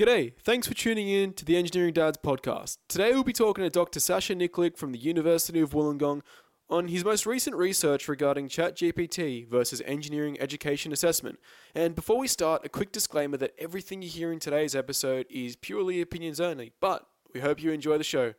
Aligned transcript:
G'day, 0.00 0.32
thanks 0.42 0.66
for 0.66 0.72
tuning 0.72 1.10
in 1.10 1.34
to 1.34 1.44
the 1.44 1.58
Engineering 1.58 1.92
Dads 1.92 2.16
podcast. 2.16 2.78
Today 2.88 3.12
we'll 3.12 3.22
be 3.22 3.34
talking 3.34 3.64
to 3.64 3.68
Dr. 3.68 4.00
Sasha 4.00 4.34
Nikolic 4.34 4.78
from 4.78 4.92
the 4.92 4.98
University 4.98 5.60
of 5.60 5.72
Wollongong 5.72 6.22
on 6.70 6.88
his 6.88 7.04
most 7.04 7.26
recent 7.26 7.54
research 7.54 8.08
regarding 8.08 8.48
ChatGPT 8.48 9.46
versus 9.46 9.82
engineering 9.84 10.40
education 10.40 10.90
assessment. 10.90 11.38
And 11.74 11.94
before 11.94 12.18
we 12.18 12.28
start, 12.28 12.64
a 12.64 12.70
quick 12.70 12.92
disclaimer 12.92 13.36
that 13.36 13.52
everything 13.58 14.00
you 14.00 14.08
hear 14.08 14.32
in 14.32 14.38
today's 14.38 14.74
episode 14.74 15.26
is 15.28 15.54
purely 15.54 16.00
opinions 16.00 16.40
only, 16.40 16.72
but 16.80 17.06
we 17.34 17.40
hope 17.40 17.62
you 17.62 17.70
enjoy 17.70 17.98
the 17.98 18.02
show. 18.02 18.32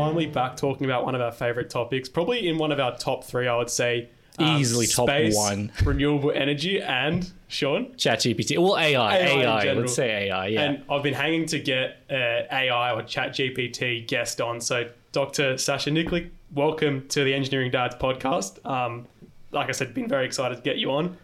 Finally 0.00 0.26
back 0.28 0.56
talking 0.56 0.86
about 0.86 1.04
one 1.04 1.14
of 1.14 1.20
our 1.20 1.30
favorite 1.30 1.68
topics, 1.68 2.08
probably 2.08 2.48
in 2.48 2.56
one 2.56 2.72
of 2.72 2.80
our 2.80 2.96
top 2.96 3.22
three, 3.22 3.46
I 3.46 3.54
would 3.54 3.68
say. 3.68 4.08
um, 4.38 4.56
Easily 4.56 4.86
top 4.86 5.06
space, 5.10 5.36
one. 5.36 5.70
renewable 5.84 6.32
energy, 6.32 6.80
and 6.80 7.30
Sean. 7.48 7.92
ChatGPT. 7.96 8.56
Well, 8.56 8.78
AI. 8.78 9.18
AI 9.18 9.62
AI. 9.66 9.72
let's 9.74 9.94
say 9.94 10.28
AI. 10.30 10.46
Yeah. 10.46 10.62
And 10.62 10.84
I've 10.90 11.02
been 11.02 11.12
hanging 11.12 11.44
to 11.48 11.58
get 11.58 11.98
uh, 12.10 12.14
AI 12.50 12.92
or 12.94 13.02
ChatGPT 13.02 14.08
guest 14.08 14.40
on. 14.40 14.62
So, 14.62 14.88
Dr. 15.12 15.58
Sasha 15.58 15.90
Nikolic, 15.90 16.30
welcome 16.54 17.06
to 17.08 17.22
the 17.22 17.34
Engineering 17.34 17.70
Dads 17.70 17.96
podcast. 17.96 18.64
Um, 18.64 19.06
like 19.52 19.68
I 19.68 19.72
said, 19.72 19.92
been 19.92 20.08
very 20.08 20.24
excited 20.24 20.56
to 20.56 20.62
get 20.62 20.78
you 20.78 20.92
on. 20.92 21.18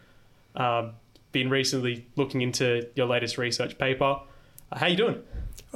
Um, 0.54 0.92
been 1.32 1.48
recently 1.48 2.06
looking 2.16 2.42
into 2.42 2.86
your 2.94 3.06
latest 3.06 3.38
research 3.38 3.78
paper. 3.78 4.20
Uh, 4.70 4.78
how 4.78 4.86
you 4.86 4.96
doing? 4.98 5.22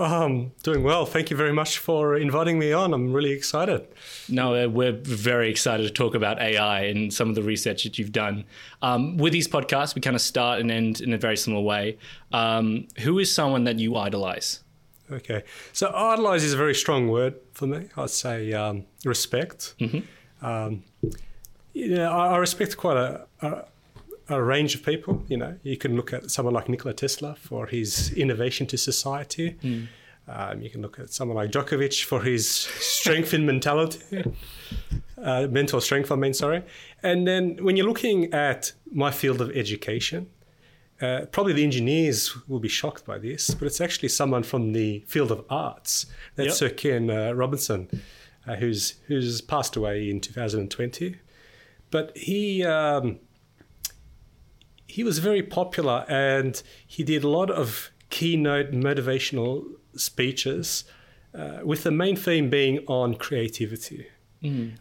Um, 0.01 0.53
doing 0.63 0.83
well. 0.83 1.05
Thank 1.05 1.31
you 1.31 1.37
very 1.37 1.53
much 1.53 1.77
for 1.77 2.17
inviting 2.17 2.59
me 2.59 2.73
on. 2.73 2.95
I'm 2.95 3.13
really 3.13 3.33
excited. 3.33 3.87
no, 4.31 4.55
uh, 4.55 4.67
we're 4.67 4.93
very 4.93 5.51
excited 5.51 5.83
to 5.83 5.91
talk 5.91 6.15
about 6.15 6.41
AI 6.41 6.85
and 6.85 7.13
some 7.13 7.29
of 7.29 7.35
the 7.35 7.43
research 7.43 7.85
that 7.85 7.99
you've 7.99 8.11
done. 8.11 8.45
Um, 8.81 9.19
with 9.19 9.35
these 9.35 9.47
podcasts, 9.47 9.95
we 9.95 10.01
kind 10.01 10.17
of 10.17 10.23
start 10.23 10.61
and 10.61 10.71
end 10.71 11.03
in 11.03 11.13
a 11.13 11.19
very 11.19 11.37
similar 11.37 11.63
way. 11.63 11.99
Um, 12.33 12.89
who 13.01 13.19
is 13.19 13.31
someone 13.31 13.65
that 13.65 13.79
you 13.79 13.95
idolize? 13.95 14.61
Okay. 15.13 15.43
So, 15.75 15.93
idolize 15.95 16.45
is 16.45 16.55
a 16.55 16.57
very 16.57 16.75
strong 16.75 17.09
word 17.09 17.35
for 17.53 17.67
me. 17.67 17.89
I'd 17.95 18.09
say 18.09 18.55
um, 18.55 18.87
respect. 19.05 19.75
Um, 20.41 20.85
you 21.75 21.97
know, 21.97 22.11
I, 22.11 22.29
I 22.29 22.37
respect 22.39 22.79
quite 22.79 22.97
a, 22.97 23.27
a, 23.43 23.65
a 24.31 24.43
range 24.43 24.75
of 24.75 24.83
people. 24.85 25.23
You 25.29 25.37
know, 25.37 25.59
you 25.63 25.77
can 25.77 25.97
look 25.97 26.13
at 26.13 26.31
someone 26.31 26.55
like 26.55 26.69
Nikola 26.69 26.95
Tesla 26.95 27.35
for 27.35 27.67
his 27.67 28.13
innovation 28.15 28.67
to 28.69 28.79
society. 28.79 29.57
Um, 30.29 30.63
you 30.63 30.71
can 30.71 30.81
look 30.81 30.99
at 30.99 31.11
someone 31.11 31.37
like 31.37 31.51
Djokovic 31.51 32.05
for 32.05 32.23
his 32.23 32.49
strength 32.49 33.35
in 33.35 33.45
mentality, 33.45 34.25
uh, 35.23 35.49
mental 35.51 35.81
strength, 35.81 36.13
I 36.13 36.17
mean, 36.17 36.35
sorry. 36.35 36.63
And 37.03 37.27
then 37.27 37.59
when 37.61 37.77
you're 37.77 37.87
looking 37.89 38.33
at 38.33 38.73
my 38.93 39.11
field 39.11 39.41
of 39.41 39.51
education, 39.57 40.29
uh, 41.01 41.23
probably 41.33 41.55
the 41.55 41.65
engineers 41.65 42.37
will 42.47 42.61
be 42.61 42.69
shocked 42.69 43.05
by 43.07 43.19
this, 43.19 43.51
but 43.55 43.67
it's 43.67 43.81
actually 43.81 44.11
someone 44.11 44.43
from 44.45 44.73
the 44.73 45.03
field 45.09 45.33
of 45.33 45.45
arts. 45.51 46.07
That's 46.37 46.49
Yep. 46.49 46.57
Sir 46.57 46.71
Ken 46.71 47.11
uh, 47.11 47.33
Robinson, 47.33 47.89
uh, 48.47 48.57
who's 48.57 48.95
who's 49.07 49.41
passed 49.41 49.77
away 49.77 50.11
in 50.11 50.21
2020. 50.21 51.17
But 51.91 52.17
he 52.17 52.65
um, 52.65 53.19
he 54.97 55.03
was 55.05 55.17
very 55.19 55.43
popular, 55.43 55.99
and 56.09 56.63
he 56.87 57.03
did 57.13 57.23
a 57.25 57.29
lot 57.29 57.51
of 57.51 57.91
keynote 58.11 58.71
motivational 58.73 59.65
speeches, 59.95 60.85
uh, 61.41 61.61
with 61.71 61.83
the 61.85 61.91
main 61.91 62.17
theme 62.17 62.51
being 62.51 62.77
on 62.87 63.15
creativity, 63.15 64.07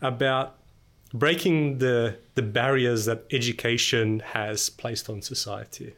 about 0.02 0.48
breaking 1.14 1.80
the 1.80 2.18
the 2.36 2.42
barriers 2.42 3.06
that 3.06 3.20
education 3.32 4.08
has 4.38 4.70
placed 4.70 5.10
on 5.10 5.22
society. 5.22 5.94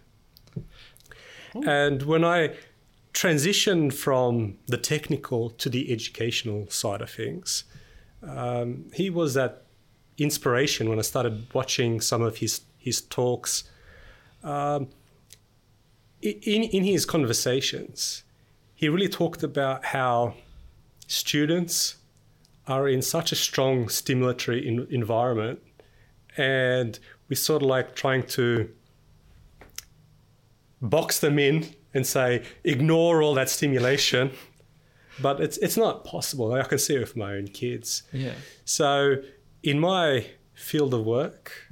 And 1.66 2.04
when 2.04 2.24
I 2.24 2.40
transitioned 3.14 3.94
from 3.94 4.58
the 4.68 4.78
technical 4.78 5.50
to 5.62 5.70
the 5.70 5.92
educational 5.92 6.70
side 6.70 7.02
of 7.02 7.10
things, 7.10 7.66
um, 8.24 8.86
he 8.94 9.10
was 9.10 9.34
that 9.34 9.64
inspiration 10.18 10.90
when 10.90 11.00
I 11.00 11.04
started 11.04 11.36
watching 11.54 12.02
some 12.02 12.22
of 12.30 12.38
his 12.38 12.62
his 12.78 13.02
talks. 13.02 13.64
Um, 14.44 14.90
in 16.22 16.64
in 16.64 16.84
his 16.84 17.06
conversations, 17.06 18.24
he 18.74 18.90
really 18.90 19.10
talked 19.10 19.44
about 19.44 19.86
how 19.86 20.36
students 21.08 21.98
are 22.68 22.88
in 22.88 23.02
such 23.02 23.32
a 23.32 23.36
strong 23.36 23.86
stimulatory 23.88 24.66
in, 24.66 24.88
environment, 24.90 25.60
and 26.38 27.00
we 27.28 27.36
sort 27.36 27.62
of 27.62 27.68
like 27.68 27.96
trying 27.96 28.24
to 28.24 28.70
box 30.82 31.20
them 31.20 31.38
in 31.38 31.74
and 31.94 32.06
say 32.06 32.44
ignore 32.64 33.22
all 33.22 33.34
that 33.36 33.50
stimulation. 33.50 34.32
But 35.22 35.40
it's 35.42 35.58
it's 35.58 35.78
not 35.78 36.06
possible. 36.06 36.54
I 36.54 36.64
can 36.64 36.80
see 36.80 36.96
it 36.96 37.00
with 37.00 37.16
my 37.16 37.34
own 37.34 37.48
kids. 37.48 38.04
Yeah. 38.14 38.34
so 38.66 39.18
in 39.64 39.80
my 39.80 40.26
field 40.54 40.94
of 40.94 41.04
work 41.06 41.68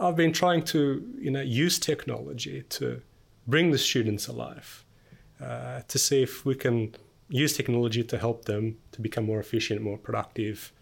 i've 0.00 0.16
been 0.16 0.32
trying 0.32 0.62
to 0.62 1.06
you 1.18 1.30
know 1.30 1.40
use 1.40 1.78
technology 1.78 2.62
to 2.68 3.00
bring 3.46 3.70
the 3.70 3.78
students 3.78 4.26
alive 4.28 4.84
uh, 5.40 5.80
to 5.88 5.98
see 5.98 6.22
if 6.22 6.44
we 6.44 6.54
can 6.54 6.94
use 7.28 7.56
technology 7.56 8.02
to 8.02 8.18
help 8.18 8.44
them 8.44 8.76
to 8.92 9.00
become 9.00 9.24
more 9.24 9.40
efficient 9.40 9.80
more 9.80 9.98
productive 9.98 10.72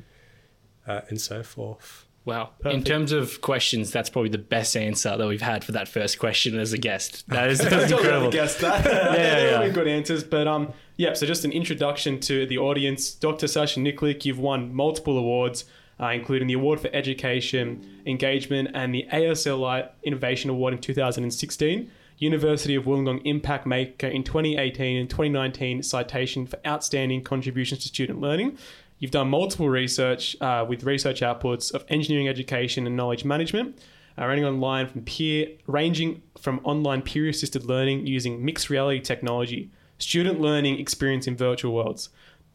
uh, 0.86 1.02
and 1.08 1.20
so 1.20 1.42
forth 1.42 2.08
Wow. 2.28 2.50
In 2.66 2.84
terms 2.84 3.10
of 3.10 3.40
questions, 3.40 3.90
that's 3.90 4.10
probably 4.10 4.28
the 4.28 4.36
best 4.36 4.76
answer 4.76 5.16
that 5.16 5.26
we've 5.26 5.40
had 5.40 5.64
for 5.64 5.72
that 5.72 5.88
first 5.88 6.18
question 6.18 6.58
as 6.58 6.74
a 6.74 6.76
guest. 6.76 7.26
That 7.28 7.48
is, 7.48 7.58
that's 7.60 7.90
incredible. 7.90 8.30
guessed 8.30 8.60
that. 8.60 8.84
yeah, 8.84 9.12
They're 9.14 9.66
yeah. 9.66 9.72
good 9.72 9.88
answers. 9.88 10.24
But 10.24 10.46
um, 10.46 10.74
yeah. 10.98 11.14
So 11.14 11.24
just 11.24 11.46
an 11.46 11.52
introduction 11.52 12.20
to 12.20 12.44
the 12.44 12.58
audience. 12.58 13.12
Dr. 13.12 13.46
Sasha 13.48 13.80
Nikolic, 13.80 14.26
you've 14.26 14.38
won 14.38 14.74
multiple 14.74 15.16
awards, 15.16 15.64
uh, 16.00 16.08
including 16.08 16.48
the 16.48 16.54
Award 16.54 16.80
for 16.80 16.88
Education 16.92 18.02
Engagement 18.06 18.70
and 18.74 18.94
the 18.94 19.06
ASLI 19.12 19.88
Innovation 20.02 20.50
Award 20.50 20.74
in 20.74 20.80
2016. 20.80 21.90
University 22.18 22.74
of 22.74 22.84
Wollongong 22.84 23.22
Impact 23.24 23.64
Maker 23.64 24.08
in 24.08 24.24
2018 24.24 24.96
and 24.96 25.08
2019 25.08 25.82
citation 25.82 26.46
for 26.46 26.58
outstanding 26.66 27.22
contributions 27.22 27.82
to 27.82 27.88
student 27.88 28.20
learning. 28.20 28.58
You've 28.98 29.12
done 29.12 29.28
multiple 29.28 29.68
research 29.68 30.36
uh, 30.40 30.66
with 30.68 30.82
research 30.82 31.20
outputs 31.20 31.72
of 31.72 31.84
engineering 31.88 32.28
education 32.28 32.86
and 32.86 32.96
knowledge 32.96 33.24
management, 33.24 33.78
uh, 34.18 34.26
running 34.26 34.44
online 34.44 34.88
from 34.88 35.02
peer, 35.02 35.48
ranging 35.68 36.22
from 36.40 36.60
online 36.64 37.02
peer-assisted 37.02 37.64
learning 37.64 38.08
using 38.08 38.44
mixed 38.44 38.68
reality 38.68 39.00
technology, 39.00 39.70
student 39.98 40.40
learning 40.40 40.80
experience 40.80 41.28
in 41.28 41.36
virtual 41.36 41.72
worlds, 41.72 42.08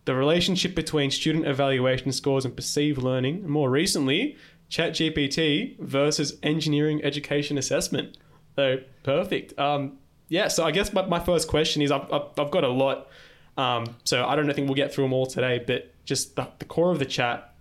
the 0.06 0.16
relationship 0.16 0.76
between 0.76 1.12
student 1.12 1.48
evaluation 1.48 2.12
scores 2.12 2.46
and 2.46 2.56
perceived 2.56 3.02
learning, 3.02 3.48
more 3.48 3.70
recently, 3.70 4.38
ChatGPT 4.70 5.80
versus 5.80 6.38
engineering 6.44 7.04
education 7.04 7.58
assessment. 7.58 8.18
So 8.56 8.78
perfect. 9.04 9.58
Um, 9.60 10.00
yeah. 10.30 10.48
So 10.48 10.66
I 10.66 10.72
guess 10.72 10.92
my, 10.94 11.06
my 11.06 11.20
first 11.20 11.48
question 11.48 11.82
is 11.82 11.92
I've, 11.92 12.12
I've, 12.12 12.28
I've 12.38 12.52
got 12.52 12.64
a 12.64 12.70
lot. 12.70 13.08
Um, 13.56 13.96
so 14.04 14.26
I 14.26 14.36
don't 14.36 14.52
think 14.54 14.68
we'll 14.68 14.76
get 14.76 14.94
through 14.94 15.06
them 15.06 15.14
all 15.14 15.28
today, 15.28 15.64
but 15.66 15.94
just 16.06 16.36
the, 16.36 16.48
the 16.60 16.66
core 16.66 16.92
of 16.92 17.00
the 17.00 17.06
chat. 17.06 17.54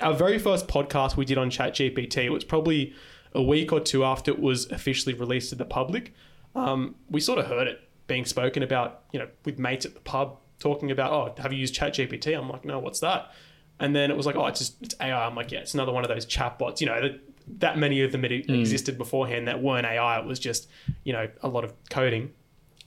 Our 0.00 0.14
very 0.14 0.38
first 0.38 0.68
podcast 0.68 1.16
we 1.16 1.24
did 1.24 1.38
on 1.38 1.50
ChatGPT, 1.50 2.30
was 2.30 2.44
probably 2.44 2.94
a 3.32 3.42
week 3.42 3.72
or 3.72 3.80
two 3.80 4.04
after 4.04 4.30
it 4.30 4.38
was 4.38 4.70
officially 4.70 5.14
released 5.14 5.50
to 5.50 5.56
the 5.56 5.64
public. 5.64 6.14
Um, 6.54 6.94
we 7.08 7.20
sort 7.20 7.38
of 7.38 7.46
heard 7.46 7.68
it 7.68 7.80
being 8.06 8.24
spoken 8.24 8.62
about, 8.62 9.04
you 9.12 9.18
know, 9.18 9.28
with 9.44 9.58
mates 9.58 9.86
at 9.86 9.94
the 9.94 10.00
pub 10.00 10.38
talking 10.60 10.90
about, 10.90 11.12
oh, 11.12 11.42
have 11.42 11.52
you 11.52 11.58
used 11.58 11.74
ChatGPT? 11.74 12.38
I'm 12.38 12.48
like, 12.48 12.64
no, 12.64 12.78
what's 12.78 13.00
that? 13.00 13.32
And 13.80 13.96
then 13.96 14.10
it 14.10 14.16
was 14.16 14.26
like, 14.26 14.36
oh, 14.36 14.46
it's 14.46 14.60
just 14.60 14.76
it's 14.82 14.94
AI. 15.00 15.26
I'm 15.26 15.34
like, 15.34 15.50
yeah, 15.50 15.60
it's 15.60 15.74
another 15.74 15.90
one 15.90 16.04
of 16.04 16.08
those 16.08 16.26
chatbots. 16.26 16.80
You 16.80 16.86
know, 16.86 17.00
that, 17.00 17.20
that 17.60 17.78
many 17.78 18.02
of 18.02 18.12
them 18.12 18.22
had 18.22 18.30
existed 18.30 18.96
beforehand 18.98 19.48
that 19.48 19.62
weren't 19.62 19.86
AI. 19.86 20.20
It 20.20 20.26
was 20.26 20.38
just, 20.38 20.68
you 21.02 21.12
know, 21.12 21.28
a 21.42 21.48
lot 21.48 21.64
of 21.64 21.72
coding. 21.88 22.30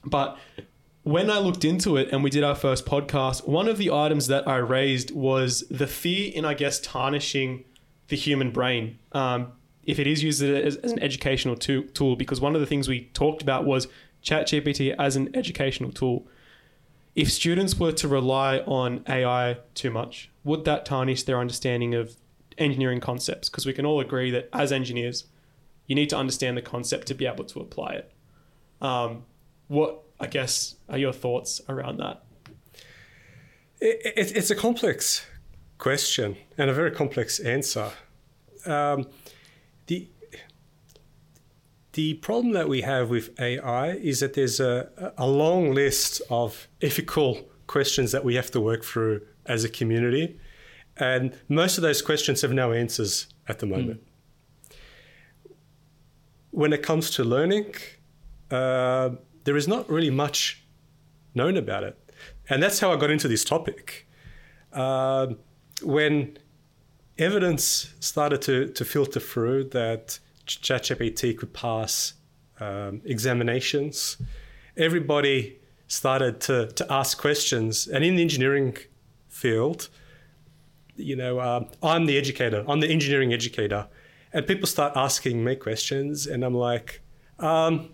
But 0.04 0.38
when 1.02 1.30
I 1.30 1.38
looked 1.38 1.64
into 1.64 1.96
it 1.96 2.08
and 2.12 2.22
we 2.22 2.30
did 2.30 2.44
our 2.44 2.54
first 2.54 2.86
podcast, 2.86 3.46
one 3.46 3.68
of 3.68 3.76
the 3.76 3.90
items 3.90 4.28
that 4.28 4.46
I 4.48 4.56
raised 4.56 5.10
was 5.10 5.64
the 5.70 5.86
fear 5.86 6.32
in, 6.32 6.44
I 6.44 6.54
guess, 6.54 6.80
tarnishing 6.80 7.64
the 8.08 8.16
human 8.16 8.50
brain 8.52 8.98
um, 9.12 9.52
if 9.82 9.98
it 9.98 10.06
is 10.06 10.22
used 10.22 10.42
as, 10.42 10.76
as 10.76 10.92
an 10.92 11.02
educational 11.02 11.56
to- 11.56 11.84
tool. 11.88 12.16
Because 12.16 12.40
one 12.40 12.54
of 12.54 12.60
the 12.60 12.66
things 12.66 12.88
we 12.88 13.06
talked 13.14 13.42
about 13.42 13.64
was 13.64 13.88
ChatGPT 14.22 14.94
as 14.98 15.16
an 15.16 15.34
educational 15.34 15.92
tool. 15.92 16.26
If 17.14 17.30
students 17.30 17.78
were 17.78 17.92
to 17.92 18.08
rely 18.08 18.58
on 18.58 19.04
AI 19.08 19.58
too 19.74 19.90
much, 19.90 20.30
would 20.42 20.64
that 20.64 20.84
tarnish 20.84 21.22
their 21.22 21.38
understanding 21.38 21.94
of 21.94 22.16
engineering 22.58 23.00
concepts? 23.00 23.48
Because 23.48 23.66
we 23.66 23.72
can 23.72 23.86
all 23.86 24.00
agree 24.00 24.30
that 24.32 24.48
as 24.52 24.72
engineers, 24.72 25.24
you 25.86 25.94
need 25.94 26.10
to 26.10 26.16
understand 26.16 26.56
the 26.56 26.62
concept 26.62 27.06
to 27.08 27.14
be 27.14 27.26
able 27.26 27.44
to 27.44 27.60
apply 27.60 27.92
it. 27.92 28.12
Um, 28.80 29.24
what 29.68 30.02
I 30.18 30.26
guess 30.26 30.76
are 30.88 30.98
your 30.98 31.12
thoughts 31.12 31.60
around 31.68 31.98
that? 31.98 32.24
It, 33.80 34.00
it, 34.16 34.36
it's 34.36 34.50
a 34.50 34.56
complex 34.56 35.24
question 35.78 36.36
and 36.58 36.70
a 36.70 36.72
very 36.72 36.90
complex 36.90 37.38
answer. 37.38 37.90
Um, 38.66 39.06
the 39.86 40.08
the 41.94 42.14
problem 42.14 42.52
that 42.52 42.68
we 42.68 42.82
have 42.82 43.08
with 43.08 43.38
AI 43.40 43.92
is 43.92 44.20
that 44.20 44.34
there's 44.34 44.60
a, 44.60 45.12
a 45.16 45.26
long 45.26 45.72
list 45.72 46.20
of 46.28 46.68
ethical 46.82 47.48
questions 47.66 48.12
that 48.12 48.24
we 48.24 48.34
have 48.34 48.50
to 48.50 48.60
work 48.60 48.84
through 48.84 49.22
as 49.46 49.64
a 49.64 49.68
community. 49.68 50.38
And 50.96 51.36
most 51.48 51.78
of 51.78 51.82
those 51.82 52.02
questions 52.02 52.42
have 52.42 52.52
no 52.52 52.72
answers 52.72 53.28
at 53.48 53.60
the 53.60 53.66
moment. 53.66 54.00
Mm. 54.00 54.76
When 56.50 56.72
it 56.72 56.82
comes 56.82 57.10
to 57.10 57.24
learning, 57.24 57.74
uh, 58.50 59.10
there 59.44 59.56
is 59.56 59.66
not 59.66 59.88
really 59.88 60.10
much 60.10 60.64
known 61.34 61.56
about 61.56 61.84
it. 61.84 61.98
And 62.48 62.62
that's 62.62 62.80
how 62.80 62.92
I 62.92 62.96
got 62.96 63.10
into 63.10 63.28
this 63.28 63.44
topic. 63.44 64.08
Uh, 64.72 65.34
when 65.82 66.38
evidence 67.18 67.94
started 68.00 68.42
to, 68.42 68.68
to 68.68 68.84
filter 68.84 69.20
through 69.20 69.64
that 69.70 70.18
ChatGPT 70.46 71.36
could 71.36 71.52
pass 71.52 72.14
um, 72.60 73.00
examinations, 73.04 74.16
everybody 74.76 75.58
started 75.86 76.40
to, 76.42 76.68
to 76.68 76.92
ask 76.92 77.18
questions. 77.18 77.86
And 77.86 78.04
in 78.04 78.16
the 78.16 78.22
engineering 78.22 78.76
field, 79.28 79.88
you 80.96 81.16
know, 81.16 81.38
uh, 81.38 81.64
I'm 81.82 82.06
the 82.06 82.16
educator, 82.16 82.64
I'm 82.68 82.80
the 82.80 82.88
engineering 82.88 83.32
educator. 83.32 83.88
And 84.32 84.46
people 84.46 84.66
start 84.66 84.94
asking 84.96 85.44
me 85.44 85.54
questions, 85.54 86.26
and 86.26 86.44
I'm 86.44 86.54
like, 86.54 87.00
um, 87.38 87.90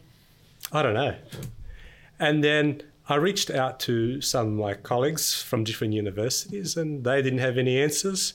I 0.72 0.82
don't 0.82 0.94
know. 0.94 1.14
And 2.18 2.42
then 2.42 2.82
I 3.08 3.16
reached 3.16 3.50
out 3.50 3.80
to 3.80 4.20
some 4.20 4.46
of 4.46 4.52
my 4.52 4.74
colleagues 4.74 5.42
from 5.42 5.64
different 5.64 5.92
universities, 5.92 6.76
and 6.76 7.04
they 7.04 7.20
didn't 7.20 7.40
have 7.40 7.58
any 7.58 7.78
answers. 7.78 8.34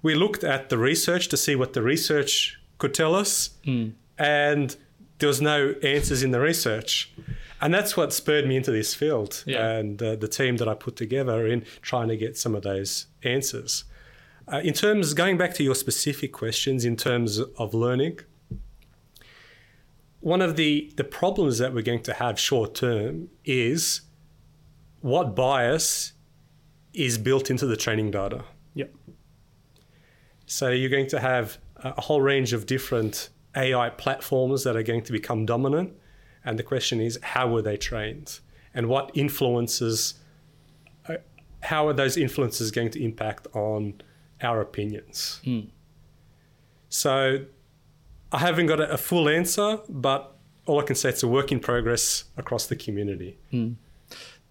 We 0.00 0.14
looked 0.14 0.44
at 0.44 0.68
the 0.68 0.78
research 0.78 1.28
to 1.28 1.36
see 1.36 1.54
what 1.54 1.74
the 1.74 1.82
research 1.82 2.58
could 2.82 2.94
tell 2.94 3.14
us, 3.14 3.50
mm. 3.64 3.92
and 4.18 4.76
there 5.18 5.28
was 5.28 5.40
no 5.40 5.76
answers 5.84 6.24
in 6.24 6.32
the 6.32 6.40
research. 6.40 7.14
And 7.60 7.72
that's 7.72 7.96
what 7.96 8.12
spurred 8.12 8.44
me 8.44 8.56
into 8.56 8.72
this 8.72 8.92
field 8.92 9.44
yeah. 9.46 9.76
and 9.76 10.02
uh, 10.02 10.16
the 10.16 10.26
team 10.26 10.56
that 10.56 10.66
I 10.66 10.74
put 10.74 10.96
together 10.96 11.46
in 11.46 11.64
trying 11.80 12.08
to 12.08 12.16
get 12.16 12.36
some 12.36 12.56
of 12.56 12.64
those 12.64 13.06
answers. 13.22 13.84
Uh, 14.52 14.60
in 14.64 14.74
terms, 14.74 15.14
going 15.14 15.38
back 15.38 15.54
to 15.54 15.62
your 15.62 15.76
specific 15.76 16.32
questions 16.32 16.84
in 16.84 16.96
terms 16.96 17.38
of 17.38 17.72
learning, 17.72 18.18
one 20.18 20.42
of 20.42 20.56
the, 20.56 20.92
the 20.96 21.04
problems 21.04 21.58
that 21.58 21.72
we're 21.72 21.82
going 21.92 22.02
to 22.02 22.14
have 22.14 22.36
short 22.36 22.74
term 22.74 23.28
is 23.44 24.00
what 25.02 25.36
bias 25.36 26.14
is 26.92 27.16
built 27.16 27.48
into 27.48 27.64
the 27.66 27.76
training 27.76 28.10
data. 28.10 28.42
Yep. 28.74 28.92
So 30.46 30.70
you're 30.70 30.90
going 30.90 31.10
to 31.10 31.20
have 31.20 31.58
a 31.82 32.00
whole 32.00 32.20
range 32.20 32.52
of 32.52 32.66
different 32.66 33.30
AI 33.56 33.90
platforms 33.90 34.64
that 34.64 34.76
are 34.76 34.82
going 34.82 35.02
to 35.02 35.12
become 35.12 35.44
dominant. 35.46 35.92
And 36.44 36.58
the 36.58 36.62
question 36.62 37.00
is, 37.00 37.18
how 37.22 37.48
were 37.48 37.62
they 37.62 37.76
trained? 37.76 38.40
And 38.74 38.88
what 38.88 39.10
influences, 39.14 40.14
uh, 41.08 41.16
how 41.60 41.86
are 41.88 41.92
those 41.92 42.16
influences 42.16 42.70
going 42.70 42.90
to 42.90 43.02
impact 43.02 43.46
on 43.52 44.00
our 44.40 44.60
opinions? 44.60 45.40
Mm. 45.44 45.68
So 46.88 47.44
I 48.32 48.38
haven't 48.38 48.66
got 48.66 48.80
a, 48.80 48.92
a, 48.92 48.96
full 48.96 49.28
answer, 49.28 49.78
but 49.88 50.36
all 50.66 50.80
I 50.80 50.84
can 50.84 50.96
say 50.96 51.10
it's 51.10 51.22
a 51.22 51.28
work 51.28 51.52
in 51.52 51.60
progress 51.60 52.24
across 52.36 52.66
the 52.66 52.76
community. 52.76 53.38
Mm. 53.52 53.76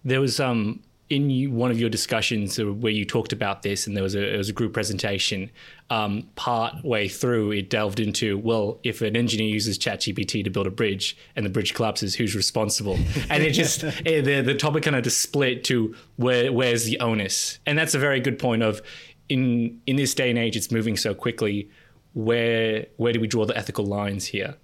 There 0.04 0.20
was 0.20 0.40
um, 0.40 0.82
in 1.12 1.54
one 1.54 1.70
of 1.70 1.78
your 1.78 1.90
discussions 1.90 2.58
where 2.58 2.90
you 2.90 3.04
talked 3.04 3.34
about 3.34 3.60
this, 3.60 3.86
and 3.86 3.94
there 3.94 4.02
was 4.02 4.14
a, 4.14 4.34
it 4.34 4.38
was 4.38 4.48
a 4.48 4.52
group 4.52 4.72
presentation. 4.72 5.50
Um, 5.90 6.26
part 6.36 6.82
way 6.82 7.06
through, 7.06 7.52
it 7.52 7.68
delved 7.68 8.00
into 8.00 8.38
well, 8.38 8.80
if 8.82 9.02
an 9.02 9.14
engineer 9.14 9.48
uses 9.48 9.78
ChatGPT 9.78 10.42
to 10.42 10.48
build 10.48 10.66
a 10.66 10.70
bridge 10.70 11.14
and 11.36 11.44
the 11.44 11.50
bridge 11.50 11.74
collapses, 11.74 12.14
who's 12.14 12.34
responsible? 12.34 12.98
And 13.28 13.42
it 13.42 13.50
just 13.50 13.84
it, 14.06 14.24
the 14.24 14.40
the 14.40 14.54
topic 14.54 14.84
kind 14.84 14.96
of 14.96 15.04
just 15.04 15.20
split 15.20 15.64
to 15.64 15.94
where 16.16 16.50
where's 16.50 16.84
the 16.84 16.98
onus, 16.98 17.58
and 17.66 17.76
that's 17.78 17.94
a 17.94 17.98
very 17.98 18.18
good 18.18 18.38
point. 18.38 18.62
Of 18.62 18.80
in 19.28 19.82
in 19.86 19.96
this 19.96 20.14
day 20.14 20.30
and 20.30 20.38
age, 20.38 20.56
it's 20.56 20.70
moving 20.70 20.96
so 20.96 21.14
quickly. 21.14 21.68
Where 22.14 22.86
where 22.96 23.12
do 23.12 23.20
we 23.20 23.26
draw 23.26 23.44
the 23.44 23.56
ethical 23.56 23.84
lines 23.84 24.24
here? 24.26 24.56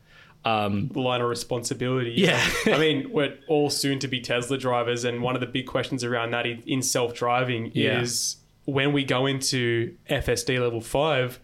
Um, 0.44 0.90
line 0.94 1.20
of 1.20 1.28
responsibility. 1.28 2.14
Yeah. 2.16 2.42
I 2.66 2.78
mean, 2.78 3.10
we're 3.10 3.36
all 3.48 3.70
soon 3.70 3.98
to 4.00 4.08
be 4.08 4.20
Tesla 4.20 4.58
drivers, 4.58 5.04
and 5.04 5.22
one 5.22 5.34
of 5.34 5.40
the 5.40 5.46
big 5.46 5.66
questions 5.66 6.04
around 6.04 6.30
that 6.32 6.46
in 6.46 6.82
self 6.82 7.14
driving 7.14 7.70
yeah. 7.74 8.00
is 8.00 8.36
when 8.64 8.92
we 8.92 9.04
go 9.04 9.26
into 9.26 9.94
FSD 10.10 10.60
level 10.60 10.80
five, 10.80 11.40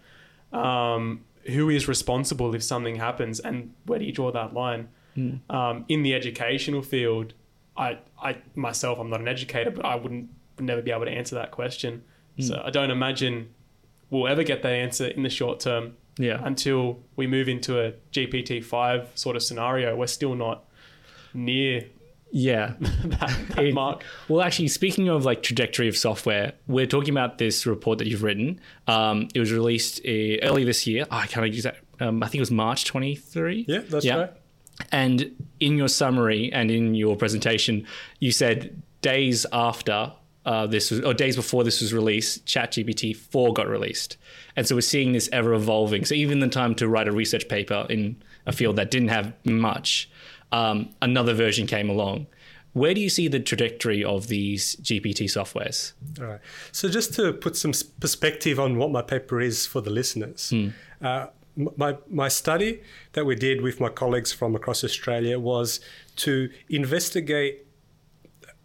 um, 0.52 1.24
who 1.46 1.68
is 1.68 1.88
responsible 1.88 2.54
if 2.54 2.62
something 2.62 2.96
happens, 2.96 3.40
and 3.40 3.72
where 3.86 3.98
do 3.98 4.04
you 4.04 4.12
draw 4.12 4.30
that 4.32 4.54
line? 4.54 4.88
Mm. 5.16 5.38
Um, 5.50 5.84
in 5.88 6.02
the 6.02 6.14
educational 6.14 6.82
field, 6.82 7.34
I, 7.76 7.98
I 8.20 8.38
myself, 8.54 8.98
I'm 8.98 9.10
not 9.10 9.20
an 9.20 9.28
educator, 9.28 9.70
but 9.70 9.84
I 9.84 9.96
wouldn't 9.96 10.30
would 10.56 10.64
never 10.64 10.82
be 10.82 10.90
able 10.90 11.04
to 11.04 11.10
answer 11.10 11.34
that 11.34 11.50
question. 11.50 12.02
Mm. 12.38 12.48
So 12.48 12.62
I 12.64 12.70
don't 12.70 12.90
imagine 12.90 13.50
we'll 14.10 14.28
ever 14.28 14.42
get 14.42 14.62
that 14.62 14.72
answer 14.72 15.06
in 15.06 15.22
the 15.22 15.30
short 15.30 15.60
term 15.60 15.96
yeah. 16.18 16.40
Until 16.42 17.00
we 17.16 17.26
move 17.26 17.48
into 17.48 17.80
a 17.80 17.92
GPT 18.12 18.64
five 18.64 19.08
sort 19.14 19.36
of 19.36 19.42
scenario, 19.42 19.96
we're 19.96 20.06
still 20.06 20.34
not 20.34 20.64
near 21.32 21.86
yeah. 22.36 22.74
that, 22.80 23.36
that 23.50 23.64
it, 23.64 23.74
mark. 23.74 24.02
well 24.28 24.42
actually 24.42 24.66
speaking 24.66 25.08
of 25.08 25.24
like 25.24 25.44
trajectory 25.44 25.86
of 25.86 25.96
software 25.96 26.52
we're 26.66 26.86
talking 26.86 27.10
about 27.10 27.38
this 27.38 27.64
report 27.64 27.98
that 27.98 28.08
you've 28.08 28.24
written. 28.24 28.60
Um, 28.88 29.28
it 29.34 29.38
was 29.38 29.52
released 29.52 30.00
uh, 30.04 30.42
early 30.42 30.64
this 30.64 30.84
year. 30.86 31.06
Oh, 31.10 31.16
i 31.16 31.26
can't 31.26 31.46
use 31.52 31.62
that? 31.62 31.76
Um, 32.00 32.22
i 32.22 32.26
think 32.26 32.36
it 32.36 32.40
was 32.40 32.50
march 32.50 32.86
23 32.86 33.66
yeah 33.68 33.78
that's 33.88 34.04
yeah. 34.04 34.16
right. 34.16 34.32
And 34.90 35.46
in 35.60 35.78
your 35.78 35.86
summary 35.86 36.52
and 36.52 36.72
in 36.72 36.96
your 36.96 37.14
presentation 37.14 37.86
you 38.18 38.32
said 38.32 38.82
days 39.00 39.46
after 39.52 40.12
uh, 40.44 40.66
this 40.66 40.90
was, 40.90 41.00
or 41.00 41.14
days 41.14 41.36
before 41.36 41.64
this 41.64 41.80
was 41.80 41.92
released, 41.92 42.44
ChatGPT 42.46 43.16
4 43.16 43.52
got 43.54 43.68
released. 43.68 44.16
And 44.56 44.66
so 44.66 44.74
we're 44.74 44.82
seeing 44.82 45.12
this 45.12 45.28
ever 45.32 45.54
evolving. 45.54 46.04
So 46.04 46.14
even 46.14 46.40
the 46.40 46.48
time 46.48 46.74
to 46.76 46.88
write 46.88 47.08
a 47.08 47.12
research 47.12 47.48
paper 47.48 47.86
in 47.88 48.22
a 48.46 48.52
field 48.52 48.76
that 48.76 48.90
didn't 48.90 49.08
have 49.08 49.32
much, 49.44 50.10
um, 50.52 50.90
another 51.00 51.34
version 51.34 51.66
came 51.66 51.88
along. 51.88 52.26
Where 52.74 52.92
do 52.92 53.00
you 53.00 53.08
see 53.08 53.28
the 53.28 53.40
trajectory 53.40 54.04
of 54.04 54.26
these 54.26 54.76
GPT 54.76 55.24
softwares? 55.26 55.92
All 56.20 56.26
right. 56.26 56.40
So 56.72 56.88
just 56.88 57.14
to 57.14 57.32
put 57.32 57.56
some 57.56 57.72
perspective 58.00 58.58
on 58.58 58.76
what 58.76 58.90
my 58.90 59.00
paper 59.00 59.40
is 59.40 59.64
for 59.64 59.80
the 59.80 59.90
listeners, 59.90 60.50
mm. 60.52 60.72
uh, 61.00 61.28
my, 61.56 61.96
my 62.10 62.28
study 62.28 62.82
that 63.12 63.24
we 63.24 63.36
did 63.36 63.60
with 63.60 63.80
my 63.80 63.88
colleagues 63.88 64.32
from 64.32 64.56
across 64.56 64.82
Australia 64.82 65.38
was 65.38 65.80
to 66.16 66.50
investigate 66.68 67.64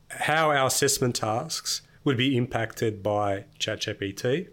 how 0.10 0.52
our 0.52 0.68
assessment 0.68 1.16
tasks 1.16 1.82
would 2.04 2.18
be 2.18 2.36
impacted 2.38 3.04
by 3.04 3.46
ChatGPT. 3.60 4.50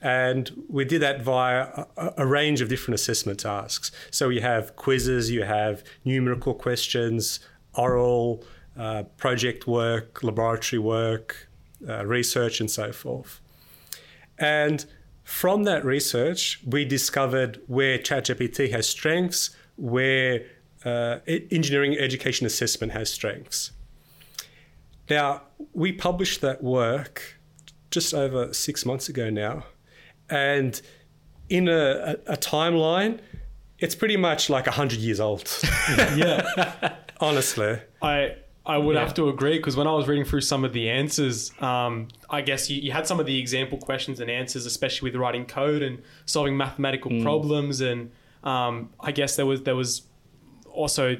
And 0.00 0.64
we 0.68 0.84
did 0.84 1.00
that 1.02 1.22
via 1.22 1.86
a, 1.96 2.14
a, 2.18 2.26
range 2.26 2.60
of 2.60 2.68
different 2.68 2.96
assessment 2.96 3.38
tasks. 3.38 3.92
So 4.10 4.30
you 4.30 4.40
have 4.40 4.74
quizzes, 4.74 5.30
you 5.30 5.44
have 5.44 5.84
numerical 6.04 6.54
questions, 6.54 7.38
oral, 7.74 8.42
uh, 8.76 9.04
project 9.16 9.68
work, 9.68 10.24
laboratory 10.24 10.80
work, 10.80 11.48
uh, 11.88 12.04
research, 12.04 12.60
and 12.60 12.70
so 12.70 12.90
forth. 12.92 13.40
And 14.38 14.84
from 15.22 15.64
that 15.64 15.84
research, 15.84 16.60
we 16.66 16.84
discovered 16.84 17.60
where 17.68 17.98
ChatGPT 17.98 18.72
has 18.72 18.88
strengths, 18.88 19.50
where 19.76 20.46
uh, 20.84 21.18
engineering 21.26 21.96
education 21.96 22.44
assessment 22.44 22.92
has 22.92 23.10
strengths. 23.10 23.70
Now, 25.10 25.42
we 25.72 25.92
published 25.92 26.40
that 26.40 26.62
work 26.62 27.40
just 27.90 28.14
over 28.14 28.52
six 28.52 28.86
months 28.86 29.08
ago 29.08 29.30
now. 29.30 29.64
And 30.30 30.80
in 31.48 31.68
a, 31.68 32.16
a, 32.26 32.32
a 32.32 32.36
timeline, 32.36 33.20
it's 33.78 33.94
pretty 33.94 34.16
much 34.16 34.48
like 34.48 34.66
100 34.66 34.98
years 34.98 35.20
old. 35.20 35.48
yeah. 36.16 36.94
Honestly. 37.20 37.78
I. 38.00 38.36
I 38.64 38.78
would 38.78 38.94
yeah. 38.94 39.00
have 39.02 39.14
to 39.14 39.28
agree 39.28 39.56
because 39.56 39.74
when 39.74 39.88
I 39.88 39.92
was 39.92 40.06
reading 40.06 40.24
through 40.24 40.42
some 40.42 40.64
of 40.64 40.72
the 40.72 40.88
answers, 40.88 41.50
um, 41.60 42.06
I 42.30 42.42
guess 42.42 42.70
you, 42.70 42.80
you, 42.80 42.92
had 42.92 43.08
some 43.08 43.18
of 43.18 43.26
the 43.26 43.36
example 43.36 43.76
questions 43.76 44.20
and 44.20 44.30
answers, 44.30 44.66
especially 44.66 45.10
with 45.10 45.20
writing 45.20 45.46
code 45.46 45.82
and 45.82 46.00
solving 46.26 46.56
mathematical 46.56 47.10
mm. 47.10 47.24
problems, 47.24 47.80
and 47.80 48.12
um, 48.44 48.90
I 49.00 49.10
guess 49.10 49.34
there 49.34 49.46
was 49.46 49.62
there 49.64 49.74
was 49.74 50.02
also 50.70 51.16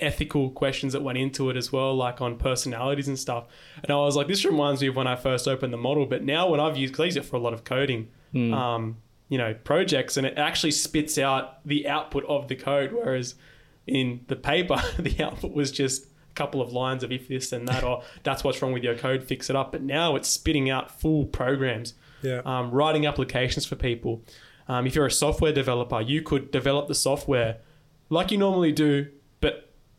ethical 0.00 0.50
questions 0.50 0.92
that 0.92 1.02
went 1.02 1.18
into 1.18 1.50
it 1.50 1.56
as 1.56 1.72
well, 1.72 1.94
like 1.94 2.20
on 2.20 2.36
personalities 2.36 3.08
and 3.08 3.18
stuff. 3.18 3.46
And 3.82 3.90
I 3.90 3.96
was 3.96 4.16
like, 4.16 4.28
this 4.28 4.44
reminds 4.44 4.80
me 4.80 4.88
of 4.88 4.96
when 4.96 5.06
I 5.06 5.16
first 5.16 5.46
opened 5.48 5.72
the 5.72 5.78
model. 5.78 6.06
But 6.06 6.24
now 6.24 6.48
when 6.48 6.60
I've 6.60 6.76
used, 6.76 6.92
because 6.92 7.02
I 7.02 7.06
use 7.06 7.16
it 7.16 7.24
for 7.24 7.36
a 7.36 7.40
lot 7.40 7.52
of 7.52 7.64
coding, 7.64 8.08
mm. 8.34 8.52
um, 8.52 8.98
you 9.28 9.38
know, 9.38 9.54
projects, 9.54 10.16
and 10.16 10.26
it 10.26 10.38
actually 10.38 10.70
spits 10.72 11.18
out 11.18 11.66
the 11.66 11.88
output 11.88 12.24
of 12.26 12.48
the 12.48 12.56
code, 12.56 12.92
whereas 12.92 13.34
in 13.86 14.20
the 14.28 14.36
paper, 14.36 14.80
the 14.98 15.22
output 15.22 15.52
was 15.52 15.70
just 15.70 16.04
a 16.04 16.34
couple 16.34 16.60
of 16.60 16.72
lines 16.72 17.02
of 17.02 17.12
if 17.12 17.28
this 17.28 17.52
and 17.52 17.68
that, 17.68 17.84
or 17.84 18.02
that's 18.22 18.44
what's 18.44 18.60
wrong 18.62 18.72
with 18.72 18.82
your 18.82 18.96
code, 18.96 19.24
fix 19.24 19.50
it 19.50 19.56
up. 19.56 19.72
But 19.72 19.82
now 19.82 20.16
it's 20.16 20.28
spitting 20.28 20.70
out 20.70 21.00
full 21.00 21.26
programs, 21.26 21.94
Yeah. 22.22 22.42
um, 22.44 22.70
writing 22.70 23.06
applications 23.06 23.66
for 23.66 23.76
people. 23.76 24.22
Um, 24.68 24.86
if 24.86 24.94
you're 24.94 25.06
a 25.06 25.10
software 25.10 25.52
developer, 25.52 26.00
you 26.00 26.20
could 26.20 26.50
develop 26.50 26.88
the 26.88 26.94
software 26.94 27.58
like 28.10 28.30
you 28.30 28.38
normally 28.38 28.72
do, 28.72 29.08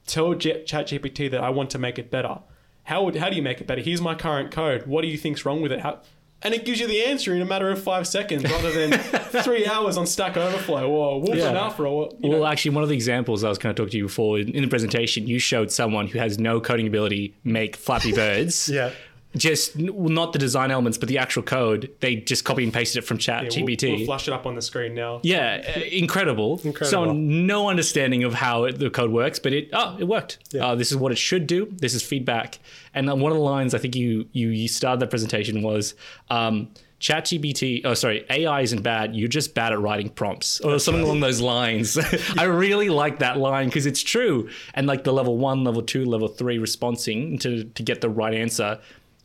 tell 0.10 0.34
J- 0.34 0.64
ChatGPT 0.64 1.30
that 1.32 1.42
I 1.42 1.50
want 1.50 1.70
to 1.72 1.80
make 1.80 1.98
it 2.00 2.10
better. 2.12 2.40
How 2.84 3.04
would 3.04 3.16
how 3.16 3.30
do 3.30 3.36
you 3.36 3.42
make 3.44 3.62
it 3.62 3.68
better? 3.68 3.82
Here's 3.82 4.02
my 4.02 4.16
current 4.16 4.52
code. 4.52 4.88
What 4.88 5.02
do 5.04 5.08
you 5.08 5.18
think's 5.18 5.46
wrong 5.46 5.62
with 5.62 5.72
it? 5.72 5.82
How, 5.82 6.02
and 6.42 6.54
it 6.54 6.64
gives 6.64 6.80
you 6.80 6.88
the 6.88 7.04
answer 7.04 7.36
in 7.36 7.42
a 7.42 7.46
matter 7.46 7.70
of 7.70 7.84
five 7.84 8.08
seconds 8.08 8.44
rather 8.50 8.72
than 8.72 8.98
three 9.44 9.68
hours 9.68 9.98
on 9.98 10.08
Stack 10.08 10.38
Overflow 10.38 10.90
or 10.90 11.20
Wolfram 11.22 11.38
Yeah. 11.38 11.62
Alpha 11.62 11.84
or. 11.84 12.10
You 12.20 12.30
Well, 12.30 12.46
actually, 12.46 12.72
one 12.76 12.84
of 12.84 12.88
the 12.90 12.96
examples 12.96 13.44
I 13.44 13.50
was 13.50 13.58
going 13.58 13.76
to 13.76 13.82
talk 13.84 13.92
to 13.92 13.98
you 13.98 14.04
before 14.06 14.40
in, 14.40 14.48
in 14.56 14.64
the 14.64 14.70
presentation, 14.70 15.28
you 15.28 15.38
showed 15.38 15.70
someone 15.70 16.08
who 16.08 16.18
has 16.18 16.40
no 16.40 16.62
coding 16.62 16.88
ability 16.88 17.36
make 17.44 17.76
Flappy 17.76 18.14
Birds. 18.14 18.70
Yeah. 18.74 18.92
Just 19.36 19.76
well, 19.76 20.10
not 20.10 20.34
the 20.34 20.40
design 20.40 20.72
elements, 20.72 20.98
but 20.98 21.08
the 21.08 21.20
actual 21.20 21.44
code. 21.44 21.92
They 22.00 22.16
just 22.16 22.46
copy 22.46 22.64
and 22.64 22.74
pasted 22.74 23.04
it 23.04 23.06
from 23.06 23.20
Chat 23.20 23.44
Yeah, 23.44 23.62
we'll- 23.62 23.68
GPT. 23.68 23.98
We'll, 23.98 24.06
flash 24.08 24.28
it 24.28 24.34
up 24.34 24.48
on 24.48 24.56
the 24.56 24.62
screen 24.62 24.96
now. 24.96 25.20
Yeah, 25.22 25.64
uh, 25.78 25.82
incredible. 25.82 26.60
Incredible. 26.64 26.90
So 26.90 27.14
no 27.14 27.70
understanding 27.70 28.24
of 28.24 28.34
how 28.34 28.64
it, 28.64 28.80
the 28.80 28.90
code 28.90 29.12
works, 29.12 29.38
but 29.38 29.54
it 29.54 29.70
oh 29.72 29.98
it 30.00 30.06
worked. 30.06 30.40
Yeah. 30.52 30.68
Uh, 30.68 30.76
this 30.76 30.90
is 30.92 30.98
what 30.98 31.12
it 31.12 31.20
should 31.20 31.46
do. 31.46 31.68
This 31.72 31.94
is 31.94 32.02
feedback. 32.02 32.58
And 32.96 33.08
then 33.08 33.20
one 33.20 33.32
of 33.32 33.38
the 33.38 33.44
lines 33.44 33.76
I 33.76 33.78
think 33.78 33.96
you 33.96 34.28
you 34.32 34.50
you 34.50 34.68
started 34.68 35.00
the 35.00 35.08
presentation 35.08 35.62
was. 35.62 35.94
Um, 36.32 36.70
ChatGPT, 37.00 37.82
oh 37.86 37.94
sorry, 37.94 38.26
AI 38.30 38.62
isn't 38.62 38.82
bad. 38.82 39.16
You're 39.16 39.30
just 39.30 39.56
bad 39.56 39.72
at 39.72 39.80
writing 39.80 40.10
prompts, 40.10 40.60
or 40.60 40.78
something 40.80 41.04
along 41.04 41.22
those 41.22 41.40
lines. 41.40 41.98
I 42.38 42.44
really 42.44 42.90
like 42.90 43.20
that 43.20 43.38
line 43.38 43.70
because 43.70 43.86
it's 43.86 44.04
true. 44.04 44.50
And 44.74 44.86
like 44.86 45.06
the 45.06 45.14
level 45.14 45.38
one, 45.38 45.64
level 45.64 45.82
two, 45.82 46.04
level 46.04 46.28
three 46.28 46.58
responding 46.58 47.38
to 47.40 47.64
to 47.64 47.84
get 47.84 48.02
the 48.02 48.10
right 48.10 48.34
answer, 48.34 48.80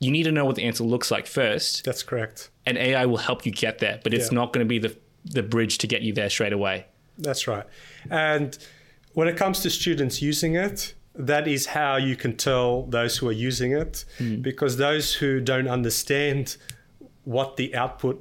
you 0.04 0.10
need 0.10 0.24
to 0.24 0.32
know 0.32 0.44
what 0.44 0.56
the 0.56 0.64
answer 0.64 0.84
looks 0.84 1.10
like 1.10 1.26
first, 1.26 1.84
That's 1.84 2.02
correct. 2.02 2.50
and 2.66 2.76
AI 2.78 3.06
will 3.06 3.16
help 3.28 3.44
you 3.46 3.52
get 3.52 3.78
there. 3.78 4.00
But 4.04 4.12
it's 4.14 4.30
Yeah. 4.30 4.36
not 4.40 4.52
going 4.52 4.64
to 4.66 4.68
be 4.68 4.78
the 4.78 4.96
the 5.24 5.42
bridge 5.42 5.78
to 5.78 5.86
get 5.86 6.02
you 6.02 6.12
there 6.12 6.28
straight 6.28 6.52
away. 6.52 6.84
That's 7.18 7.46
right. 7.48 7.64
And 8.10 8.58
when 9.14 9.26
it 9.26 9.36
comes 9.38 9.60
to 9.60 9.70
students 9.70 10.20
using 10.20 10.54
it, 10.54 10.92
that 11.14 11.48
is 11.48 11.64
how 11.66 11.96
you 11.96 12.14
can 12.14 12.36
tell 12.36 12.82
those 12.82 13.16
who 13.16 13.28
are 13.28 13.32
using 13.50 13.72
it, 13.72 14.04
hmm. 14.18 14.36
because 14.42 14.76
those 14.76 15.14
who 15.14 15.40
don't 15.40 15.66
understand 15.68 16.56
what 17.24 17.56
the 17.56 17.74
output 17.74 18.16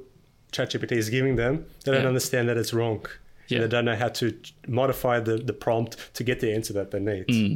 ChatGPT 0.52 0.92
is 0.92 1.10
giving 1.10 1.36
them, 1.36 1.66
they 1.84 1.92
don't 1.92 2.02
Yeah. 2.02 2.08
understand 2.08 2.48
that 2.48 2.56
it's 2.56 2.72
wrong. 2.72 3.04
Yeah. 3.48 3.60
They 3.60 3.68
don't 3.68 3.84
know 3.84 3.96
how 3.96 4.08
to 4.20 4.32
modify 4.66 5.20
the, 5.20 5.36
the 5.36 5.52
prompt 5.52 5.96
to 6.14 6.24
get 6.24 6.40
the 6.40 6.54
answer 6.54 6.72
that 6.72 6.90
they 6.90 7.00
need. 7.00 7.24
Hmm. 7.28 7.54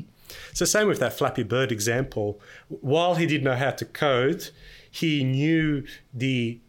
So 0.53 0.65
same 0.65 0.89
with 0.89 1.01
that 1.01 1.17
Flappy 1.17 1.43
Bird 1.43 1.73
example. 1.73 2.41
While 2.69 3.15
he 3.17 3.27
didn't 3.27 3.45
know 3.45 3.57
how 3.57 3.71
to 3.73 3.85
code, 3.85 4.51
he 4.91 5.25
knew 5.25 5.85
the 6.13 6.61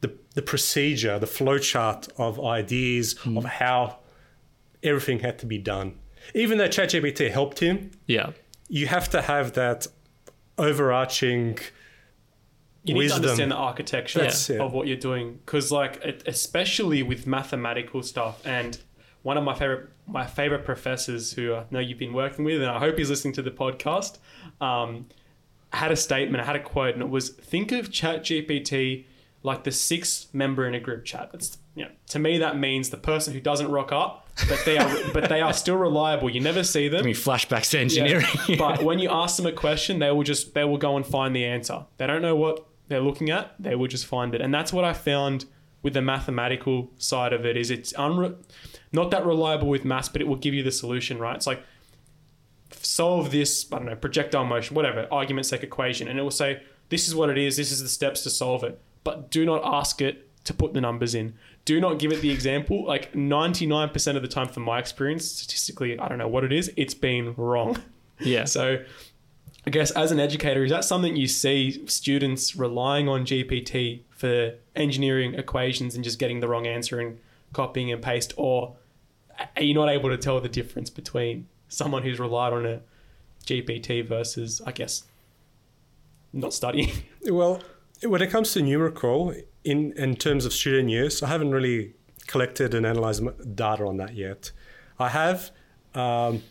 the, 0.00 0.12
the 0.34 0.42
procedure, 0.42 1.18
the 1.18 1.26
flowchart 1.26 2.10
of 2.18 2.38
ideas 2.44 3.16
hmm. 3.18 3.38
of 3.38 3.44
how 3.44 4.00
everything 4.82 5.20
had 5.20 5.38
to 5.38 5.46
be 5.46 5.56
done. 5.56 5.98
Even 6.34 6.58
though 6.58 6.68
ChatGPT 6.68 7.30
helped 7.30 7.60
him, 7.60 7.90
Yeah. 8.06 8.32
you 8.68 8.86
have 8.86 9.08
to 9.10 9.22
have 9.22 9.54
that 9.54 9.86
overarching 10.58 11.58
you 12.84 12.94
need 12.94 12.98
wisdom. 12.98 13.22
to 13.22 13.28
understand 13.28 13.50
the 13.50 13.56
architecture 13.56 14.20
That's 14.20 14.50
it. 14.50 14.60
of 14.60 14.72
what 14.72 14.86
you're 14.86 14.96
doing 14.96 15.40
because 15.44 15.72
like 15.72 16.04
especially 16.26 17.02
with 17.02 17.26
mathematical 17.26 18.02
stuff 18.02 18.46
and 18.46 18.78
one 19.24 19.36
of 19.36 19.42
my 19.42 19.54
favorite 19.54 19.88
my 20.06 20.24
favorite 20.24 20.64
professors 20.64 21.32
who 21.32 21.54
i 21.54 21.64
know 21.70 21.80
you've 21.80 21.98
been 21.98 22.12
working 22.12 22.44
with 22.44 22.62
and 22.62 22.70
i 22.70 22.78
hope 22.78 22.96
he's 22.96 23.10
listening 23.10 23.34
to 23.34 23.42
the 23.42 23.50
podcast 23.50 24.18
um, 24.60 25.06
had 25.74 25.90
a 25.90 25.96
statement 25.96 26.42
I 26.42 26.46
had 26.46 26.56
a 26.56 26.62
quote 26.62 26.94
and 26.94 27.02
it 27.02 27.08
was 27.08 27.30
think 27.30 27.72
of 27.72 27.90
ChatGPT 27.90 29.04
like 29.42 29.64
the 29.64 29.72
sixth 29.72 30.32
member 30.32 30.66
in 30.66 30.74
a 30.74 30.80
group 30.80 31.04
chat 31.04 31.30
that's 31.32 31.58
you 31.74 31.84
know, 31.84 31.90
to 32.08 32.18
me 32.18 32.38
that 32.38 32.58
means 32.58 32.90
the 32.90 32.96
person 32.96 33.34
who 33.34 33.40
doesn't 33.40 33.70
rock 33.70 33.92
up 33.92 34.28
but 34.48 34.62
they 34.64 34.78
are 34.78 34.96
but 35.12 35.28
they 35.28 35.40
are 35.40 35.52
still 35.52 35.76
reliable 35.76 36.30
you 36.30 36.40
never 36.40 36.62
see 36.62 36.88
them 36.88 37.00
I 37.00 37.04
mean, 37.04 37.14
flashbacks 37.14 37.70
to 37.70 37.76
yeah. 37.76 37.82
engineering. 37.82 38.26
but 38.58 38.82
when 38.82 38.98
you 38.98 39.10
ask 39.10 39.36
them 39.36 39.46
a 39.46 39.52
question, 39.52 39.98
they 39.98 40.10
will 40.10 40.22
just 40.22 40.54
they 40.54 40.64
will 40.64 40.78
go 40.78 40.96
and 40.96 41.06
find 41.06 41.34
the 41.34 41.44
answer. 41.44 41.84
They 41.98 42.06
don't 42.06 42.22
know 42.22 42.36
what 42.36 42.66
they're 42.88 43.00
looking 43.00 43.30
at. 43.30 43.54
They 43.58 43.74
will 43.74 43.88
just 43.88 44.06
find 44.06 44.34
it, 44.34 44.40
and 44.40 44.52
that's 44.52 44.72
what 44.72 44.84
I 44.84 44.92
found 44.92 45.46
with 45.84 45.94
the 45.94 46.02
mathematical 46.02 46.90
side 46.98 47.32
of 47.32 47.46
it. 47.46 47.56
Is 47.56 47.70
it's 47.70 47.92
unre- 47.92 48.34
not 48.90 49.12
that 49.12 49.24
reliable 49.24 49.68
with 49.68 49.84
maths, 49.84 50.08
but 50.08 50.20
it 50.20 50.26
will 50.26 50.36
give 50.36 50.54
you 50.54 50.64
the 50.64 50.72
solution. 50.72 51.18
Right? 51.18 51.36
It's 51.36 51.46
like 51.46 51.62
solve 52.72 53.30
this. 53.30 53.72
I 53.72 53.76
don't 53.76 53.86
know 53.86 53.94
projectile 53.94 54.44
motion, 54.44 54.74
whatever 54.74 55.06
argument 55.12 55.46
sec 55.46 55.62
equation, 55.62 56.08
and 56.08 56.18
it 56.18 56.22
will 56.22 56.32
say 56.32 56.62
this 56.88 57.06
is 57.06 57.14
what 57.14 57.30
it 57.30 57.38
is. 57.38 57.56
This 57.56 57.70
is 57.70 57.80
the 57.80 57.88
steps 57.88 58.22
to 58.24 58.30
solve 58.30 58.64
it. 58.64 58.80
But 59.04 59.30
do 59.30 59.44
not 59.44 59.62
ask 59.64 60.00
it 60.00 60.28
to 60.44 60.54
put 60.54 60.74
the 60.74 60.80
numbers 60.80 61.14
in. 61.14 61.34
Do 61.64 61.80
not 61.80 61.98
give 61.98 62.12
it 62.12 62.20
the 62.20 62.30
example. 62.30 62.84
Like 62.84 63.12
99% 63.12 64.16
of 64.16 64.22
the 64.22 64.28
time, 64.28 64.48
from 64.48 64.64
my 64.64 64.78
experience, 64.78 65.24
statistically, 65.24 65.98
I 65.98 66.08
don't 66.08 66.18
know 66.18 66.28
what 66.28 66.44
it 66.44 66.52
is, 66.52 66.70
it's 66.76 66.94
been 66.94 67.34
wrong. 67.36 67.78
yeah. 68.18 68.44
So, 68.54 68.84
I 69.66 69.70
guess 69.70 69.90
as 69.92 70.12
an 70.12 70.20
educator, 70.20 70.62
is 70.62 70.70
that 70.70 70.84
something 70.84 71.16
you 71.16 71.26
see 71.26 71.86
students 71.86 72.54
relying 72.54 73.08
on 73.08 73.24
GPT 73.24 74.02
for 74.24 74.54
engineering 74.74 75.34
equations 75.34 75.94
and 75.94 76.02
just 76.02 76.18
getting 76.18 76.40
the 76.40 76.48
wrong 76.48 76.66
answer 76.66 76.98
and 76.98 77.18
copying 77.52 77.92
and 77.92 78.00
paste, 78.02 78.32
or 78.38 78.74
are 79.54 79.62
you 79.62 79.74
not 79.74 79.90
able 79.90 80.08
to 80.08 80.16
tell 80.16 80.40
the 80.40 80.48
difference 80.48 80.88
between 80.88 81.46
someone 81.68 82.02
who's 82.02 82.18
relied 82.18 82.54
on 82.54 82.64
a 82.64 82.80
GPT 83.44 84.02
versus, 84.08 84.62
I 84.64 84.72
guess, 84.72 85.04
not 86.32 86.54
studying? 86.54 86.90
Well, 87.26 87.62
when 88.02 88.22
it 88.22 88.30
comes 88.30 88.52
to 88.54 88.62
numerical, 88.62 89.34
in, 89.62 89.92
in 89.92 90.16
terms 90.16 90.46
of 90.46 90.54
student 90.54 90.88
use, 90.88 91.22
I 91.22 91.28
haven't 91.28 91.52
really 91.52 91.92
collected 92.26 92.72
and 92.72 92.86
analyzed 92.86 93.22
data 93.54 93.84
on 93.86 93.98
that 93.98 94.14
yet. 94.14 94.52
I 94.98 95.10
have 95.10 95.50
um, 95.94 96.42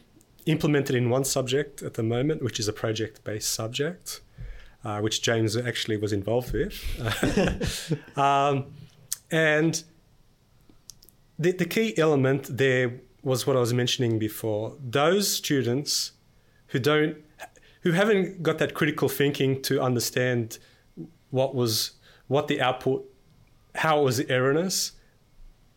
implemented 0.45 0.95
in 0.95 1.09
one 1.09 1.23
subject 1.23 1.81
at 1.81 1.95
the 1.95 2.03
moment, 2.03 2.43
which 2.43 2.59
is 2.59 2.67
a 2.67 2.73
project 2.73 3.23
based 3.23 3.51
subject, 3.51 4.21
uh, 4.83 4.99
which 4.99 5.21
James 5.21 5.55
actually 5.57 5.97
was 5.97 6.11
involved 6.13 6.51
with. 6.53 8.17
um, 8.17 8.65
and 9.31 9.83
the, 11.39 11.51
the 11.51 11.65
key 11.65 11.97
element 11.97 12.57
there 12.57 12.99
was 13.23 13.47
what 13.47 13.55
I 13.55 13.59
was 13.59 13.73
mentioning 13.73 14.19
before. 14.19 14.75
Those 14.83 15.31
students 15.31 16.11
who 16.67 16.79
don't 16.79 17.17
who 17.81 17.91
haven't 17.91 18.43
got 18.43 18.57
that 18.59 18.73
critical 18.73 19.09
thinking 19.09 19.61
to 19.63 19.81
understand 19.81 20.57
what 21.31 21.53
was 21.55 21.91
what 22.27 22.47
the 22.47 22.61
output 22.61 23.05
how 23.75 23.99
it 23.99 24.03
was 24.03 24.19
erroneous 24.29 24.91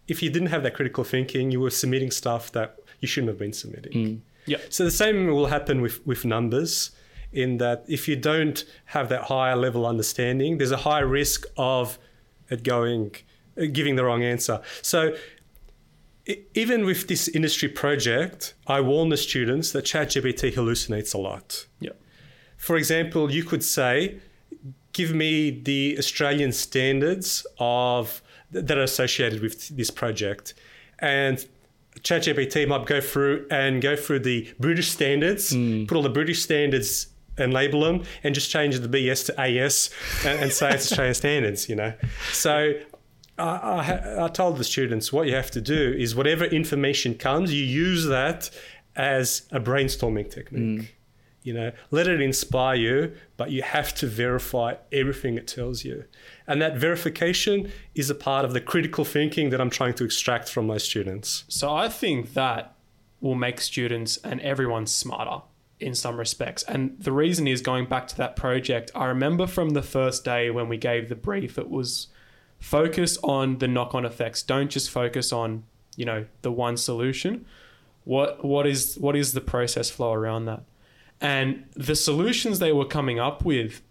if 0.07 0.23
you 0.23 0.31
didn't 0.31 0.49
have 0.49 0.63
that 0.63 0.75
critical 0.75 1.03
thinking 1.03 1.51
you 1.51 1.61
were 1.61 1.71
submitting 1.71 2.11
stuff 2.11 2.53
that 2.53 2.77
you 3.01 3.09
shouldn't 3.09 3.29
have 3.29 3.39
been 3.39 3.53
submitting 3.53 4.23
Yeah. 4.47 4.59
so 4.69 4.85
the 4.85 4.91
same 4.91 5.27
will 5.29 5.47
happen 5.47 5.81
with 5.81 6.07
with 6.07 6.25
numbers 6.25 6.91
in 7.33 7.59
that 7.59 7.85
if 7.89 8.09
you 8.09 8.17
don't 8.17 8.65
have 8.87 9.09
that 9.09 9.23
higher 9.25 9.57
level 9.57 9.87
understanding 9.87 10.59
there's 10.59 10.73
a 10.73 10.79
high 10.79 11.01
risk 11.01 11.45
of 11.57 11.99
it 12.51 12.63
going 12.63 13.15
giving 13.73 13.97
the 13.97 14.05
wrong 14.05 14.23
answer 14.23 14.61
so 14.83 15.15
even 16.55 16.85
with 16.85 17.07
this 17.07 17.29
industry 17.29 17.69
project, 17.69 18.55
I 18.67 18.81
warn 18.81 19.11
the 19.11 19.17
students 19.17 19.73
that 19.73 19.85
ChatGPT 19.85 20.55
hallucinates 20.55 21.15
a 21.15 21.19
lot. 21.19 21.67
Yeah. 21.81 21.91
For 22.57 22.77
example, 22.77 23.31
you 23.31 23.45
could 23.45 23.63
say, 23.63 24.19
give 24.93 25.15
me 25.15 25.51
the 25.51 25.97
Australian 25.99 26.53
standards 26.53 27.47
of 27.59 28.23
that 28.51 28.77
are 28.77 28.83
associated 28.83 29.41
with 29.41 29.69
this 29.77 29.91
project. 29.91 30.55
And 30.99 31.47
ChatGPT 32.01 32.67
might 32.67 32.87
go 32.87 33.01
through 33.01 33.47
and 33.51 33.81
go 33.81 33.95
through 33.95 34.21
the 34.21 34.53
British 34.59 34.91
standards, 34.91 35.53
mm. 35.53 35.87
put 35.87 35.97
all 35.97 36.03
the 36.03 36.09
British 36.09 36.43
standards 36.43 37.09
and 37.39 37.53
label 37.53 37.83
them 37.83 38.05
and 38.23 38.35
just 38.35 38.51
change 38.51 38.79
the 38.79 38.89
BS 38.89 39.27
to 39.27 39.41
AS 39.41 39.91
and, 40.25 40.41
and 40.41 40.53
say 40.53 40.71
it's 40.71 40.87
Australian 40.91 41.15
standards, 41.15 41.69
you 41.69 41.77
know. 41.77 41.93
So 42.33 42.75
I, 43.39 43.45
I, 43.45 44.25
I 44.25 44.29
told 44.29 44.59
the 44.59 44.65
students 44.65 45.13
what 45.13 45.27
you 45.27 45.35
have 45.35 45.51
to 45.53 45.61
do 45.61 45.95
is 45.99 46.15
whatever 46.15 46.45
information 46.45 47.15
comes, 47.15 47.53
you 47.53 47.65
use 47.65 48.07
that 48.07 48.51
as 48.95 49.43
a 49.53 49.61
brainstorming 49.61 50.31
technique. 50.31 50.81
Mm. 50.81 50.89
You 51.43 51.53
know, 51.53 51.73
let 51.93 52.09
it 52.09 52.21
inspire 52.21 52.75
you, 52.75 53.13
but 53.37 53.53
you 53.53 53.63
have 53.63 53.95
to 53.97 54.09
verify 54.09 54.75
everything 54.91 55.37
it 55.37 55.47
tells 55.47 55.85
you. 55.85 56.05
And 56.49 56.61
that 56.61 56.77
verification 56.77 57.71
is 57.95 58.11
a 58.11 58.17
part 58.17 58.45
of 58.45 58.53
the 58.53 58.61
critical 58.61 59.05
thinking 59.05 59.51
that 59.51 59.61
I'm 59.61 59.71
trying 59.71 59.95
to 59.95 60.05
extract 60.05 60.49
from 60.49 60.67
my 60.67 60.79
students. 60.79 61.45
So 61.47 61.73
I 61.73 61.89
think 61.89 62.35
that 62.35 62.75
will 63.21 63.37
make 63.37 63.61
students 63.61 64.17
and 64.19 64.41
everyone 64.41 64.89
smarter 64.89 65.43
in 65.79 65.95
some 65.95 66.19
respects. 66.19 66.63
And 66.65 66.97
the 66.99 67.13
reason 67.13 67.47
is 67.47 67.61
going 67.61 67.87
back 67.87 68.09
to 68.09 68.17
that 68.17 68.37
project, 68.37 68.91
I 68.95 69.07
remember 69.07 69.47
from 69.47 69.71
the 69.71 69.83
first 69.83 70.25
day 70.25 70.51
when 70.51 70.69
we 70.69 70.77
gave 70.77 71.09
the 71.09 71.15
brief, 71.15 71.59
it 71.59 71.69
was 71.69 72.09
focus 72.59 73.19
on 73.23 73.59
the 73.59 73.69
knock-on 73.69 74.05
effects. 74.05 74.43
Don't 74.43 74.71
just 74.71 74.91
focus 74.91 75.33
on, 75.33 75.65
you 75.97 76.05
know, 76.05 76.27
the 76.43 76.51
one 76.51 76.77
solution. 76.77 77.45
What 78.05 78.45
what 78.45 78.67
is 78.67 78.97
what 78.97 79.17
is 79.17 79.33
the 79.33 79.41
process 79.41 79.91
flow 79.91 80.13
around 80.13 80.47
that? 80.47 80.63
And 81.21 81.65
the 81.75 81.97
solutions 81.97 82.59
they 82.59 82.73
were 82.73 82.85
coming 82.85 83.19
up 83.19 83.45
with, 83.45 83.83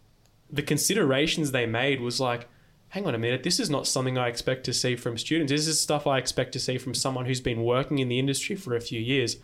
the 0.50 0.62
considerations 0.62 1.52
they 1.52 1.66
made 1.66 2.00
was 2.00 2.20
like, 2.20 2.48
hang 2.90 3.06
on 3.06 3.16
a 3.16 3.18
minute, 3.18 3.44
this 3.44 3.60
is 3.60 3.70
not 3.70 3.88
something 3.88 4.18
I 4.18 4.28
expect 4.28 4.64
to 4.66 4.74
see 4.74 4.96
from 4.96 5.18
students. 5.18 5.52
This 5.52 5.68
is 5.68 5.82
stuff 5.82 6.08
I 6.08 6.18
expect 6.18 6.54
to 6.54 6.60
see 6.60 6.78
from 6.78 6.94
someone 6.94 7.26
who's 7.26 7.42
been 7.42 7.64
working 7.64 8.00
in 8.00 8.08
the 8.08 8.20
industry 8.20 8.56
for 8.56 8.76
a 8.76 8.82
few 8.82 9.02
years. 9.02 9.38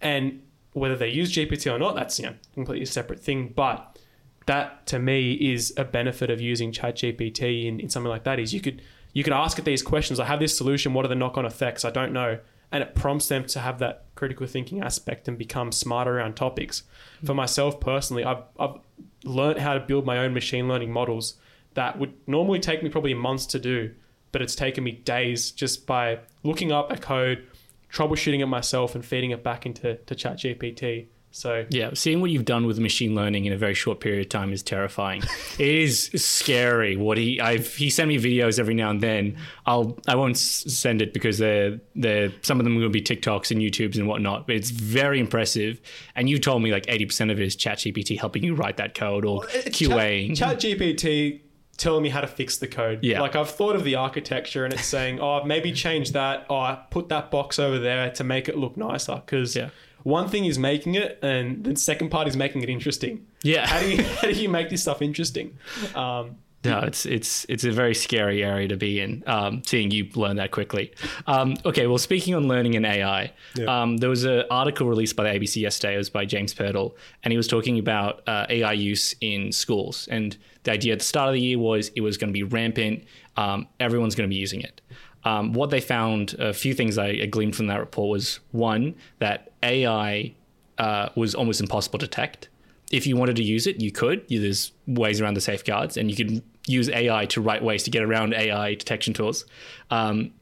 And 0.00 0.42
whether 0.80 0.96
they 0.96 1.08
use 1.08 1.32
GPT 1.32 1.72
or 1.72 1.78
not, 1.78 1.94
that's 1.94 2.18
you 2.18 2.26
know 2.26 2.34
completely 2.54 2.86
separate 2.86 3.20
thing. 3.20 3.52
But 3.54 3.98
that 4.46 4.86
to 4.86 4.98
me 4.98 5.32
is 5.32 5.72
a 5.76 5.84
benefit 5.84 6.30
of 6.30 6.40
using 6.40 6.72
ChatGPT 6.72 7.66
in, 7.66 7.80
in 7.80 7.88
something 7.88 8.10
like 8.10 8.24
that 8.24 8.38
is 8.38 8.54
you 8.54 8.60
could 8.60 8.82
you 9.12 9.24
could 9.24 9.32
ask 9.32 9.58
it 9.58 9.64
these 9.64 9.82
questions. 9.82 10.20
I 10.20 10.26
have 10.26 10.40
this 10.40 10.56
solution. 10.56 10.92
What 10.92 11.04
are 11.04 11.08
the 11.08 11.14
knock 11.14 11.38
on 11.38 11.46
effects? 11.46 11.84
I 11.84 11.90
don't 11.90 12.12
know. 12.12 12.38
And 12.70 12.82
it 12.82 12.94
prompts 12.94 13.28
them 13.28 13.46
to 13.46 13.60
have 13.60 13.78
that 13.78 14.04
critical 14.14 14.46
thinking 14.46 14.82
aspect 14.82 15.28
and 15.28 15.38
become 15.38 15.72
smarter 15.72 16.18
around 16.18 16.34
topics. 16.34 16.82
For 17.24 17.32
hmm. 17.32 17.36
myself 17.36 17.80
personally, 17.80 18.24
I've, 18.24 18.42
I've 18.58 18.78
learned 19.24 19.60
how 19.60 19.74
to 19.74 19.80
build 19.80 20.04
my 20.04 20.18
own 20.18 20.34
machine 20.34 20.68
learning 20.68 20.92
models 20.92 21.34
that 21.74 21.98
would 21.98 22.14
normally 22.26 22.58
take 22.58 22.82
me 22.82 22.88
probably 22.88 23.14
months 23.14 23.46
to 23.46 23.58
do, 23.58 23.94
but 24.32 24.42
it's 24.42 24.54
taken 24.54 24.82
me 24.82 24.92
days 24.92 25.50
just 25.50 25.86
by 25.86 26.18
looking 26.42 26.72
up 26.72 26.90
a 26.90 26.96
code, 26.96 27.46
troubleshooting 27.92 28.40
it 28.40 28.46
myself, 28.46 28.94
and 28.94 29.04
feeding 29.04 29.30
it 29.30 29.42
back 29.42 29.66
into 29.66 29.96
to 29.96 30.14
ChatGPT. 30.14 31.06
So 31.36 31.66
yeah, 31.68 31.90
seeing 31.92 32.22
what 32.22 32.30
you've 32.30 32.46
done 32.46 32.64
with 32.64 32.78
machine 32.78 33.14
learning 33.14 33.44
in 33.44 33.52
a 33.52 33.58
very 33.58 33.74
short 33.74 34.00
period 34.00 34.22
of 34.22 34.30
time 34.30 34.54
is 34.54 34.62
terrifying. 34.62 35.22
it 35.58 35.68
is 35.68 36.10
scary. 36.14 36.96
What 36.96 37.18
he 37.18 37.38
I've 37.38 37.74
he 37.74 37.90
sent 37.90 38.08
me 38.08 38.16
videos 38.16 38.58
every 38.58 38.72
now 38.72 38.88
and 38.88 39.02
then. 39.02 39.36
I'll 39.66 39.98
I 40.08 40.14
won't 40.14 40.38
send 40.38 41.02
it 41.02 41.12
because 41.12 41.36
they're 41.36 41.78
they're 41.94 42.32
some 42.40 42.58
of 42.58 42.64
them 42.64 42.74
are 42.78 42.80
going 42.80 42.90
to 42.90 42.98
be 42.98 43.02
TikToks 43.02 43.50
and 43.50 43.60
YouTubes 43.60 43.96
and 43.96 44.08
whatnot. 44.08 44.46
But 44.46 44.56
it's 44.56 44.70
very 44.70 45.20
impressive. 45.20 45.78
And 46.14 46.30
you 46.30 46.38
told 46.38 46.62
me 46.62 46.72
like 46.72 46.86
eighty 46.88 47.04
percent 47.04 47.30
of 47.30 47.38
it 47.38 47.44
is 47.44 47.54
ChatGPT 47.54 48.18
helping 48.18 48.42
you 48.42 48.54
write 48.54 48.78
that 48.78 48.94
code 48.94 49.26
or 49.26 49.42
QA. 49.42 50.34
Chat, 50.34 50.56
ChatGPT 50.56 51.42
telling 51.76 52.02
me 52.02 52.08
how 52.08 52.20
to 52.20 52.26
fix 52.26 52.56
the 52.58 52.66
code. 52.66 53.00
Yeah. 53.02 53.20
Like 53.20 53.36
I've 53.36 53.50
thought 53.50 53.76
of 53.76 53.84
the 53.84 53.94
architecture 53.96 54.64
and 54.64 54.72
it's 54.74 54.86
saying, 54.86 55.20
oh, 55.20 55.44
maybe 55.44 55.72
change 55.72 56.12
that. 56.12 56.46
Oh, 56.50 56.78
put 56.90 57.08
that 57.10 57.30
box 57.30 57.58
over 57.58 57.78
there 57.78 58.10
to 58.12 58.24
make 58.24 58.48
it 58.48 58.56
look 58.56 58.76
nicer. 58.76 59.16
Because 59.24 59.54
Yeah. 59.56 59.70
one 60.02 60.28
thing 60.28 60.44
is 60.46 60.58
making 60.58 60.94
it, 60.94 61.18
and 61.22 61.64
the 61.64 61.76
second 61.76 62.10
part 62.10 62.28
is 62.28 62.36
making 62.36 62.62
it 62.62 62.68
interesting. 62.70 63.26
Yeah. 63.42 63.66
How 63.66 63.80
do 63.80 63.90
you 63.90 64.02
how 64.20 64.28
do 64.28 64.32
you 64.34 64.48
make 64.48 64.70
this 64.70 64.82
stuff 64.82 65.02
interesting? 65.02 65.56
Um, 65.94 66.36
No, 66.64 66.80
it's 66.80 67.06
it's 67.06 67.46
it's 67.48 67.62
a 67.62 67.70
very 67.70 67.94
scary 67.94 68.42
area 68.42 68.66
to 68.68 68.76
be 68.76 68.98
in. 68.98 69.22
Um, 69.26 69.62
seeing 69.64 69.92
you 69.92 70.08
learn 70.16 70.36
that 70.36 70.50
quickly. 70.50 70.90
Um, 71.28 71.56
okay, 71.64 71.86
well, 71.86 71.98
speaking 71.98 72.34
on 72.34 72.48
learning 72.48 72.74
and 72.74 72.84
AI, 72.84 73.32
Yeah. 73.54 73.66
um, 73.82 73.98
there 73.98 74.10
was 74.10 74.24
an 74.24 74.42
article 74.50 74.88
released 74.88 75.14
by 75.14 75.24
the 75.24 75.38
ABC 75.38 75.60
yesterday. 75.60 75.94
It 75.94 75.98
was 75.98 76.10
by 76.10 76.24
James 76.24 76.52
Purtill, 76.54 76.94
and 77.22 77.30
he 77.32 77.36
was 77.36 77.46
talking 77.46 77.78
about 77.78 78.22
uh, 78.26 78.46
AI 78.48 78.72
use 78.72 79.14
in 79.20 79.52
schools. 79.52 80.08
And 80.10 80.36
the 80.66 80.72
idea 80.72 80.92
at 80.92 80.98
the 80.98 81.04
start 81.04 81.28
of 81.28 81.34
the 81.34 81.40
year 81.40 81.58
was 81.58 81.88
it 81.96 82.02
was 82.02 82.18
going 82.18 82.28
to 82.28 82.32
be 82.32 82.42
rampant. 82.42 83.04
Um, 83.36 83.66
everyone's 83.80 84.14
going 84.14 84.28
to 84.28 84.32
be 84.32 84.38
using 84.38 84.60
it. 84.60 84.80
Um, 85.24 85.54
what 85.54 85.70
they 85.70 85.80
found, 85.80 86.34
a 86.38 86.52
few 86.52 86.74
things 86.74 86.98
I 86.98 87.26
gleaned 87.26 87.56
from 87.56 87.66
that 87.66 87.80
report 87.80 88.10
was 88.10 88.40
one 88.52 88.94
that 89.18 89.52
AI 89.62 90.34
uh, 90.78 91.08
was 91.16 91.34
almost 91.34 91.60
impossible 91.60 91.98
to 91.98 92.06
detect 92.06 92.48
if 92.90 93.06
you 93.06 93.16
wanted 93.16 93.36
to 93.36 93.42
use 93.42 93.66
it, 93.66 93.80
you 93.80 93.90
could. 93.90 94.24
You, 94.28 94.40
there's 94.40 94.72
ways 94.86 95.20
around 95.20 95.34
the 95.34 95.40
safeguards, 95.40 95.96
and 95.96 96.10
you 96.10 96.16
could 96.16 96.42
use 96.66 96.88
AI 96.88 97.26
to 97.26 97.40
write 97.40 97.62
ways 97.62 97.82
to 97.84 97.90
get 97.90 98.02
around 98.02 98.34
AI 98.34 98.74
detection 98.74 99.12
tools. 99.12 99.44
Um, 99.90 100.32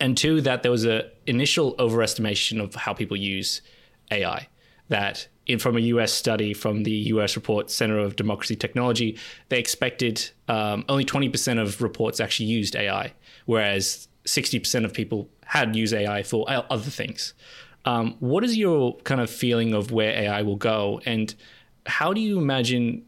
and 0.00 0.16
two, 0.16 0.40
that 0.42 0.62
there 0.62 0.70
was 0.70 0.84
an 0.84 1.02
initial 1.26 1.74
overestimation 1.76 2.62
of 2.62 2.74
how 2.74 2.92
people 2.92 3.16
use 3.16 3.62
AI. 4.10 4.48
That 4.88 5.28
in, 5.48 5.58
from 5.58 5.76
a 5.76 5.80
US 5.80 6.12
study 6.12 6.54
from 6.54 6.84
the 6.84 6.92
US 6.92 7.34
report 7.34 7.70
Center 7.70 7.98
of 7.98 8.16
Democracy 8.16 8.54
Technology, 8.54 9.18
they 9.48 9.58
expected 9.58 10.30
um, 10.46 10.84
only 10.88 11.04
20% 11.04 11.60
of 11.60 11.82
reports 11.82 12.20
actually 12.20 12.46
used 12.46 12.76
AI, 12.76 13.12
whereas 13.46 14.08
60% 14.26 14.84
of 14.84 14.92
people 14.92 15.28
had 15.44 15.74
used 15.74 15.94
AI 15.94 16.22
for 16.22 16.44
other 16.48 16.90
things. 16.90 17.32
Um, 17.86 18.16
what 18.20 18.44
is 18.44 18.56
your 18.56 18.96
kind 18.98 19.20
of 19.20 19.30
feeling 19.30 19.72
of 19.72 19.90
where 19.90 20.10
AI 20.10 20.42
will 20.42 20.56
go, 20.56 21.00
and 21.06 21.34
how 21.86 22.12
do 22.12 22.20
you 22.20 22.38
imagine 22.38 23.06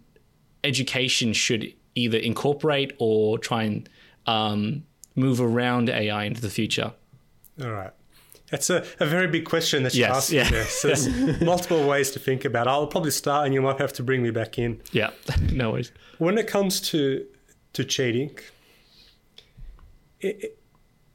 education 0.65 1.35
should 1.35 1.75
either 1.95 2.17
incorporate 2.17 2.93
or 2.99 3.37
try 3.37 3.65
and 3.65 3.89
um, 4.27 4.85
move 5.15 5.41
around 5.41 5.91
AI 5.91 6.25
into 6.25 6.41
the 6.41 6.49
future? 6.49 6.93
All 7.63 7.71
right. 7.71 7.93
That's 8.51 8.69
a, 8.71 8.85
a 8.99 9.07
very 9.07 9.27
big 9.29 9.45
question 9.45 9.83
that 9.85 9.95
you 9.95 10.01
Yes, 10.01 10.17
asked. 10.17 10.33
yeah. 10.33 10.51
there. 10.51 10.65
So 10.65 10.89
there's 10.89 11.41
multiple 11.53 11.87
ways 11.87 12.11
to 12.13 12.19
think 12.19 12.45
about. 12.45 12.67
it. 12.67 12.71
I'll 12.71 12.87
probably 12.87 13.11
start, 13.13 13.45
and 13.47 13.55
you 13.55 13.63
might 13.63 13.79
have 13.79 13.93
to 13.95 14.03
bring 14.03 14.23
me 14.23 14.31
back 14.31 14.59
in. 14.59 14.81
Yeah, 14.93 15.11
no 15.53 15.71
worries. 15.73 15.93
When 16.19 16.37
it 16.39 16.47
comes 16.47 16.81
to 16.91 17.27
to 17.73 17.85
cheating, 17.85 18.37
it, 20.21 20.59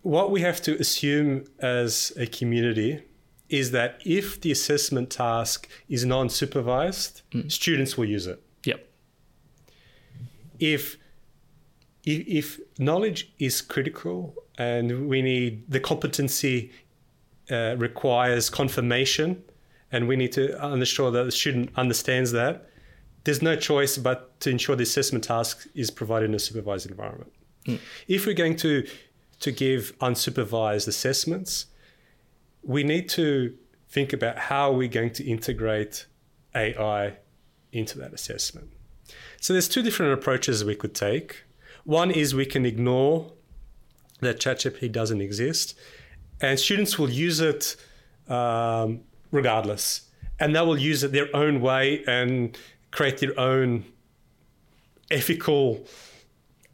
what 0.01 0.31
we 0.31 0.41
have 0.41 0.61
to 0.63 0.75
assume 0.79 1.45
as 1.59 2.13
a 2.17 2.25
community 2.27 3.01
is 3.49 3.71
that 3.71 4.01
if 4.05 4.39
the 4.41 4.51
assessment 4.51 5.09
task 5.09 5.67
is 5.89 6.05
non-supervised, 6.05 7.21
mm. 7.31 7.51
students 7.51 7.97
will 7.97 8.05
use 8.05 8.25
it. 8.27 8.41
Yep. 8.63 8.87
if 10.59 10.97
if, 12.05 12.27
if 12.27 12.59
knowledge 12.79 13.33
is 13.39 13.61
critical 13.61 14.35
and 14.57 15.07
we 15.09 15.21
need 15.21 15.63
the 15.69 15.79
competency 15.79 16.71
uh, 17.49 17.75
requires 17.77 18.49
confirmation 18.49 19.43
and 19.91 20.07
we 20.07 20.15
need 20.15 20.31
to 20.33 20.63
ensure 20.73 21.11
that 21.11 21.23
the 21.23 21.31
student 21.31 21.69
understands 21.75 22.31
that. 22.31 22.69
There's 23.23 23.41
no 23.41 23.55
choice 23.55 23.97
but 23.97 24.39
to 24.41 24.49
ensure 24.49 24.75
the 24.75 24.83
assessment 24.83 25.23
task 25.23 25.67
is 25.73 25.89
provided 25.89 26.29
in 26.29 26.35
a 26.35 26.39
supervised 26.39 26.89
environment. 26.89 27.31
If 28.07 28.25
we're 28.25 28.33
going 28.33 28.57
to 28.57 28.87
to 29.39 29.51
give 29.51 29.97
unsupervised 29.99 30.87
assessments 30.87 31.65
we 32.65 32.83
need 32.83 33.07
to 33.07 33.55
think 33.89 34.11
about 34.11 34.37
how 34.37 34.71
we're 34.71 34.89
going 34.89 35.11
to 35.11 35.23
integrate 35.23 36.07
ai 36.55 37.17
into 37.71 37.99
that 37.99 38.13
assessment. 38.13 38.69
So 39.39 39.53
there's 39.53 39.69
two 39.69 39.83
different 39.83 40.13
approaches 40.13 40.65
we 40.65 40.75
could 40.75 40.95
take. 40.95 41.43
One 41.83 42.09
is 42.09 42.33
we 42.33 42.45
can 42.45 42.65
ignore 42.65 43.31
that 44.21 44.39
ChatGPT 44.39 44.91
doesn't 44.91 45.21
exist, 45.21 45.77
and 46.41 46.59
students 46.59 46.97
will 46.99 47.09
use 47.09 47.39
it 47.39 47.75
um, 48.27 49.01
regardless, 49.31 50.09
and 50.39 50.55
they 50.55 50.61
will 50.61 50.77
use 50.77 51.03
it 51.03 51.11
their 51.11 51.33
own 51.35 51.61
way 51.61 52.03
and 52.07 52.57
create 52.91 53.17
their 53.19 53.37
own 53.39 53.85
ethical 55.11 55.85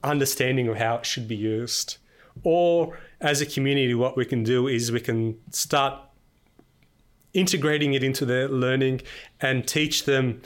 understanding 0.03 0.67
of 0.67 0.77
how 0.77 0.95
it 0.95 1.05
should 1.05 1.27
be 1.27 1.35
used. 1.35 1.97
Or 2.43 2.97
as 3.19 3.41
a 3.41 3.45
community, 3.45 3.93
what 3.93 4.15
we 4.17 4.25
can 4.25 4.43
do 4.43 4.67
is 4.67 4.91
we 4.91 5.01
can 5.01 5.37
start 5.51 5.99
integrating 7.33 7.93
it 7.93 8.03
into 8.03 8.25
their 8.25 8.47
learning 8.47 9.01
and 9.39 9.67
teach 9.67 10.05
them 10.05 10.41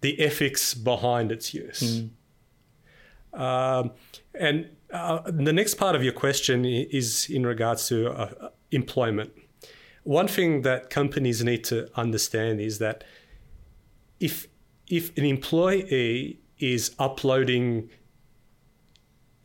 the 0.00 0.20
ethics 0.20 0.74
behind 0.74 1.32
its 1.32 1.54
use. 1.54 2.04
Um, 3.32 3.92
and 4.34 4.68
uh, 4.92 5.20
the 5.26 5.52
next 5.52 5.74
part 5.74 5.94
of 5.96 6.02
your 6.02 6.12
question 6.12 6.64
is 6.64 7.28
in 7.28 7.44
regards 7.46 7.88
to 7.88 8.10
uh, 8.10 8.50
employment. 8.70 9.32
One 10.04 10.28
thing 10.28 10.62
that 10.62 10.90
companies 10.90 11.44
need 11.44 11.64
to 11.64 11.88
understand 11.98 12.60
is 12.60 12.78
that 12.78 13.04
if 14.20 14.46
if 14.86 15.16
an 15.18 15.24
employee 15.24 16.40
is 16.58 16.94
uploading 16.98 17.90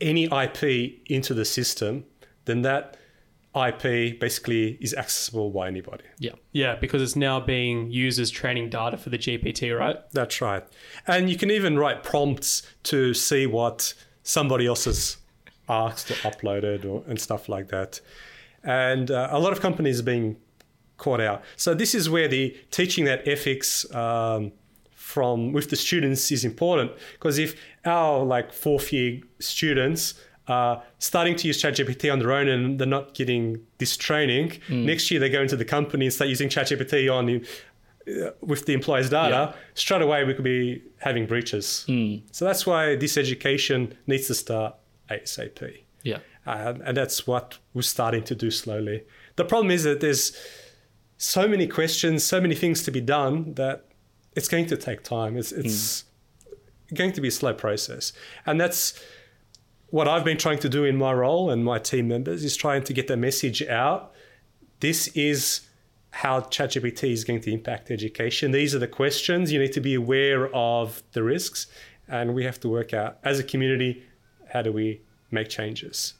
any 0.00 0.24
IP 0.24 1.02
into 1.06 1.34
the 1.34 1.44
system, 1.44 2.04
then 2.46 2.62
that 2.62 2.96
IP 3.54 4.18
basically 4.18 4.76
is 4.80 4.94
accessible 4.94 5.50
by 5.50 5.68
anybody. 5.68 6.04
Yeah. 6.18 6.32
yeah, 6.52 6.74
because 6.74 7.00
it's 7.02 7.14
now 7.14 7.38
being 7.38 7.90
used 7.90 8.18
as 8.18 8.30
training 8.30 8.70
data 8.70 8.96
for 8.96 9.10
the 9.10 9.18
GPT, 9.18 9.78
right? 9.78 9.96
That's 10.12 10.40
right. 10.40 10.64
And 11.06 11.30
you 11.30 11.36
can 11.36 11.50
even 11.50 11.78
write 11.78 12.02
prompts 12.02 12.62
to 12.84 13.14
see 13.14 13.46
what 13.46 13.94
somebody 14.24 14.66
else 14.66 14.86
has 14.86 15.18
asked 15.68 16.10
or 16.10 16.14
uploaded 16.28 16.84
or, 16.84 17.04
and 17.06 17.20
stuff 17.20 17.48
like 17.48 17.68
that. 17.68 18.00
And 18.64 19.10
uh, 19.10 19.28
a 19.30 19.38
lot 19.38 19.52
of 19.52 19.60
companies 19.60 20.00
are 20.00 20.04
being 20.04 20.36
caught 20.96 21.20
out. 21.20 21.42
So 21.56 21.74
this 21.74 21.94
is 21.94 22.08
where 22.08 22.28
the 22.28 22.56
teaching 22.70 23.04
that 23.04 23.26
ethics 23.28 23.84
um, 23.94 24.52
from 24.94 25.52
with 25.52 25.70
the 25.70 25.76
students 25.76 26.30
is 26.32 26.44
important 26.44 26.90
because 27.12 27.38
if 27.38 27.54
our 27.84 28.24
like 28.24 28.52
fourth 28.52 28.92
year 28.92 29.20
students 29.38 30.14
are 30.48 30.82
starting 30.98 31.36
to 31.36 31.46
use 31.46 31.60
ChatGPT 31.62 32.10
on 32.12 32.18
their 32.18 32.32
own 32.32 32.48
and 32.48 32.78
they're 32.78 32.86
not 32.86 33.14
getting 33.14 33.58
this 33.78 33.96
training, 33.96 34.58
next 34.68 35.10
year 35.10 35.20
they 35.20 35.28
go 35.30 35.42
into 35.42 35.56
the 35.56 35.64
company 35.64 36.06
and 36.06 36.12
start 36.12 36.28
using 36.30 36.48
ChatGPT 36.48 37.12
on 37.12 37.42
uh, 38.06 38.30
with 38.40 38.66
the 38.66 38.74
employer's 38.74 39.08
data, 39.08 39.54
straight 39.74 40.02
away 40.02 40.24
we 40.24 40.34
could 40.34 40.44
be 40.44 40.82
having 40.98 41.26
breaches. 41.26 41.84
So 42.32 42.44
that's 42.44 42.66
why 42.66 42.96
this 42.96 43.16
education 43.16 43.94
needs 44.06 44.26
to 44.28 44.34
start 44.34 44.74
ASAP. 45.10 45.80
Yeah. 46.02 46.18
Uh, 46.46 46.74
and 46.84 46.96
that's 46.96 47.26
what 47.26 47.58
we're 47.72 47.82
starting 47.82 48.22
to 48.24 48.34
do 48.34 48.50
slowly. 48.50 49.04
The 49.36 49.44
problem 49.44 49.70
is 49.70 49.84
that 49.84 50.00
there's 50.00 50.36
so 51.16 51.48
many 51.48 51.66
questions, 51.66 52.22
so 52.24 52.40
many 52.40 52.54
things 52.54 52.82
to 52.84 52.90
be 52.90 53.00
done 53.00 53.54
that 53.54 53.86
it's 54.36 54.48
going 54.48 54.66
to 54.66 54.76
take 54.76 55.02
time. 55.02 55.36
It's 55.36 55.52
it's 55.52 56.04
going 56.92 57.12
to 57.12 57.20
be 57.20 57.28
a 57.28 57.30
slow 57.30 57.54
process, 57.54 58.12
and 58.46 58.60
that's 58.60 59.00
what 59.90 60.08
I've 60.08 60.24
been 60.24 60.38
trying 60.38 60.58
to 60.58 60.68
do 60.68 60.84
in 60.84 60.96
my 60.96 61.12
role 61.12 61.50
and 61.50 61.64
my 61.64 61.78
team 61.78 62.08
members 62.08 62.42
is 62.42 62.56
trying 62.56 62.82
to 62.82 62.92
get 62.92 63.06
the 63.06 63.16
message 63.16 63.62
out. 63.62 64.12
This 64.80 65.06
is 65.08 65.68
how 66.10 66.40
ChatGPT 66.40 67.12
is 67.12 67.22
going 67.22 67.40
to 67.42 67.52
impact 67.52 67.92
education. 67.92 68.50
These 68.50 68.74
are 68.74 68.80
the 68.80 68.88
questions 68.88 69.52
you 69.52 69.60
need 69.60 69.72
to 69.72 69.80
be 69.80 69.94
aware 69.94 70.52
of 70.54 71.02
the 71.12 71.22
risks, 71.22 71.68
and 72.08 72.34
we 72.34 72.44
have 72.44 72.58
to 72.60 72.68
work 72.68 72.92
out 72.92 73.18
as 73.22 73.38
a 73.38 73.44
community 73.44 74.02
how 74.52 74.62
do 74.62 74.72
we 74.72 75.00
make 75.34 75.48
changes. 75.48 76.14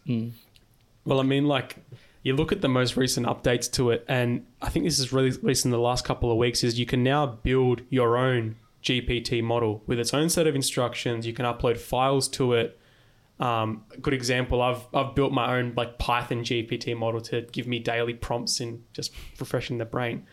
Well, 1.06 1.20
I 1.20 1.22
mean, 1.22 1.46
like 1.46 1.76
you 2.22 2.34
look 2.34 2.52
at 2.52 2.60
the 2.60 2.68
most 2.68 2.96
recent 2.96 3.26
updates 3.26 3.70
to 3.72 3.90
it, 3.90 4.04
and 4.08 4.46
I 4.62 4.68
think 4.70 4.84
this 4.84 4.98
is 4.98 5.12
really 5.12 5.30
released 5.30 5.64
in 5.64 5.70
the 5.70 5.78
last 5.78 6.04
couple 6.04 6.30
of 6.30 6.38
weeks. 6.38 6.64
Is 6.64 6.78
you 6.78 6.86
can 6.86 7.02
now 7.02 7.26
build 7.26 7.82
your 7.90 8.16
own 8.16 8.56
GPT 8.82 9.42
model 9.42 9.82
with 9.86 9.98
its 9.98 10.12
own 10.14 10.28
set 10.28 10.46
of 10.46 10.54
instructions. 10.54 11.26
You 11.26 11.32
can 11.32 11.44
upload 11.46 11.78
files 11.78 12.28
to 12.28 12.52
it. 12.54 12.78
Um, 13.40 13.84
a 13.92 13.98
good 13.98 14.14
example, 14.14 14.62
I've 14.62 14.86
I've 14.94 15.14
built 15.14 15.32
my 15.32 15.56
own 15.58 15.74
like 15.76 15.98
Python 15.98 16.42
GPT 16.44 16.96
model 16.96 17.20
to 17.22 17.42
give 17.52 17.66
me 17.66 17.78
daily 17.80 18.14
prompts 18.14 18.60
in 18.60 18.84
just 18.92 19.12
refreshing 19.38 19.78
the 19.78 19.84
brain. 19.84 20.26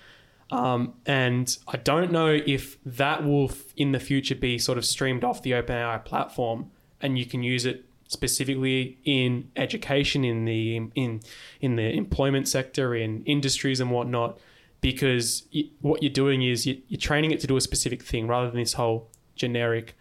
Um, 0.52 0.94
and 1.06 1.58
I 1.68 1.78
don't 1.78 2.12
know 2.12 2.28
if 2.28 2.78
that 2.86 3.24
will 3.24 3.46
f- 3.50 3.74
in 3.78 3.94
the 3.94 4.00
future 4.02 4.36
be 4.36 4.60
sort 4.60 4.78
of 4.78 4.86
streamed 4.86 5.24
off 5.24 5.42
the 5.42 5.52
OpenAI 5.52 6.04
platform, 6.04 6.72
and 7.02 7.18
you 7.18 7.26
can 7.26 7.42
use 7.42 7.66
it 7.66 7.86
specifically 8.12 8.98
in 9.06 9.50
education, 9.56 10.24
in 10.24 10.46
the 10.46 10.76
in 10.96 11.22
in 11.62 11.76
the 11.78 11.90
employment 12.04 12.48
sector, 12.48 12.94
in 12.94 13.24
industries 13.26 13.80
and 13.80 13.90
whatnot, 13.92 14.38
because 14.82 15.44
y 15.54 15.64
what 15.82 16.04
you're 16.04 16.12
doing 16.24 16.42
is 16.44 16.66
you, 16.68 16.82
you're 16.90 17.00
training 17.00 17.32
it 17.32 17.40
to 17.40 17.48
do 17.48 17.56
a 17.58 17.62
specific 17.62 18.04
thing 18.04 18.28
rather 18.28 18.48
than 18.52 18.60
this 18.60 18.74
whole 18.74 19.10
generic 19.36 19.96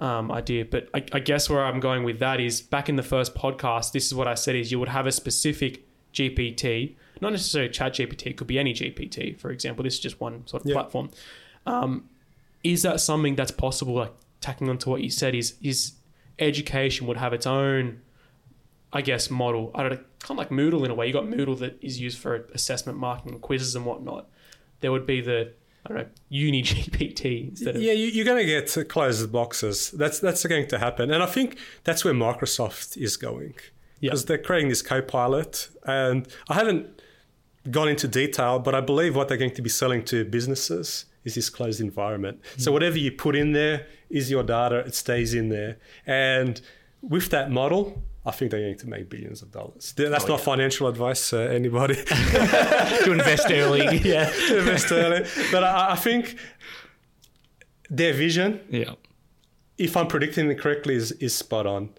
um, 0.00 0.30
idea. 0.32 0.64
But 0.64 0.88
I, 0.92 1.04
I 1.12 1.20
guess 1.20 1.48
where 1.48 1.64
I'm 1.64 1.80
going 1.80 2.02
with 2.02 2.18
that 2.18 2.40
is 2.40 2.60
back 2.60 2.88
in 2.88 2.96
the 2.96 3.02
first 3.14 3.34
podcast, 3.34 3.92
this 3.92 4.06
is 4.06 4.14
what 4.14 4.26
I 4.26 4.34
said 4.34 4.56
is 4.56 4.72
you 4.72 4.80
would 4.80 4.88
have 4.88 5.06
a 5.06 5.12
specific 5.12 5.84
GPT, 6.12 6.96
not 7.20 7.30
necessarily 7.32 7.70
chat 7.70 7.94
GPT, 7.94 8.26
it 8.32 8.36
could 8.36 8.48
be 8.48 8.58
any 8.58 8.74
GPT, 8.74 9.38
for 9.38 9.50
example. 9.50 9.84
This 9.84 9.94
is 9.94 10.00
just 10.00 10.20
one 10.20 10.46
sort 10.46 10.62
of 10.64 10.68
Yeah. 10.68 10.74
platform. 10.74 11.10
Um, 11.64 12.08
is 12.64 12.82
that 12.82 13.00
something 13.00 13.36
that's 13.36 13.52
possible? 13.52 13.94
Like 13.94 14.12
tacking 14.40 14.68
onto 14.68 14.90
what 14.90 15.02
you 15.02 15.10
said 15.10 15.34
is 15.36 15.54
is 15.62 15.92
education 16.38 17.06
would 17.06 17.16
have 17.16 17.32
its 17.32 17.46
own, 17.46 18.00
I 18.92 19.02
guess, 19.02 19.30
model. 19.30 19.70
I 19.74 19.82
don't 19.82 19.92
know, 19.92 19.98
kind 20.20 20.32
of 20.32 20.36
like 20.38 20.50
Moodle 20.50 20.84
in 20.84 20.90
a 20.90 20.94
way. 20.94 21.06
You 21.06 21.12
got 21.12 21.24
Moodle 21.24 21.58
that 21.60 21.78
is 21.82 22.00
used 22.00 22.18
for 22.18 22.48
assessment, 22.54 22.98
marking, 22.98 23.38
quizzes, 23.40 23.74
and 23.76 23.84
whatnot. 23.84 24.28
There 24.80 24.92
would 24.92 25.06
be 25.06 25.20
the 25.20 25.52
I 25.84 25.88
don't 25.88 25.98
know 25.98 26.06
Uni 26.28 26.62
GPT 26.64 27.48
instead 27.50 27.76
of 27.76 27.82
Yeah, 27.82 27.92
you, 27.92 28.06
you're 28.06 28.24
going 28.24 28.38
to 28.38 28.44
get 28.46 28.88
closed 28.88 29.30
boxes. 29.32 29.90
That's 29.92 30.18
that's 30.20 30.44
going 30.46 30.68
to 30.68 30.78
happen, 30.78 31.10
and 31.10 31.22
I 31.22 31.26
think 31.26 31.58
that's 31.84 32.04
where 32.04 32.14
Microsoft 32.14 32.96
is 32.96 33.16
going 33.16 33.54
Yeah. 34.00 34.10
because 34.10 34.24
they're 34.26 34.38
creating 34.38 34.68
this 34.68 34.82
Copilot, 34.82 35.68
and 35.84 36.28
I 36.48 36.54
haven't 36.54 37.00
gone 37.70 37.88
into 37.88 38.08
detail, 38.08 38.58
but 38.58 38.74
I 38.74 38.80
believe 38.80 39.14
what 39.14 39.28
they're 39.28 39.36
going 39.36 39.54
to 39.54 39.62
be 39.62 39.68
selling 39.70 40.04
to 40.06 40.24
businesses 40.24 41.04
is 41.24 41.34
this 41.34 41.48
closed 41.50 41.80
environment. 41.80 42.40
So 42.58 42.72
whatever 42.72 42.98
you 42.98 43.12
put 43.12 43.36
in 43.36 43.52
there 43.52 43.86
is 44.10 44.30
your 44.30 44.42
data; 44.42 44.78
it 44.80 44.94
stays 44.94 45.34
in 45.34 45.48
there, 45.48 45.78
and 46.06 46.60
with 47.00 47.30
that 47.30 47.50
model. 47.50 48.02
I 48.24 48.30
think 48.30 48.52
they're 48.52 48.60
going 48.60 48.78
to 48.78 48.88
make 48.88 49.10
billions 49.10 49.42
of 49.42 49.50
dollars. 49.50 49.92
That's 49.96 50.24
Oh, 50.26 50.28
not 50.28 50.38
yeah. 50.38 50.44
financial 50.44 50.86
advice, 50.86 51.32
uh, 51.32 51.38
anybody. 51.38 51.94
to 52.04 53.10
invest 53.10 53.50
early. 53.50 53.98
Yeah. 54.04 54.26
to 54.30 54.58
invest 54.58 54.92
early. 55.02 55.26
But 55.50 55.64
I, 55.64 55.90
I 55.90 55.96
think 55.96 56.36
their 57.90 58.12
vision 58.12 58.60
Yeah. 58.70 58.94
if 59.76 59.96
I'm 59.96 60.06
predicting 60.06 60.48
it 60.52 60.60
correctly, 60.60 60.94
is, 60.94 61.10
is 61.12 61.34
spot 61.34 61.66
on. 61.66 61.90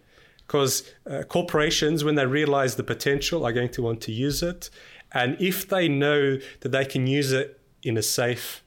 Because 0.48 0.90
uh, 1.10 1.24
corporations, 1.24 2.06
when 2.06 2.16
they 2.16 2.26
realize 2.26 2.76
the 2.78 2.84
potential, 2.84 3.46
are 3.46 3.52
going 3.52 3.70
to 3.72 3.82
want 3.82 4.00
to 4.04 4.14
use 4.14 4.42
it. 4.42 4.70
And 5.12 5.36
if 5.42 5.68
they 5.68 5.90
know 5.90 6.38
that 6.62 6.70
they 6.70 6.86
can 6.86 7.06
use 7.06 7.34
it 7.34 7.60
in 7.82 7.98
a 7.98 8.02
safe 8.02 8.63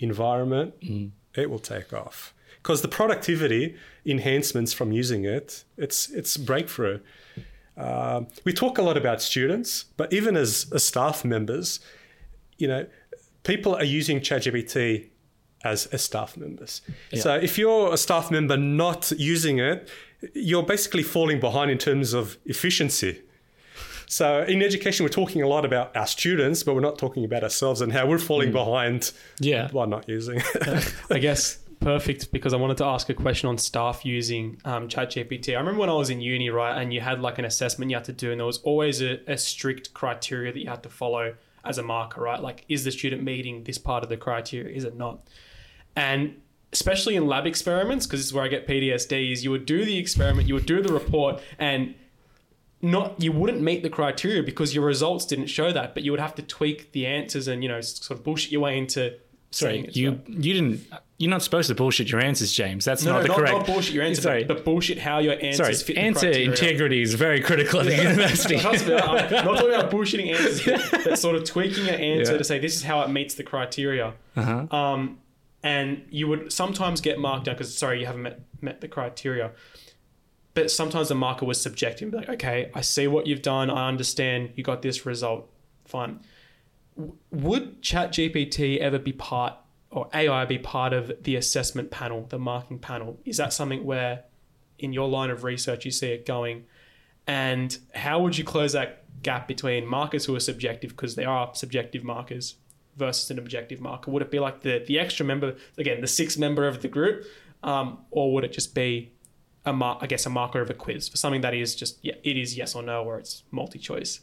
environment, 0.00 0.74
it 1.34 1.50
will 1.50 1.58
take 1.58 1.92
off. 1.92 2.34
Because 2.62 2.82
the 2.82 2.88
productivity 2.88 3.76
enhancements 4.04 4.72
from 4.72 4.92
using 4.92 5.24
it, 5.24 5.64
it's, 5.76 6.10
it's 6.10 6.36
breakthrough. 6.36 7.00
Um, 7.76 8.26
we 8.44 8.52
talk 8.52 8.76
a 8.78 8.82
lot 8.82 8.96
about 8.96 9.22
students, 9.22 9.84
but 9.96 10.12
even 10.12 10.36
as, 10.36 10.70
as 10.74 10.84
staff 10.84 11.24
members, 11.24 11.80
you 12.58 12.68
know, 12.68 12.86
people 13.44 13.74
are 13.74 13.84
using 13.84 14.20
ChatGPT 14.20 15.08
as, 15.64 15.86
as 15.86 16.04
staff 16.04 16.36
members. 16.36 16.82
So 17.22 17.34
if 17.36 17.56
you're 17.56 17.92
a 17.92 17.96
staff 17.96 18.30
member 18.30 18.56
not 18.56 19.12
using 19.12 19.58
it, 19.58 19.88
you're 20.34 20.62
basically 20.62 21.02
falling 21.02 21.40
behind 21.40 21.70
in 21.70 21.78
terms 21.78 22.12
of 22.12 22.36
efficiency. 22.44 23.22
So 24.10 24.42
in 24.42 24.60
education, 24.60 25.04
we're 25.04 25.08
talking 25.10 25.40
a 25.40 25.46
lot 25.46 25.64
about 25.64 25.96
our 25.96 26.06
students, 26.06 26.64
but 26.64 26.74
we're 26.74 26.80
not 26.80 26.98
talking 26.98 27.24
about 27.24 27.44
ourselves 27.44 27.80
and 27.80 27.92
how 27.92 28.06
we're 28.08 28.18
falling 28.18 28.50
behind 28.50 29.12
Yeah. 29.38 29.68
by 29.68 29.86
not 29.86 30.08
using 30.08 30.42
it. 30.44 30.94
I 31.10 31.20
guess 31.20 31.58
perfect 31.78 32.32
because 32.32 32.52
I 32.52 32.56
wanted 32.56 32.76
to 32.78 32.84
ask 32.86 33.08
a 33.08 33.14
question 33.14 33.48
on 33.48 33.56
staff 33.56 34.04
using 34.04 34.60
um, 34.64 34.88
ChatGPT. 34.88 35.54
I 35.54 35.60
remember 35.60 35.78
when 35.78 35.90
I 35.90 35.92
was 35.94 36.10
in 36.10 36.20
uni, 36.20 36.50
right, 36.50 36.82
and 36.82 36.92
you 36.92 37.00
had 37.00 37.20
like 37.20 37.38
an 37.38 37.44
assessment 37.44 37.92
you 37.92 37.96
had 37.96 38.04
to 38.06 38.12
do, 38.12 38.32
and 38.32 38.40
there 38.40 38.46
was 38.46 38.58
always 38.58 39.00
a, 39.00 39.20
a 39.30 39.38
strict 39.38 39.94
criteria 39.94 40.52
that 40.52 40.58
you 40.58 40.68
had 40.68 40.82
to 40.82 40.90
follow 40.90 41.36
as 41.64 41.78
a 41.78 41.82
marker, 41.84 42.20
right? 42.20 42.40
Like, 42.42 42.64
is 42.68 42.82
the 42.82 42.90
student 42.90 43.22
meeting 43.22 43.62
this 43.62 43.78
part 43.78 44.02
of 44.02 44.08
the 44.08 44.16
criteria? 44.16 44.74
Is 44.76 44.82
it 44.82 44.96
not? 44.96 45.20
And 45.94 46.40
especially 46.72 47.14
in 47.14 47.28
lab 47.28 47.46
experiments, 47.46 48.06
because 48.06 48.18
this 48.18 48.26
is 48.26 48.34
where 48.34 48.44
I 48.44 48.48
get 48.48 48.66
PTSD, 48.66 49.30
is 49.30 49.44
you 49.44 49.52
would 49.52 49.66
do 49.66 49.84
the 49.84 49.96
experiment, 49.98 50.48
you 50.48 50.54
would 50.54 50.66
do 50.66 50.82
the 50.82 50.92
report, 50.92 51.40
and 51.60 51.94
not 52.82 53.20
you 53.20 53.32
wouldn't 53.32 53.60
meet 53.60 53.82
the 53.82 53.90
criteria 53.90 54.42
because 54.42 54.74
your 54.74 54.84
results 54.84 55.26
didn't 55.26 55.46
show 55.46 55.72
that, 55.72 55.94
but 55.94 56.02
you 56.02 56.10
would 56.12 56.20
have 56.20 56.34
to 56.36 56.42
tweak 56.42 56.92
the 56.92 57.06
answers 57.06 57.46
and 57.48 57.62
you 57.62 57.68
know 57.68 57.80
sort 57.80 58.18
of 58.18 58.24
bullshit 58.24 58.50
your 58.52 58.62
way 58.62 58.78
into 58.78 59.14
saying 59.52 59.84
Sorry, 59.84 59.92
you 59.94 60.10
right. 60.12 60.28
you 60.28 60.52
didn't. 60.54 60.80
You're 61.18 61.28
not 61.30 61.42
supposed 61.42 61.68
to 61.68 61.74
bullshit 61.74 62.10
your 62.10 62.22
answers, 62.22 62.50
James. 62.50 62.86
That's 62.86 63.04
No, 63.04 63.12
not 63.12 63.16
no, 63.18 63.22
the 63.24 63.28
not, 63.28 63.36
correct. 63.36 63.52
not 63.58 63.66
bullshit 63.66 63.92
your 63.94 64.04
answer, 64.04 64.22
Sorry. 64.22 64.44
but, 64.44 64.56
but 64.58 64.64
bullshit 64.64 64.96
how 64.98 65.18
your 65.18 65.34
answers 65.34 65.56
Sorry, 65.58 65.74
fit 65.74 65.98
answer 65.98 66.30
integrity 66.30 67.02
is 67.02 67.12
very 67.12 67.42
critical 67.42 67.80
at 67.80 67.86
the 67.86 67.96
university. 67.96 68.58
Trust 68.60 68.86
me, 68.86 68.94
I'm 68.94 69.16
not 69.16 69.28
talking 69.44 69.68
about 69.68 69.90
bullshitting 69.90 70.32
answers, 70.32 70.88
but 71.04 71.18
sort 71.18 71.36
of 71.36 71.44
tweaking 71.44 71.88
an 71.88 71.96
answer 72.00 72.32
Yeah. 72.32 72.38
to 72.38 72.44
say 72.44 72.58
this 72.58 72.74
is 72.74 72.84
how 72.84 73.02
it 73.02 73.08
meets 73.10 73.34
the 73.34 73.42
criteria. 73.42 74.14
Uh-huh. 74.34 74.74
Um, 74.74 75.18
and 75.62 76.06
you 76.08 76.26
would 76.28 76.50
sometimes 76.54 77.02
get 77.02 77.18
marked 77.18 77.44
down 77.44 77.54
because 77.56 77.76
sorry, 77.76 78.00
you 78.00 78.06
haven't 78.06 78.22
met 78.22 78.40
met 78.62 78.80
the 78.80 78.88
criteria. 78.88 79.50
But 80.54 80.70
sometimes 80.70 81.08
the 81.08 81.14
marker 81.14 81.46
was 81.46 81.60
subjective. 81.60 82.12
Like, 82.12 82.28
okay, 82.28 82.70
I 82.74 82.80
see 82.80 83.06
what 83.06 83.26
you've 83.26 83.42
done. 83.42 83.70
I 83.70 83.88
understand 83.88 84.52
you 84.56 84.64
got 84.64 84.82
this 84.82 85.06
result. 85.06 85.48
Fine. 85.84 86.20
W- 86.96 87.16
Would 87.30 87.82
ChatGPT 87.82 88.78
ever 88.78 88.98
be 88.98 89.12
part 89.12 89.54
or 89.90 90.08
AI 90.12 90.44
be 90.44 90.58
part 90.58 90.92
of 90.92 91.12
the 91.22 91.36
assessment 91.36 91.90
panel, 91.90 92.26
the 92.28 92.38
marking 92.38 92.78
panel? 92.78 93.20
Is 93.24 93.36
that 93.36 93.52
something 93.52 93.84
where, 93.84 94.24
in 94.78 94.92
your 94.92 95.08
line 95.08 95.30
of 95.30 95.44
research, 95.44 95.84
you 95.84 95.90
see 95.92 96.08
it 96.08 96.26
going? 96.26 96.64
And 97.26 97.76
how 97.94 98.20
would 98.20 98.36
you 98.36 98.44
close 98.44 98.72
that 98.72 99.04
gap 99.22 99.46
between 99.46 99.86
markers 99.86 100.24
who 100.24 100.34
are 100.34 100.40
subjective 100.40 100.90
because 100.90 101.14
they 101.14 101.24
are 101.24 101.54
subjective 101.54 102.02
markers 102.02 102.56
versus 102.96 103.30
an 103.30 103.38
objective 103.38 103.80
marker? 103.80 104.10
Would 104.10 104.22
it 104.22 104.30
be 104.32 104.40
like 104.40 104.62
the 104.62 104.82
the 104.84 104.98
extra 104.98 105.24
member 105.24 105.54
again, 105.78 106.00
the 106.00 106.08
sixth 106.08 106.38
member 106.38 106.66
of 106.66 106.82
the 106.82 106.88
group, 106.88 107.24
um, 107.62 107.98
or 108.10 108.32
would 108.34 108.44
it 108.44 108.52
just 108.52 108.74
be 108.74 109.12
a 109.64 109.72
mar- 109.72 109.98
I 110.00 110.06
guess 110.06 110.26
a 110.26 110.30
marker 110.30 110.60
of 110.60 110.70
a 110.70 110.74
quiz 110.74 111.08
for 111.08 111.16
something 111.16 111.40
that 111.42 111.54
is 111.54 111.74
just 111.74 111.98
yeah, 112.02 112.14
it 112.22 112.36
is 112.36 112.56
yes 112.56 112.74
or 112.74 112.82
no, 112.82 113.04
or 113.04 113.18
it's 113.18 113.42
multi 113.50 113.78
choice. 113.78 114.20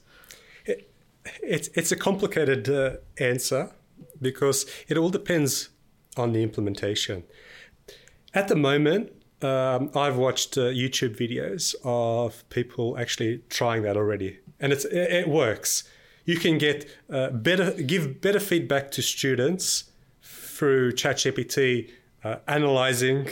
It's 1.43 1.67
it's 1.75 1.91
a 1.91 1.95
complicated 1.95 2.69
uh, 2.69 2.97
answer 3.19 3.71
because 4.21 4.65
it 4.87 4.97
all 4.97 5.09
depends 5.09 5.69
on 6.15 6.31
the 6.33 6.41
implementation. 6.41 7.23
At 8.33 8.47
the 8.47 8.55
moment, 8.55 9.11
um, 9.41 9.91
I've 9.95 10.17
watched 10.17 10.57
uh, 10.57 10.61
YouTube 10.61 11.17
videos 11.17 11.75
of 11.83 12.47
people 12.49 12.97
actually 12.97 13.43
trying 13.49 13.83
that 13.83 13.97
already, 13.97 14.39
and 14.59 14.71
it's 14.73 14.85
it, 14.85 15.11
it 15.11 15.27
works. 15.27 15.83
You 16.25 16.37
can 16.37 16.57
get 16.57 16.89
uh, 17.09 17.29
better 17.29 17.71
give 17.71 18.21
better 18.21 18.39
feedback 18.39 18.91
to 18.91 19.01
students 19.01 19.91
through 20.21 20.93
ChatGPT 20.93 21.91
uh, 22.23 22.37
analyzing 22.47 23.27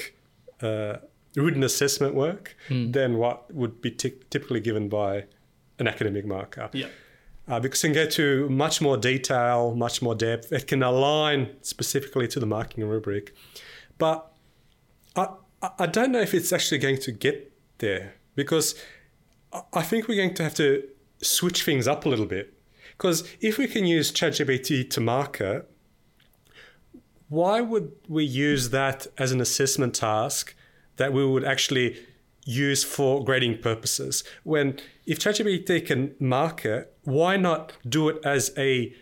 uh, 0.61 0.97
written 1.36 1.63
assessment 1.63 2.15
work 2.15 2.56
than 2.69 3.17
what 3.17 3.54
would 3.54 3.82
be 3.82 3.91
ty- 3.91 4.13
typically 4.30 4.60
given 4.60 4.89
by 4.89 5.26
an 5.80 5.88
academic 5.88 6.26
marker 6.26 6.69
Yeah. 6.74 6.88
uh, 7.48 7.60
because 7.60 7.84
it 7.84 7.88
can 7.88 7.93
go 7.93 8.08
to 8.12 8.48
much 8.50 8.82
more 8.82 8.98
detail, 8.98 9.76
much 9.76 10.02
more 10.02 10.15
depth. 10.15 10.52
It 10.54 10.67
can 10.67 10.82
align 10.84 11.50
specifically 11.62 12.28
to 12.30 12.39
the 12.39 12.45
marking 12.45 12.84
rubric. 12.88 13.34
But 13.98 14.32
I, 15.15 15.28
I- 15.80 15.88
don't 15.88 16.12
know 16.12 16.21
if 16.21 16.34
it's 16.34 16.52
actually 16.54 16.78
going 16.78 17.00
to 17.00 17.12
get 17.12 17.52
there 17.80 18.15
because 18.36 18.76
I- 19.52 19.63
I 19.74 19.82
think 19.82 20.08
we're 20.08 20.15
going 20.24 20.34
to 20.36 20.43
have 20.43 20.56
to 20.56 20.84
switch 21.21 21.63
things 21.63 21.88
up 21.88 22.06
a 22.06 22.10
little 22.10 22.26
bit. 22.26 22.54
Because 22.98 23.24
if 23.41 23.58
we 23.58 23.67
can 23.67 23.86
use 23.86 24.12
ChatGPT 24.12 24.89
to 24.91 25.02
marker, 25.02 25.65
why 27.28 27.60
would 27.62 27.91
we 28.08 28.24
use 28.24 28.69
that 28.69 29.08
as 29.17 29.32
an 29.32 29.41
assessment 29.41 29.93
task 29.95 30.56
that 30.97 31.13
we 31.13 31.25
would 31.25 31.43
actually 31.43 31.97
use 32.45 32.84
for 32.84 33.23
grading 33.23 33.60
purposes? 33.60 34.23
When 34.43 34.79
if 35.05 35.19
ChatGPT 35.19 35.86
can 35.86 36.15
mark 36.19 36.65
it, 36.65 36.93
why 37.03 37.38
not 37.38 37.73
do 37.88 38.10
it 38.10 38.17
as 38.25 38.51
a 38.58 38.93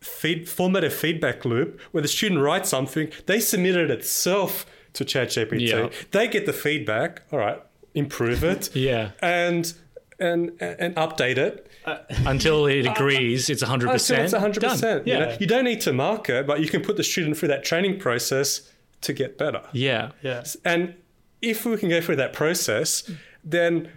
feed, 0.00 0.48
formative 0.48 0.94
feedback 0.94 1.44
loop 1.44 1.80
where 1.92 2.02
the 2.02 2.08
student 2.08 2.40
writes 2.40 2.68
something, 2.68 3.10
they 3.26 3.40
submit 3.40 3.76
it 3.76 3.90
itself 3.90 4.64
to 4.94 5.04
ChatGPT, 5.04 5.68
Yeah. 5.68 5.88
they 6.10 6.26
get 6.28 6.46
the 6.46 6.52
feedback, 6.52 7.22
all 7.30 7.38
right, 7.38 7.60
improve 7.94 8.42
it, 8.44 8.74
Yeah. 8.74 9.10
and 9.22 9.72
and 10.18 10.50
and 10.60 10.94
update 10.96 11.38
it. 11.38 11.66
Uh, 11.86 11.96
until 12.26 12.66
it 12.66 12.84
agrees, 12.86 13.48
it's 13.48 13.62
100%. 13.62 13.90
Until 13.90 14.24
it's 14.24 14.34
100%. 14.34 14.80
Done. 14.82 15.02
You, 15.06 15.12
Yeah. 15.14 15.18
know? 15.20 15.36
you 15.40 15.46
don't 15.46 15.64
need 15.64 15.80
to 15.82 15.92
mark 15.94 16.28
it, 16.28 16.46
but 16.46 16.60
you 16.60 16.68
can 16.68 16.82
put 16.82 16.96
the 16.98 17.02
student 17.04 17.38
through 17.38 17.48
that 17.48 17.64
training 17.64 17.98
process 17.98 18.70
to 19.00 19.14
get 19.14 19.38
better. 19.38 19.62
Yeah. 19.72 20.10
Yeah. 20.22 20.44
And 20.64 20.94
if 21.42 21.64
we 21.64 21.76
can 21.76 21.88
go 21.88 22.00
through 22.00 22.16
that 22.16 22.32
process, 22.32 23.10
then 23.44 23.90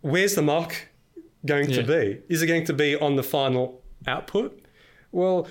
where's 0.00 0.34
the 0.34 0.42
mark 0.42 0.88
going 1.46 1.68
to 1.68 1.82
be? 1.82 2.20
Is 2.28 2.42
it 2.42 2.46
going 2.46 2.64
to 2.66 2.72
be 2.72 2.96
on 2.96 3.16
the 3.16 3.22
final 3.22 3.82
output? 4.06 4.60
Well, 5.12 5.48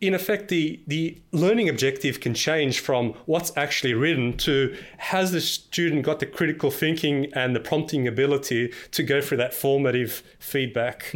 in 0.00 0.12
effect, 0.12 0.48
the, 0.48 0.80
the 0.86 1.18
learning 1.32 1.68
objective 1.68 2.20
can 2.20 2.34
change 2.34 2.80
from 2.80 3.14
what's 3.26 3.56
actually 3.56 3.94
written 3.94 4.36
to 4.38 4.76
has 4.98 5.32
the 5.32 5.40
student 5.40 6.02
got 6.04 6.18
the 6.20 6.26
critical 6.26 6.70
thinking 6.70 7.32
and 7.34 7.54
the 7.56 7.60
prompting 7.60 8.06
ability 8.06 8.72
to 8.90 9.02
go 9.02 9.20
through 9.22 9.38
that 9.38 9.54
formative 9.54 10.22
feedback 10.38 11.10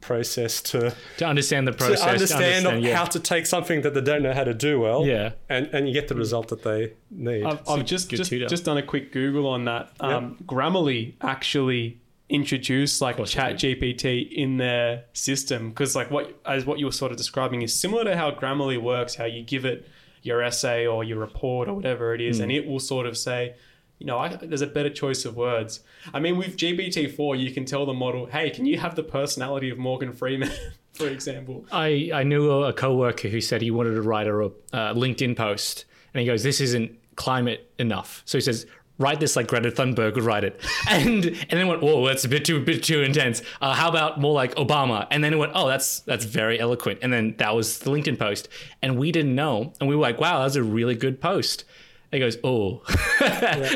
process 0.00 0.62
to, 0.62 0.94
To 1.18 1.26
understand 1.26 1.66
the 1.68 1.72
process. 1.72 2.00
to 2.02 2.08
understand, 2.10 2.82
yeah. 2.84 2.96
how 2.96 3.04
to 3.04 3.20
take 3.20 3.46
something 3.46 3.82
that 3.82 3.94
they 3.94 4.00
don't 4.00 4.22
know 4.22 4.32
how 4.32 4.44
to 4.44 4.54
do 4.54 4.80
well 4.80 5.04
Yeah. 5.04 5.32
and, 5.48 5.66
and 5.74 5.86
you 5.88 5.92
get 5.92 6.08
the 6.08 6.14
result 6.14 6.48
that 6.48 6.62
they 6.62 6.94
need. 7.10 7.44
I've, 7.44 7.68
I've 7.68 7.84
just 7.84 8.10
just, 8.10 8.30
just 8.30 8.64
done 8.64 8.78
a 8.78 8.82
quick 8.82 9.12
Google 9.12 9.46
on 9.48 9.64
that. 9.66 9.90
Um, 10.00 10.36
Grammarly 10.46 11.14
actually 11.20 12.00
introduced 12.30 13.00
like 13.02 13.16
Chat 13.26 13.56
GPT 13.56 14.32
in 14.32 14.56
their 14.56 15.04
system 15.12 15.70
because 15.70 15.94
like 15.94 16.10
what 16.10 16.32
as 16.46 16.64
what 16.64 16.78
you 16.78 16.86
were 16.86 16.92
sort 16.92 17.10
of 17.12 17.18
describing 17.18 17.62
is 17.62 17.74
similar 17.78 18.04
to 18.04 18.16
how 18.16 18.30
Grammarly 18.30 18.80
works. 18.80 19.14
How 19.16 19.24
you 19.26 19.42
give 19.42 19.64
it 19.64 19.86
your 20.22 20.42
essay 20.42 20.86
or 20.86 21.02
your 21.04 21.18
report 21.18 21.68
or 21.68 21.74
whatever 21.74 22.14
it 22.14 22.20
is, 22.20 22.36
Hmm. 22.38 22.44
and 22.44 22.52
it 22.52 22.66
will 22.66 22.80
sort 22.80 23.06
of 23.06 23.16
say. 23.18 23.54
You 24.02 24.06
know, 24.06 24.16
I, 24.18 24.28
there's 24.34 24.62
a 24.62 24.66
better 24.66 24.88
choice 24.88 25.26
of 25.26 25.36
words. 25.36 25.80
I 26.14 26.20
mean, 26.20 26.38
with 26.38 26.56
GPT-4, 26.56 27.38
you 27.38 27.50
can 27.50 27.66
tell 27.66 27.84
the 27.84 27.92
model, 27.92 28.24
"Hey, 28.24 28.48
can 28.48 28.64
you 28.64 28.78
have 28.78 28.94
the 28.94 29.02
personality 29.02 29.68
of 29.68 29.76
Morgan 29.76 30.14
Freeman?" 30.14 30.50
for 30.94 31.06
example. 31.06 31.66
I, 31.70 32.10
I 32.14 32.22
knew 32.22 32.50
a, 32.50 32.68
a 32.68 32.72
coworker 32.72 33.28
who 33.28 33.42
said 33.42 33.60
he 33.60 33.70
wanted 33.70 33.92
to 33.96 34.00
write 34.00 34.26
a 34.26 34.32
uh, 34.32 34.94
LinkedIn 34.94 35.36
post, 35.36 35.84
and 36.14 36.20
he 36.22 36.26
goes, 36.26 36.42
"This 36.42 36.62
isn't 36.62 36.96
climate 37.16 37.70
enough." 37.78 38.22
So 38.24 38.38
he 38.38 38.42
says, 38.42 38.64
"Write 39.00 39.18
this 39.18 39.34
like 39.34 39.48
Greta 39.48 39.70
Thunberg 39.70 40.14
would 40.14 40.24
write 40.24 40.44
it," 40.44 40.60
and 40.88 41.24
and 41.24 41.50
then 41.50 41.66
went, 41.66 41.82
"Whoa, 41.82 42.06
that's 42.06 42.24
a 42.24 42.28
bit 42.28 42.44
too 42.44 42.62
bit 42.64 42.82
too 42.84 43.02
intense. 43.02 43.42
Uh, 43.60 43.74
how 43.74 43.88
about 43.88 44.20
more 44.20 44.34
like 44.34 44.54
Obama?" 44.54 45.06
And 45.10 45.24
then 45.24 45.32
it 45.32 45.36
went, 45.36 45.52
"Oh, 45.54 45.66
that's 45.66 46.00
that's 46.00 46.24
very 46.24 46.60
eloquent." 46.60 47.00
And 47.02 47.12
then 47.12 47.34
that 47.38 47.56
was 47.56 47.78
the 47.80 47.90
LinkedIn 47.90 48.18
post, 48.18 48.48
and 48.82 48.98
we 48.98 49.10
didn't 49.10 49.34
know, 49.34 49.72
and 49.80 49.88
we 49.88 49.96
were 49.96 50.02
like, 50.02 50.20
"Wow, 50.20 50.38
that 50.38 50.44
was 50.44 50.56
a 50.56 50.62
really 50.62 50.94
good 50.94 51.20
post." 51.20 51.64
And 52.12 52.20
he 52.22 52.26
goes, 52.26 52.36
"Oh," 52.44 52.82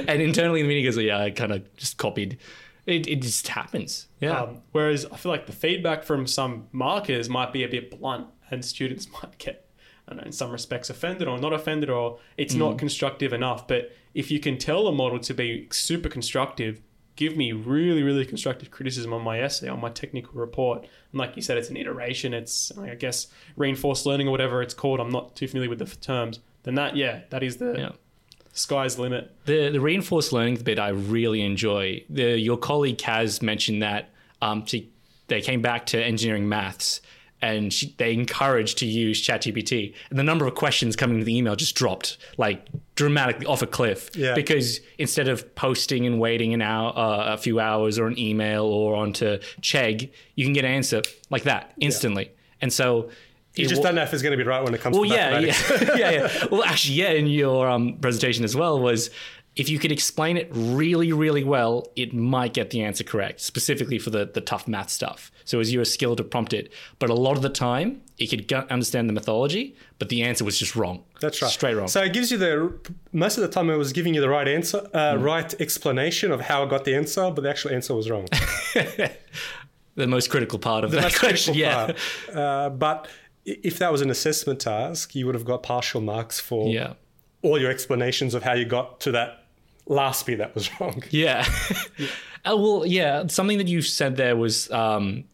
and 0.06 0.22
internally 0.22 0.60
in 0.60 0.66
the 0.66 0.68
meeting, 0.68 0.84
goes, 0.84 0.98
"Yeah, 0.98 1.18
I 1.18 1.30
kind 1.30 1.52
of 1.52 1.76
just 1.76 1.96
copied." 1.96 2.38
It, 2.86 3.06
it 3.06 3.22
just 3.22 3.48
happens. 3.48 4.08
Yeah. 4.20 4.42
Um, 4.42 4.62
whereas 4.72 5.06
I 5.06 5.16
feel 5.16 5.32
like 5.32 5.46
the 5.46 5.52
feedback 5.52 6.04
from 6.04 6.26
some 6.26 6.68
markers 6.70 7.28
might 7.30 7.52
be 7.52 7.64
a 7.64 7.68
bit 7.68 7.98
blunt, 7.98 8.26
and 8.50 8.64
students 8.64 9.08
might 9.22 9.38
get, 9.38 9.63
know, 10.12 10.22
in 10.22 10.32
some 10.32 10.50
respects 10.50 10.90
offended 10.90 11.28
or 11.28 11.38
not 11.38 11.52
offended, 11.52 11.90
or 11.90 12.18
it's 12.36 12.54
not 12.54 12.78
constructive 12.78 13.32
enough. 13.32 13.66
But 13.66 13.92
if 14.14 14.30
you 14.30 14.40
can 14.40 14.58
tell 14.58 14.86
a 14.86 14.92
model 14.92 15.18
to 15.18 15.34
be 15.34 15.68
super 15.70 16.08
constructive, 16.08 16.80
give 17.16 17.36
me 17.36 17.52
really, 17.52 18.02
really 18.02 18.24
constructive 18.24 18.70
criticism 18.70 19.12
on 19.12 19.22
my 19.22 19.40
essay, 19.40 19.68
on 19.68 19.80
my 19.80 19.90
technical 19.90 20.34
report, 20.34 20.80
and 20.82 21.18
like 21.18 21.36
you 21.36 21.42
said, 21.42 21.56
it's 21.56 21.70
an 21.70 21.76
iteration. 21.76 22.34
It's 22.34 22.76
I 22.78 22.94
guess 22.94 23.28
reinforced 23.56 24.06
learning 24.06 24.28
or 24.28 24.30
whatever 24.30 24.62
it's 24.62 24.74
called. 24.74 25.00
I'm 25.00 25.10
not 25.10 25.34
too 25.36 25.48
familiar 25.48 25.70
with 25.70 25.78
the 25.78 25.86
terms. 25.86 26.40
Then 26.64 26.74
that, 26.76 26.96
yeah, 26.96 27.20
that 27.30 27.42
is 27.42 27.58
the 27.58 27.74
yeah. 27.78 27.92
sky's 28.52 28.96
the 28.96 29.02
limit. 29.02 29.34
The 29.46 29.70
the 29.70 29.80
reinforced 29.80 30.32
learning 30.32 30.56
bit 30.56 30.78
I 30.78 30.88
really 30.88 31.42
enjoy. 31.42 32.04
The, 32.10 32.38
your 32.38 32.56
colleague 32.56 32.98
Kaz 32.98 33.42
mentioned 33.42 33.82
that 33.82 34.10
um, 34.42 34.66
she, 34.66 34.90
they 35.28 35.40
came 35.40 35.62
back 35.62 35.86
to 35.86 36.02
engineering 36.02 36.48
maths 36.48 37.00
and 37.44 37.74
she, 37.74 37.94
they 37.98 38.14
encouraged 38.14 38.78
to 38.78 38.86
use 38.86 39.22
ChatGPT. 39.22 39.94
And 40.08 40.18
the 40.18 40.22
number 40.22 40.46
of 40.46 40.54
questions 40.54 40.96
coming 40.96 41.18
to 41.18 41.24
the 41.24 41.36
email 41.36 41.54
just 41.54 41.74
dropped 41.74 42.16
like 42.38 42.66
dramatically 42.94 43.44
off 43.44 43.60
a 43.60 43.66
cliff. 43.66 44.16
Yeah. 44.16 44.34
Because 44.34 44.80
instead 44.96 45.28
of 45.28 45.54
posting 45.54 46.06
and 46.06 46.18
waiting 46.18 46.54
an 46.54 46.62
hour, 46.62 46.96
uh, 46.96 47.34
a 47.34 47.36
few 47.36 47.60
hours 47.60 47.98
or 47.98 48.06
an 48.06 48.18
email 48.18 48.64
or 48.64 48.96
onto 48.96 49.36
Chegg, 49.60 50.10
you 50.36 50.46
can 50.46 50.54
get 50.54 50.64
an 50.64 50.70
answer 50.70 51.02
like 51.28 51.42
that 51.42 51.74
instantly. 51.78 52.32
And 52.62 52.72
so 52.72 53.10
you 53.56 53.68
just 53.68 53.82
don't 53.82 53.94
know 53.94 54.02
if 54.02 54.14
it's 54.14 54.22
going 54.22 54.36
to 54.36 54.42
be 54.42 54.48
right 54.48 54.64
when 54.64 54.72
it 54.72 54.80
comes 54.80 54.96
well, 54.96 55.06
to 55.06 55.14
yeah, 55.14 55.38
yeah, 55.38 55.54
yeah, 55.96 56.10
yeah. 56.10 56.46
Well, 56.50 56.64
actually, 56.64 56.94
yeah. 56.94 57.10
In 57.10 57.26
your 57.26 57.68
um, 57.68 57.98
presentation 57.98 58.42
as 58.42 58.56
well 58.56 58.80
was 58.80 59.10
if 59.56 59.68
you 59.68 59.78
could 59.78 59.92
explain 59.92 60.36
it 60.36 60.48
really, 60.52 61.12
really 61.12 61.44
well, 61.44 61.86
it 61.94 62.12
might 62.12 62.54
get 62.54 62.70
the 62.70 62.82
answer 62.82 63.04
correct, 63.04 63.40
specifically 63.40 63.98
for 63.98 64.10
the 64.10 64.26
the 64.26 64.40
tough 64.40 64.66
math 64.66 64.90
stuff. 64.90 65.30
So 65.44 65.60
as 65.60 65.72
you're 65.72 65.84
skilled 65.84 66.18
to 66.18 66.24
prompt 66.24 66.52
it, 66.52 66.72
but 66.98 67.10
a 67.10 67.14
lot 67.14 67.36
of 67.36 67.42
the 67.42 67.48
time 67.48 68.02
it 68.18 68.26
could 68.28 68.52
understand 68.70 69.08
the 69.08 69.12
mythology, 69.12 69.76
but 69.98 70.08
the 70.08 70.22
answer 70.22 70.44
was 70.44 70.58
just 70.58 70.74
wrong. 70.76 71.04
That's 71.20 71.40
right. 71.42 71.50
straight 71.50 71.74
wrong. 71.74 71.88
So 71.88 72.02
it 72.02 72.12
gives 72.12 72.30
you 72.30 72.38
the 72.38 72.74
most 73.12 73.36
of 73.36 73.42
the 73.42 73.48
time 73.48 73.70
it 73.70 73.76
was 73.76 73.92
giving 73.92 74.14
you 74.14 74.20
the 74.20 74.28
right 74.28 74.48
answer, 74.48 74.88
uh, 74.92 75.16
right 75.18 75.52
explanation 75.60 76.32
of 76.32 76.40
how 76.40 76.64
I 76.64 76.68
got 76.68 76.84
the 76.84 76.94
answer, 76.94 77.30
but 77.30 77.42
the 77.42 77.50
actual 77.50 77.72
answer 77.72 77.94
was 77.94 78.10
wrong. 78.10 78.28
the 78.74 80.06
most 80.06 80.30
critical 80.30 80.58
part 80.58 80.84
of 80.84 80.90
that 80.92 81.02
That's 81.02 81.18
question. 81.18 81.54
Yeah. 81.54 81.92
Uh, 82.32 82.70
but 82.70 83.08
if 83.44 83.78
that 83.78 83.92
was 83.92 84.00
an 84.00 84.10
assessment 84.10 84.60
task, 84.60 85.14
you 85.14 85.26
would 85.26 85.34
have 85.34 85.44
got 85.44 85.62
partial 85.62 86.00
marks 86.00 86.40
for 86.40 86.68
yeah, 86.68 86.94
all 87.42 87.60
your 87.60 87.70
explanations 87.70 88.34
of 88.34 88.42
how 88.42 88.54
you 88.54 88.64
got 88.64 89.00
to 89.00 89.12
that 89.12 89.43
last 89.86 90.26
bit 90.26 90.38
that 90.38 90.54
was 90.54 90.68
wrong. 90.80 91.02
yeah. 91.10 91.46
Uh, 92.44 92.56
well, 92.56 92.84
yeah. 92.86 93.26
Something 93.28 93.58
that 93.58 93.68
you 93.68 93.82
said 93.82 94.16
there 94.16 94.36
was. 94.36 94.70
Um, 94.70 95.24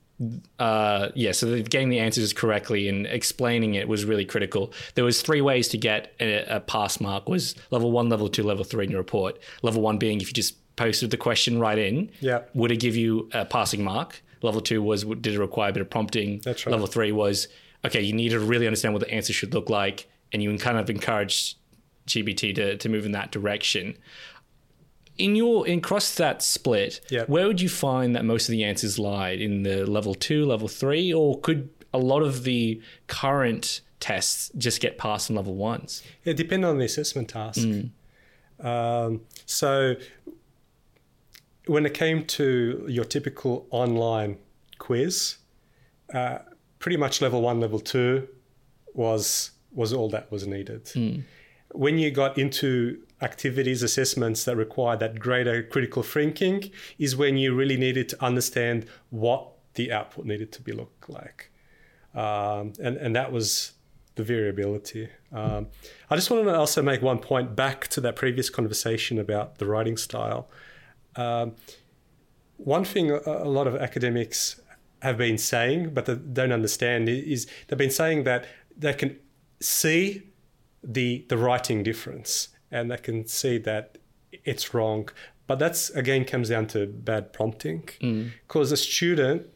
uh, 0.58 1.08
yeah, 1.14 1.32
so 1.32 1.62
getting 1.62 1.88
the 1.88 1.98
answers 1.98 2.34
correctly 2.34 2.88
and 2.88 3.06
explaining 3.06 3.74
it 3.74 3.88
was 3.88 4.04
really 4.04 4.26
critical. 4.26 4.70
There 4.94 5.04
was 5.04 5.22
three 5.22 5.40
ways 5.40 5.68
to 5.68 5.78
get 5.78 6.12
a, 6.20 6.56
a 6.56 6.60
pass 6.60 7.00
mark: 7.00 7.26
was 7.28 7.54
level 7.70 7.90
one, 7.90 8.10
level 8.10 8.28
two, 8.28 8.42
level 8.42 8.62
three 8.64 8.84
in 8.84 8.90
your 8.90 9.00
report. 9.00 9.38
Level 9.62 9.80
one 9.80 9.96
being 9.96 10.20
if 10.20 10.26
you 10.28 10.34
just 10.34 10.56
posted 10.76 11.10
the 11.10 11.16
question 11.16 11.58
right 11.58 11.78
in, 11.78 12.10
Yeah. 12.20 12.42
would 12.54 12.70
it 12.70 12.80
give 12.80 12.96
you 12.96 13.30
a 13.32 13.44
passing 13.46 13.82
mark? 13.82 14.22
Level 14.42 14.60
two 14.60 14.82
was 14.82 15.04
did 15.04 15.28
it 15.34 15.38
require 15.38 15.70
a 15.70 15.72
bit 15.72 15.80
of 15.80 15.88
prompting? 15.88 16.40
That's 16.44 16.66
right. 16.66 16.72
Level 16.72 16.86
three 16.86 17.12
was 17.12 17.48
okay, 17.86 18.02
you 18.02 18.12
need 18.12 18.28
to 18.30 18.40
really 18.40 18.66
understand 18.66 18.92
what 18.92 19.00
the 19.02 19.10
answer 19.10 19.32
should 19.32 19.54
look 19.54 19.70
like, 19.70 20.06
and 20.32 20.42
you 20.42 20.50
can 20.50 20.58
kind 20.58 20.76
of 20.76 20.90
encourage 20.90 21.56
GPT 22.06 22.54
to 22.56 22.76
to 22.76 22.88
move 22.90 23.06
in 23.06 23.12
that 23.12 23.30
direction 23.32 23.96
in 25.24 25.36
your 25.36 25.66
in 25.66 25.78
across 25.78 26.14
that 26.16 26.42
split, 26.42 27.00
Yeah. 27.10 27.24
where 27.26 27.46
would 27.46 27.60
you 27.60 27.68
find 27.68 28.14
that 28.16 28.24
most 28.24 28.48
of 28.48 28.52
the 28.52 28.64
answers 28.64 28.98
lied 28.98 29.40
in 29.40 29.62
the 29.62 29.86
level 29.86 30.14
two, 30.14 30.44
level 30.44 30.68
three, 30.68 31.12
or 31.12 31.38
could 31.40 31.68
a 31.92 31.98
lot 31.98 32.22
of 32.22 32.44
the 32.44 32.80
current 33.06 33.80
tests 34.00 34.50
just 34.56 34.80
get 34.80 34.96
passed 34.98 35.30
in 35.30 35.36
level 35.36 35.54
ones? 35.54 36.02
It 36.24 36.36
depends 36.36 36.66
on 36.66 36.78
the 36.78 36.84
assessment 36.84 37.28
task. 37.28 37.66
Um, 38.60 39.20
so 39.46 39.96
when 41.66 41.86
it 41.86 41.94
came 41.94 42.24
to 42.26 42.84
your 42.88 43.04
typical 43.04 43.66
online 43.70 44.38
quiz, 44.78 45.36
uh, 46.14 46.38
pretty 46.78 46.96
much 46.96 47.20
level 47.20 47.42
one, 47.42 47.60
level 47.60 47.80
two 47.80 48.28
was 48.94 49.52
was 49.72 49.92
all 49.92 50.08
that 50.10 50.30
was 50.32 50.46
needed. 50.46 50.90
When 51.72 51.98
you 51.98 52.10
got 52.10 52.36
into 52.38 53.00
activities, 53.22 53.82
assessments 53.82 54.44
that 54.44 54.56
require 54.56 54.96
that 54.96 55.18
greater 55.18 55.62
critical 55.62 56.02
thinking, 56.02 56.70
is 56.98 57.16
when 57.16 57.36
you 57.36 57.54
really 57.54 57.76
needed 57.76 58.08
to 58.10 58.24
understand 58.24 58.86
what 59.10 59.46
the 59.74 59.92
output 59.92 60.24
needed 60.24 60.52
to 60.52 60.62
be 60.62 60.72
look 60.72 61.06
like, 61.08 61.50
um, 62.14 62.72
and 62.82 62.96
and 62.96 63.14
that 63.14 63.32
was 63.32 63.72
the 64.16 64.24
variability. 64.24 65.08
Um, 65.32 65.68
I 66.10 66.16
just 66.16 66.30
want 66.30 66.44
to 66.44 66.54
also 66.54 66.82
make 66.82 67.02
one 67.02 67.18
point 67.18 67.54
back 67.54 67.86
to 67.88 68.00
that 68.00 68.16
previous 68.16 68.50
conversation 68.50 69.18
about 69.18 69.58
the 69.58 69.66
writing 69.66 69.96
style. 69.96 70.50
Um, 71.16 71.54
one 72.56 72.84
thing 72.84 73.10
a, 73.10 73.20
a 73.26 73.48
lot 73.48 73.66
of 73.66 73.76
academics 73.76 74.60
have 75.02 75.16
been 75.16 75.38
saying, 75.38 75.94
but 75.94 76.06
they 76.06 76.14
don't 76.14 76.52
understand, 76.52 77.08
is 77.08 77.46
they've 77.66 77.78
been 77.78 77.90
saying 77.90 78.24
that 78.24 78.46
they 78.76 78.92
can 78.92 79.18
see 79.60 80.30
the 80.82 81.26
the 81.28 81.36
writing 81.36 81.82
difference 81.82 82.48
and 82.70 82.90
they 82.90 82.96
can 82.96 83.26
see 83.26 83.58
that 83.58 83.98
it's 84.44 84.72
wrong. 84.74 85.08
But 85.46 85.58
that's 85.58 85.90
again 85.90 86.24
comes 86.24 86.48
down 86.48 86.66
to 86.68 86.86
bad 86.86 87.32
prompting 87.32 87.88
because 88.46 88.70
a 88.72 88.76
student 88.76 89.46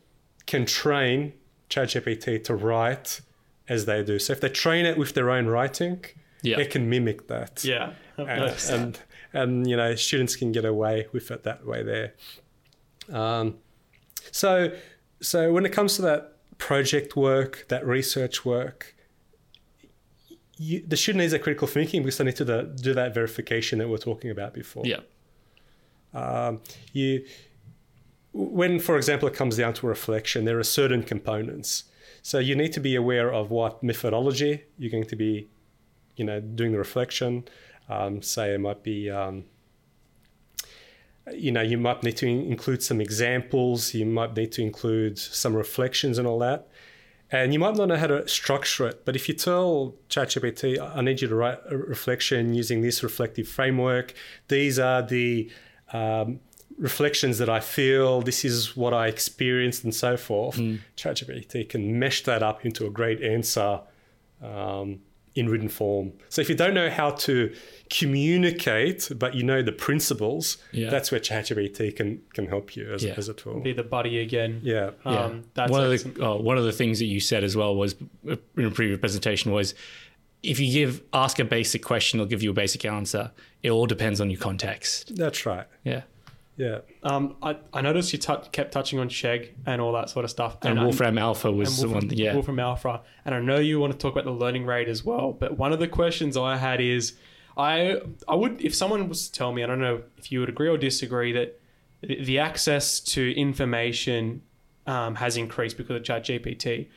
can 0.47 0.67
train 0.67 1.33
ChatGPT 1.71 2.43
to 2.45 2.55
write 2.55 3.21
as 3.69 3.87
they 3.87 4.03
do. 4.05 4.19
So 4.19 4.33
if 4.33 4.41
they 4.41 4.49
train 4.49 4.85
it 4.87 4.99
with 4.99 5.15
their 5.15 5.31
own 5.31 5.47
writing, 5.47 6.05
Yeah. 6.43 6.59
it 6.59 6.71
can 6.71 6.91
mimic 6.91 7.29
that. 7.29 7.65
Yeah. 7.65 7.93
I've 8.19 8.29
and, 8.29 8.41
noticed 8.41 8.71
and 8.71 9.01
and 9.33 9.67
you 9.71 9.77
know 9.77 9.95
students 9.95 10.37
can 10.37 10.53
get 10.53 10.65
away 10.65 11.07
with 11.13 11.31
it 11.31 11.43
that 11.45 11.65
way 11.65 11.83
there. 11.83 12.15
Um, 13.13 13.59
so 14.31 14.73
so 15.21 15.53
when 15.53 15.65
it 15.65 15.73
comes 15.73 15.97
to 15.97 16.03
that 16.03 16.33
project 16.59 17.17
work, 17.17 17.67
that 17.69 17.87
research 17.87 18.45
work, 18.45 18.95
you, 20.57 20.85
the 20.87 21.13
needs 21.15 21.33
a 21.33 21.39
critical 21.39 21.67
thinking 21.67 22.03
because 22.03 22.19
they 22.19 22.25
need 22.25 22.37
to 22.37 22.45
do- 22.45 22.73
do 22.77 22.95
that 22.95 23.15
verification 23.15 23.79
that 23.79 23.87
we 23.87 23.93
we're 23.93 23.99
talking 23.99 24.31
about 24.31 24.55
before. 24.55 24.85
Yeah. 24.87 25.01
Um, 26.13 26.61
you, 26.93 27.25
when, 28.33 28.79
for 28.79 28.97
example, 28.97 29.29
it 29.29 29.35
comes 29.35 29.57
down 29.57 29.75
to 29.75 29.87
reflection, 29.87 30.45
there 30.45 30.59
are 30.59 30.65
certain 30.65 31.03
components. 31.03 31.85
So 32.23 32.39
you 32.39 32.55
need 32.55 32.73
to 32.73 32.81
be 32.81 32.95
aware 32.95 33.33
of 33.33 33.51
what 33.51 33.83
methodology 33.83 34.65
you're 34.79 34.91
going 34.91 35.05
to 35.05 35.17
be, 35.17 35.49
you 36.17 36.25
know, 36.25 36.41
doing 36.41 36.73
the 36.73 36.79
reflection. 36.79 37.45
Um, 37.89 38.23
say 38.23 38.55
it 38.55 38.61
might 38.61 38.83
be, 38.83 39.11
um, 39.11 39.45
you 41.33 41.53
know, 41.53 41.61
you 41.63 41.79
might 41.79 42.03
need 42.03 42.17
to 42.19 42.27
in- 42.27 42.51
include 42.51 42.83
some 42.83 43.01
examples. 43.01 43.93
You 43.93 44.07
might 44.07 44.35
need 44.37 44.53
to 44.53 44.63
include 44.63 45.19
some 45.19 45.55
reflections 45.55 46.17
and 46.19 46.27
all 46.27 46.39
that. 46.39 46.69
And 47.31 47.53
you 47.53 47.59
might 47.59 47.75
not 47.75 47.89
know 47.89 47.97
how 47.97 48.07
to 48.07 48.29
structure 48.29 48.87
it, 48.87 49.05
but 49.05 49.17
if 49.17 49.29
you 49.29 49.35
tell 49.35 49.95
ChatGPT, 50.09 50.79
I 50.79 51.01
need 51.01 51.21
you 51.21 51.29
to 51.29 51.35
write 51.35 51.59
a 51.69 51.77
reflection 51.77 52.55
using 52.55 52.81
this 52.83 53.03
reflective 53.03 53.49
framework, 53.49 54.15
these 54.49 54.79
are 54.79 55.03
the 55.03 55.51
um, 55.93 56.41
reflections 56.79 57.39
that 57.39 57.49
I 57.49 57.61
feel, 57.61 58.21
this 58.21 58.45
is 58.45 58.77
what 58.77 58.93
I 58.93 59.09
experienced, 59.09 59.85
and 59.85 59.95
so 59.95 60.17
forth. 60.17 60.57
ChatGPT 60.97 61.69
can 61.69 61.99
mesh 61.99 62.23
that 62.25 62.43
up 62.43 62.65
into 62.65 62.87
a 62.87 62.91
great 62.91 63.23
answer 63.23 63.81
um, 64.43 65.01
in 65.35 65.49
written 65.49 65.69
form. 65.69 66.13
So 66.29 66.41
if 66.43 66.49
you 66.49 66.55
don't 66.55 66.75
know 66.75 66.89
how 66.91 67.11
to 67.11 67.53
communicate, 67.91 69.11
but 69.19 69.35
you 69.35 69.43
know 69.43 69.63
the 69.63 69.73
principles, 69.73 70.59
Yeah. 70.73 70.91
that's 70.91 71.11
where 71.11 71.21
ChatGPT 71.21 71.95
can 71.97 72.23
can 72.35 72.47
help 72.47 72.77
you 72.77 72.93
as, 72.93 73.03
Yeah. 73.05 73.15
as 73.17 73.29
a 73.29 73.35
tool. 73.35 73.61
Be 73.61 73.73
the 73.73 73.83
buddy 73.83 74.21
again. 74.21 74.61
Yeah. 74.63 74.91
Yeah. 75.05 75.25
Um, 75.25 75.45
that's 75.55 75.71
one 75.71 75.85
of 75.85 75.91
the 75.91 76.23
oh, 76.25 76.37
one 76.41 76.57
of 76.59 76.65
the 76.65 76.73
things 76.73 76.99
that 77.01 77.07
you 77.07 77.21
said 77.21 77.43
as 77.45 77.57
well 77.57 77.75
was 77.75 77.95
uh, 78.29 78.37
in 78.57 78.67
a 78.67 78.71
previous 78.71 79.01
presentation 79.01 79.51
was 79.53 79.75
if 80.43 80.61
you 80.61 80.71
give 80.73 81.03
ask 81.13 81.39
a 81.39 81.45
basic 81.45 81.83
question, 81.83 82.21
it'll 82.21 82.29
give 82.29 82.43
you 82.43 82.51
a 82.51 82.55
basic 82.55 82.85
answer. 82.85 83.33
It 83.63 83.71
all 83.71 83.87
depends 83.87 84.21
on 84.21 84.31
your 84.31 84.41
context. 84.41 85.17
That's 85.17 85.47
right. 85.47 85.67
Yeah. 85.85 86.03
Yeah. 86.57 86.79
Um, 87.03 87.37
I, 87.43 87.57
I 87.73 87.81
noticed 87.81 88.13
you 88.13 88.19
tou 88.19 88.37
kept 88.53 88.73
touching 88.73 88.99
on 88.99 89.09
Chegg 89.09 89.51
and 89.67 89.81
all 89.81 89.93
that 89.95 90.09
sort 90.11 90.25
of 90.25 90.31
stuff. 90.31 90.59
And, 90.63 90.79
I- 90.79 90.85
Wolfram 90.85 91.19
Alpha 91.19 91.51
was 91.51 91.81
and 91.83 91.89
the 91.89 91.93
Wolfram, 91.93 92.09
one. 92.11 92.17
Yeah. 92.19 92.35
Wolfram 92.35 92.61
Alpha. 92.61 93.01
And 93.25 93.35
I 93.35 93.41
know 93.41 93.59
you 93.59 93.81
want 93.81 93.93
to 93.93 93.99
talk 93.99 94.13
about 94.13 94.25
the 94.25 94.31
learning 94.31 94.65
rate 94.65 94.89
as 94.89 95.05
well. 95.05 95.33
But 95.33 95.59
one 95.59 95.73
of 95.73 95.81
the 95.81 95.89
questions 95.89 96.37
I 96.37 96.57
had 96.57 96.81
is, 96.81 97.15
I 97.57 98.01
I 98.29 98.35
would 98.35 98.61
if 98.61 98.75
someone 98.75 99.09
was 99.09 99.29
to 99.29 99.33
tell 99.33 99.53
me, 99.53 99.63
I 99.63 99.67
don't 99.67 99.81
know 99.81 100.03
if 100.19 100.31
you 100.31 100.41
would 100.41 100.49
agree 100.49 100.69
or 100.69 100.77
disagree 100.79 101.33
that 101.33 101.61
the 102.03 102.23
the 102.25 102.39
access 102.39 103.01
to 103.01 103.33
information 103.37 104.43
um, 104.87 105.17
has 105.17 105.37
increased 105.37 105.77
because 105.77 105.97
of 105.97 106.03
ChatGPT. 106.03 106.89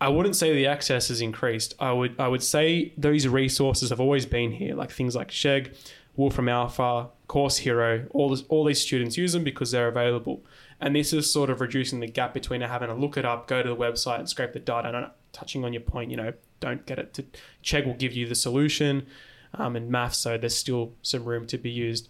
I 0.00 0.08
wouldn't 0.08 0.36
say 0.36 0.54
the 0.54 0.66
access 0.66 1.08
has 1.08 1.20
increased. 1.20 1.74
I 1.80 1.92
would 1.92 2.14
I 2.18 2.28
would 2.28 2.42
say 2.42 2.92
those 2.96 3.26
resources 3.26 3.90
have 3.90 4.00
always 4.00 4.26
been 4.26 4.52
here, 4.52 4.74
like 4.74 4.90
things 4.92 5.16
like 5.16 5.28
Chegg, 5.30 5.74
Wolfram 6.16 6.48
Alpha, 6.48 7.08
Course 7.28 7.58
Hero. 7.58 8.06
All 8.10 8.30
this, 8.30 8.42
all 8.48 8.64
these 8.64 8.80
students 8.80 9.16
use 9.16 9.34
them 9.34 9.44
because 9.44 9.70
they're 9.70 9.88
available, 9.88 10.44
and 10.80 10.96
this 10.96 11.12
is 11.12 11.30
sort 11.30 11.50
of 11.50 11.60
reducing 11.60 12.00
the 12.00 12.08
gap 12.08 12.34
between 12.34 12.62
having 12.62 12.88
to 12.88 12.94
look 12.94 13.16
it 13.16 13.24
up, 13.24 13.46
go 13.46 13.62
to 13.62 13.68
the 13.68 13.76
website, 13.76 14.18
and 14.18 14.28
scrape 14.28 14.54
the 14.54 14.58
data. 14.58 14.88
And 14.88 15.10
touching 15.32 15.64
on 15.64 15.72
your 15.72 15.82
point, 15.82 16.10
you 16.10 16.16
know, 16.16 16.32
don't 16.58 16.84
get 16.86 16.98
it 16.98 17.14
to 17.14 17.24
Chegg 17.62 17.86
will 17.86 17.94
give 17.94 18.14
you 18.14 18.26
the 18.26 18.34
solution, 18.34 19.06
um, 19.54 19.76
and 19.76 19.90
maths, 19.90 20.18
so 20.18 20.36
there's 20.36 20.56
still 20.56 20.94
some 21.02 21.24
room 21.24 21.46
to 21.46 21.58
be 21.58 21.70
used. 21.70 22.08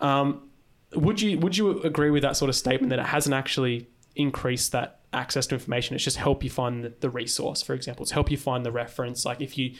Um, 0.00 0.48
would 0.94 1.20
you 1.20 1.38
would 1.38 1.56
you 1.56 1.80
agree 1.82 2.10
with 2.10 2.22
that 2.22 2.36
sort 2.36 2.48
of 2.48 2.54
statement 2.54 2.90
that 2.90 2.98
it 2.98 3.06
hasn't 3.06 3.34
actually 3.34 3.88
increased 4.14 4.72
that 4.72 5.00
access 5.12 5.46
to 5.48 5.54
information? 5.54 5.94
It's 5.94 6.04
just 6.04 6.18
help 6.18 6.44
you 6.44 6.50
find 6.50 6.92
the 7.00 7.10
resource, 7.10 7.62
for 7.62 7.74
example. 7.74 8.02
It's 8.02 8.12
help 8.12 8.30
you 8.30 8.36
find 8.36 8.64
the 8.66 8.72
reference. 8.72 9.24
Like 9.24 9.40
if 9.40 9.56
you 9.56 9.74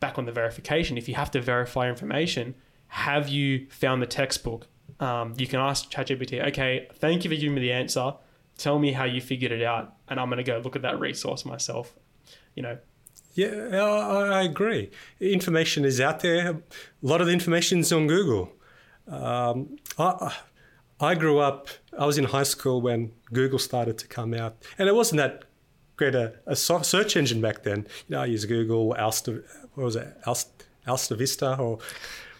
back 0.00 0.18
on 0.18 0.26
the 0.26 0.32
verification, 0.32 0.98
if 0.98 1.08
you 1.08 1.14
have 1.14 1.30
to 1.30 1.40
verify 1.40 1.88
information, 1.88 2.54
have 2.92 3.30
you 3.30 3.66
found 3.70 4.02
the 4.02 4.06
textbook? 4.06 4.66
Um, 5.00 5.32
you 5.38 5.46
can 5.46 5.60
ask 5.60 5.90
ChatGPT, 5.90 6.46
okay, 6.48 6.88
thank 6.96 7.24
you 7.24 7.30
for 7.30 7.36
giving 7.36 7.54
me 7.54 7.62
the 7.62 7.72
answer. 7.72 8.12
Tell 8.58 8.78
me 8.78 8.92
how 8.92 9.04
you 9.04 9.22
figured 9.22 9.50
it 9.50 9.62
out, 9.62 9.94
and 10.08 10.20
I'm 10.20 10.28
going 10.28 10.36
to 10.36 10.44
go 10.44 10.58
look 10.58 10.76
at 10.76 10.82
that 10.82 11.00
resource 11.00 11.46
myself. 11.46 11.94
You 12.54 12.62
know, 12.64 12.76
Yeah, 13.32 13.48
I, 13.82 14.42
agree. 14.42 14.90
Information 15.20 15.86
is 15.86 16.02
out 16.02 16.20
there. 16.20 16.50
A 16.50 16.60
lot 17.00 17.22
of 17.22 17.28
the 17.28 17.32
information 17.32 17.78
is 17.78 17.90
on 17.94 18.08
Google. 18.08 18.52
Um, 19.08 19.78
I, 19.98 20.36
I 21.00 21.14
grew 21.14 21.38
up, 21.38 21.68
I 21.98 22.04
was 22.04 22.18
in 22.18 22.24
high 22.24 22.42
school 22.42 22.82
when 22.82 23.12
Google 23.32 23.58
started 23.58 23.96
to 23.98 24.06
come 24.06 24.34
out, 24.34 24.56
and 24.76 24.86
it 24.86 24.94
wasn't 24.94 25.16
that 25.16 25.44
great 25.96 26.14
a, 26.14 26.34
a 26.46 26.56
search 26.56 27.16
engine 27.16 27.40
back 27.40 27.62
then. 27.62 27.86
You 28.06 28.16
know, 28.16 28.20
I 28.20 28.26
used 28.26 28.46
Google, 28.48 28.94
Alsta, 28.98 29.42
what 29.72 29.84
was 29.84 29.96
it, 29.96 30.14
Alsta, 30.26 30.50
Alsta 30.86 31.16
Vista, 31.16 31.58
or 31.58 31.78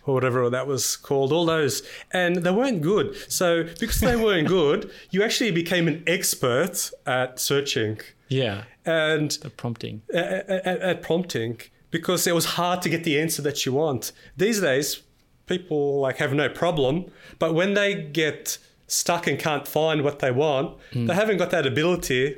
or 0.06 0.14
whatever 0.14 0.48
that 0.50 0.66
was 0.66 0.96
called, 0.96 1.32
all 1.32 1.46
those, 1.46 1.82
and 2.12 2.36
they 2.36 2.50
weren't 2.50 2.82
good. 2.82 3.14
So 3.30 3.64
because 3.80 4.00
they 4.00 4.16
weren't 4.16 4.48
good, 4.60 4.90
you 5.10 5.22
actually 5.22 5.50
became 5.50 5.88
an 5.88 6.02
expert 6.06 6.90
at 7.06 7.38
searching, 7.38 8.00
Yeah. 8.28 8.64
and 8.84 9.30
The 9.30 9.50
prompting. 9.50 10.02
at, 10.12 10.48
at, 10.48 10.66
at 10.66 11.02
prompting 11.02 11.60
because 11.90 12.26
it 12.26 12.34
was 12.34 12.44
hard 12.56 12.82
to 12.82 12.88
get 12.88 13.04
the 13.04 13.20
answer 13.20 13.42
that 13.42 13.64
you 13.64 13.72
want. 13.72 14.12
These 14.36 14.60
days, 14.60 15.02
people 15.46 16.00
like 16.00 16.16
have 16.16 16.32
no 16.32 16.48
problem, 16.48 17.10
but 17.38 17.54
when 17.54 17.74
they 17.74 17.94
get 17.94 18.58
stuck 18.88 19.26
and 19.26 19.38
can't 19.38 19.68
find 19.68 20.02
what 20.02 20.18
they 20.18 20.30
want, 20.30 20.76
they 20.92 21.00
hmm. 21.00 21.10
haven't 21.10 21.38
got 21.38 21.50
that 21.50 21.66
ability 21.66 22.36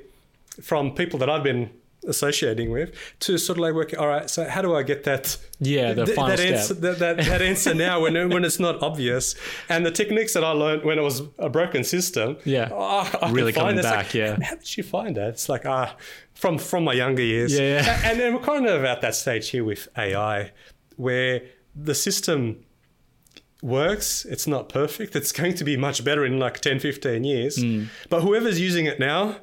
from 0.62 0.94
people 0.94 1.18
that 1.18 1.28
I've 1.30 1.42
been 1.42 1.70
associating 2.06 2.70
with 2.70 2.94
to 3.20 3.38
sort 3.38 3.58
of 3.58 3.62
like 3.62 3.74
work. 3.74 3.94
All 3.98 4.06
right, 4.06 4.28
so 4.28 4.48
how 4.48 4.62
do 4.62 4.74
I 4.74 4.82
get 4.82 5.04
that? 5.04 5.36
Yeah, 5.60 5.92
the 5.92 6.04
th- 6.04 6.16
final 6.16 6.36
that 6.36 6.40
answer, 6.40 6.74
that, 6.74 6.98
that, 6.98 7.16
that 7.18 7.42
answer 7.42 7.74
now 7.74 8.00
when 8.00 8.14
when 8.30 8.44
it's 8.44 8.60
not 8.60 8.82
obvious, 8.82 9.34
and 9.68 9.84
the 9.84 9.90
techniques 9.90 10.34
that 10.34 10.44
I 10.44 10.50
learned 10.50 10.84
when 10.84 10.98
it 10.98 11.02
was 11.02 11.22
a 11.38 11.48
broken 11.48 11.84
system. 11.84 12.36
Yeah. 12.44 12.68
oh, 12.72 13.10
I 13.22 13.30
Really 13.30 13.52
find 13.52 13.76
coming. 13.76 13.82
Back, 13.82 14.06
like, 14.06 14.14
yeah. 14.14 14.36
How 14.42 14.56
did 14.56 14.76
you 14.76 14.82
find 14.82 15.16
that? 15.16 15.28
It's 15.30 15.48
like 15.48 15.66
ah, 15.66 15.96
from 16.34 16.58
from 16.58 16.84
my 16.84 16.92
younger 16.92 17.22
years. 17.22 17.52
Yeah, 17.52 17.84
yeah. 17.84 18.00
And 18.04 18.20
then 18.20 18.34
we're 18.34 18.40
kind 18.40 18.66
of 18.66 18.84
at 18.84 19.00
that 19.00 19.14
stage 19.14 19.50
here 19.50 19.64
with 19.64 19.88
AI, 19.96 20.52
where 20.96 21.42
the 21.74 21.94
system 21.94 22.64
works. 23.62 24.24
It's 24.26 24.46
not 24.46 24.68
perfect. 24.68 25.16
It's 25.16 25.32
going 25.32 25.54
to 25.54 25.64
be 25.64 25.76
much 25.76 26.04
better 26.04 26.24
in 26.24 26.38
like 26.38 26.60
10, 26.60 26.80
15 26.80 27.24
years. 27.24 27.60
Hmm. 27.60 27.84
But 28.10 28.20
whoever's 28.20 28.60
using 28.60 28.84
it 28.86 29.00
now 29.00 29.36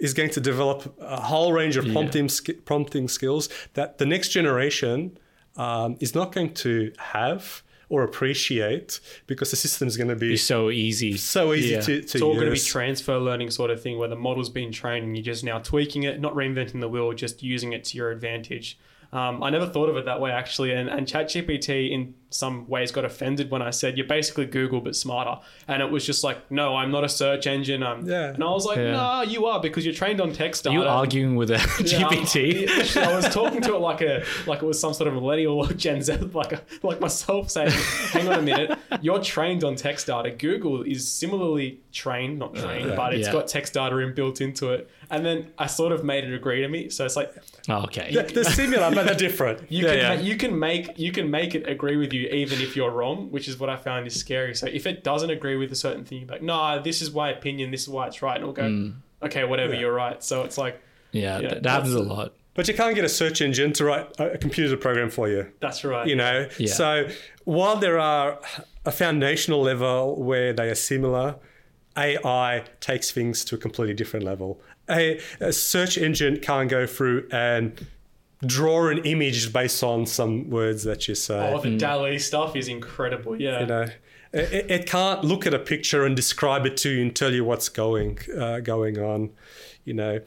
is 0.00 0.14
going 0.14 0.30
to 0.30 0.40
develop 0.40 0.94
a 1.00 1.20
whole 1.20 1.52
range 1.52 1.76
of 1.76 1.84
prompting 1.92 2.28
sk- 2.28 2.64
prompting 2.64 3.06
skills 3.08 3.48
that 3.74 3.98
the 3.98 4.06
next 4.06 4.28
generation 4.30 5.18
um, 5.56 5.96
is 6.00 6.14
not 6.14 6.32
going 6.32 6.52
to 6.54 6.92
have 6.98 7.62
or 7.88 8.04
appreciate 8.04 9.00
because 9.26 9.50
the 9.50 9.56
system 9.56 9.88
is 9.88 9.96
going 9.96 10.08
to 10.08 10.14
be 10.14 10.34
It's 10.34 10.42
so 10.44 10.70
easy. 10.70 11.16
so 11.16 11.52
easy 11.52 11.70
Yeah. 11.74 11.80
to, 11.80 11.86
to 11.86 11.98
it's 11.98 12.22
all 12.22 12.34
going 12.34 12.46
to 12.46 12.52
be 12.52 12.58
transfer 12.58 13.18
learning 13.18 13.50
sort 13.50 13.70
of 13.70 13.82
thing 13.82 13.98
where 13.98 14.08
the 14.08 14.14
model's 14.16 14.48
been 14.48 14.70
trained 14.70 15.04
and 15.06 15.16
you're 15.16 15.24
just 15.24 15.42
now 15.44 15.58
tweaking 15.58 16.04
it, 16.04 16.20
not 16.20 16.34
reinventing 16.34 16.80
the 16.80 16.88
wheel, 16.88 17.12
just 17.12 17.42
using 17.42 17.72
it 17.72 17.82
to 17.86 17.96
your 17.96 18.10
advantage. 18.12 18.78
Um, 19.12 19.42
I 19.42 19.50
never 19.50 19.66
thought 19.66 19.88
of 19.88 19.96
it 19.96 20.04
that 20.04 20.20
way 20.20 20.30
actually, 20.30 20.70
and, 20.72 20.88
and 20.88 21.04
ChatGPT 21.06 21.90
in 21.90 22.14
some 22.30 22.66
ways 22.68 22.92
got 22.92 23.04
offended 23.04 23.50
when 23.50 23.60
I 23.60 23.70
said 23.70 23.98
you're 23.98 24.06
basically 24.06 24.46
Google 24.46 24.80
but 24.80 24.94
smarter, 24.96 25.40
and 25.68 25.82
it 25.82 25.90
was 25.90 26.06
just 26.06 26.22
like, 26.24 26.50
no, 26.50 26.76
I'm 26.76 26.90
not 26.92 27.02
a 27.04 27.08
search 27.08 27.46
engine. 27.46 27.82
I'm, 27.82 28.06
Yeah. 28.08 28.28
and 28.34 28.42
I 28.42 28.50
was 28.50 28.64
like, 28.64 28.78
Yeah. 28.78 28.92
nah, 28.92 29.22
you 29.22 29.46
are 29.46 29.60
because 29.60 29.84
you're 29.84 29.94
trained 29.94 30.20
on 30.20 30.32
text 30.32 30.64
data. 30.64 30.74
you 30.76 30.82
arguing 30.84 31.34
with 31.36 31.50
a 31.50 31.54
Yeah, 31.84 32.06
I'm- 32.08 32.10
GPT? 32.24 32.96
I 32.96 33.14
was 33.16 33.28
talking 33.34 33.60
to 33.62 33.74
it 33.74 33.78
like 33.80 34.00
a 34.00 34.24
like 34.46 34.62
it 34.62 34.66
was 34.66 34.78
some 34.80 34.94
sort 34.94 35.08
of 35.08 35.14
millennial 35.14 35.58
or 35.58 35.66
Gen 35.72 36.02
Z, 36.02 36.16
like 36.32 36.52
a, 36.52 36.62
like 36.82 37.00
myself 37.00 37.50
saying, 37.50 37.70
"Hang 38.12 38.28
on 38.28 38.38
a 38.38 38.42
minute, 38.42 38.78
you're 39.02 39.20
trained 39.20 39.64
on 39.64 39.74
text 39.76 40.06
data. 40.06 40.30
Google 40.30 40.82
is 40.82 41.10
similarly 41.10 41.80
trained, 41.92 42.38
not 42.38 42.54
trained, 42.54 42.90
yeah. 42.90 42.96
but 42.96 43.12
it's 43.14 43.26
Yeah. 43.26 43.32
got 43.32 43.48
text 43.48 43.74
data 43.74 43.96
in 43.98 44.14
built 44.14 44.40
into 44.40 44.70
it." 44.72 44.88
And 45.12 45.26
then 45.26 45.50
I 45.58 45.66
sort 45.66 45.90
of 45.90 46.04
made 46.04 46.22
it 46.22 46.32
agree 46.32 46.60
to 46.60 46.68
me. 46.68 46.88
So 46.90 47.04
it's 47.04 47.16
like 47.16 47.34
Oh, 47.68 47.82
okay. 47.84 48.10
They're- 48.14 48.22
They're 48.22 48.44
similar, 48.44 48.94
but 48.94 49.06
they're 49.06 49.14
different. 49.16 49.70
you 49.70 49.86
Yeah, 49.86 49.92
can 49.94 50.18
yeah. 50.20 50.24
you 50.28 50.36
can 50.36 50.56
make 50.58 50.98
you 50.98 51.10
can 51.12 51.30
make 51.30 51.54
it 51.56 51.68
agree 51.68 51.96
with 51.96 52.12
you 52.12 52.19
even 52.28 52.60
if 52.60 52.76
you're 52.76 52.90
wrong, 52.90 53.30
which 53.30 53.48
is 53.48 53.58
what 53.58 53.68
I 53.70 53.76
found 53.76 54.06
is 54.06 54.14
scary. 54.18 54.54
So 54.54 54.66
if 54.66 54.86
it 54.86 55.02
doesn't 55.04 55.30
agree 55.30 55.56
with 55.56 55.72
a 55.72 55.76
certain 55.76 56.04
thing, 56.04 56.20
you're 56.20 56.28
like, 56.28 56.42
"Nah, 56.42 56.78
this 56.80 57.00
is 57.02 57.12
my 57.12 57.30
opinion. 57.30 57.70
This 57.70 57.82
is 57.82 57.88
why 57.88 58.06
it's 58.06 58.20
right," 58.22 58.34
and 58.36 58.42
it'll 58.42 58.52
go, 58.54 58.62
Mm. 58.62 58.94
"Okay, 59.22 59.44
whatever, 59.44 59.74
Yeah. 59.74 59.80
you're 59.80 59.92
right." 59.94 60.22
So 60.22 60.42
it's 60.42 60.58
like 60.58 60.80
Yeah, 61.12 61.40
Yeah, 61.40 61.48
that, 61.48 61.62
that 61.64 61.70
happens 61.70 61.94
a 61.94 62.00
lot. 62.02 62.34
But 62.54 62.68
you 62.68 62.74
can't 62.74 62.94
get 62.94 63.04
a 63.04 63.08
search 63.08 63.40
engine 63.40 63.72
to 63.74 63.84
write 63.84 64.06
a 64.20 64.32
a 64.32 64.38
computer 64.38 64.76
program 64.76 65.10
for 65.10 65.28
you. 65.28 65.46
that's 65.60 65.82
right. 65.84 66.06
you 66.06 66.14
know 66.14 66.46
Yeah. 66.58 66.72
so 66.72 67.08
while 67.44 67.76
there 67.76 67.98
are 67.98 68.38
a 68.86 68.92
foundational 68.92 69.60
level 69.62 70.22
where 70.22 70.52
they 70.52 70.68
are 70.70 70.74
similar 70.74 71.36
ai 71.96 72.62
takes 72.80 73.10
things 73.10 73.44
to 73.46 73.54
a 73.56 73.58
completely 73.58 73.94
different 73.94 74.24
level 74.24 74.60
a, 74.88 75.20
a 75.40 75.52
search 75.52 75.98
engine 75.98 76.38
can't 76.38 76.68
go 76.68 76.86
through 76.86 77.26
and 77.32 77.86
draw 78.44 78.88
an 78.88 78.98
image 78.98 79.52
based 79.52 79.82
on 79.82 80.06
some 80.06 80.48
words 80.50 80.84
that 80.84 81.08
you 81.08 81.14
say. 81.14 81.52
Oh, 81.52 81.60
the 81.60 81.76
DALL-E 81.76 82.18
stuff 82.18 82.56
is 82.56 82.68
incredible. 82.68 83.40
Yeah. 83.40 83.60
you 83.60 83.66
know, 83.66 83.86
it, 84.32 84.70
it 84.70 84.86
can't 84.86 85.24
look 85.24 85.46
at 85.46 85.54
a 85.54 85.58
picture 85.58 86.04
and 86.04 86.16
describe 86.16 86.66
it 86.66 86.76
to 86.78 86.90
you 86.90 87.02
and 87.02 87.14
tell 87.14 87.32
you 87.32 87.44
what's 87.44 87.68
going 87.68 88.18
uh, 88.38 88.60
going 88.60 88.98
on. 88.98 89.30
You 89.84 89.94
know, 89.94 90.20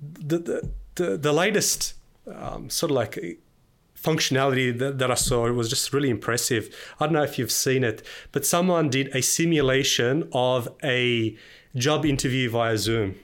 the 0.00 0.38
the 0.38 0.70
the, 0.94 1.16
the 1.16 1.32
latest 1.32 1.94
um, 2.26 2.70
sort 2.70 2.90
of 2.90 2.96
like 2.96 3.40
functionality 4.02 4.76
that, 4.78 4.98
that 4.98 5.10
I 5.10 5.14
saw 5.14 5.46
it 5.46 5.52
was 5.52 5.68
just 5.68 5.92
really 5.92 6.10
impressive. 6.10 6.74
I 6.98 7.06
don't 7.06 7.14
know 7.14 7.22
if 7.22 7.38
you've 7.38 7.52
seen 7.52 7.84
it, 7.84 8.02
but 8.32 8.44
someone 8.44 8.90
did 8.90 9.14
a 9.14 9.22
simulation 9.22 10.28
of 10.32 10.68
a 10.82 11.36
job 11.76 12.04
interview 12.04 12.50
via 12.50 12.76
Zoom. 12.76 13.14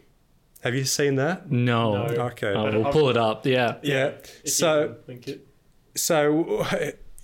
Have 0.63 0.75
you 0.75 0.85
seen 0.85 1.17
that? 1.17 1.51
No. 1.51 2.07
No. 2.07 2.23
Okay. 2.27 2.53
Oh, 2.53 2.81
we'll 2.81 2.93
pull 2.93 3.09
it 3.11 3.17
up. 3.17 3.47
Yeah. 3.47 3.77
Yeah. 3.83 4.13
So 4.45 4.89
can 4.89 4.97
link 5.07 5.29
it. 5.29 5.47
so 5.95 6.65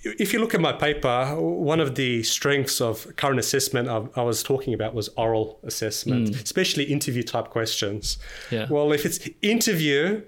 if 0.05 0.33
you 0.33 0.39
look 0.39 0.55
at 0.55 0.61
my 0.61 0.73
paper, 0.73 1.35
one 1.39 1.81
of 1.81 1.95
the 1.95 2.23
strengths 2.23 2.81
of 2.81 3.15
current 3.17 3.39
assessment 3.41 3.89
I, 3.89 4.03
I 4.21 4.23
was 4.23 4.43
talking 4.43 4.75
about 4.75 4.95
was 4.95 5.09
oral 5.17 5.59
assessment, 5.63 6.31
especially 6.31 6.85
interview 6.85 7.23
type 7.23 7.49
questions. 7.49 8.19
Yeah. 8.51 8.67
Well, 8.69 8.93
if 8.93 9.05
it's 9.07 9.29
interview 9.43 10.23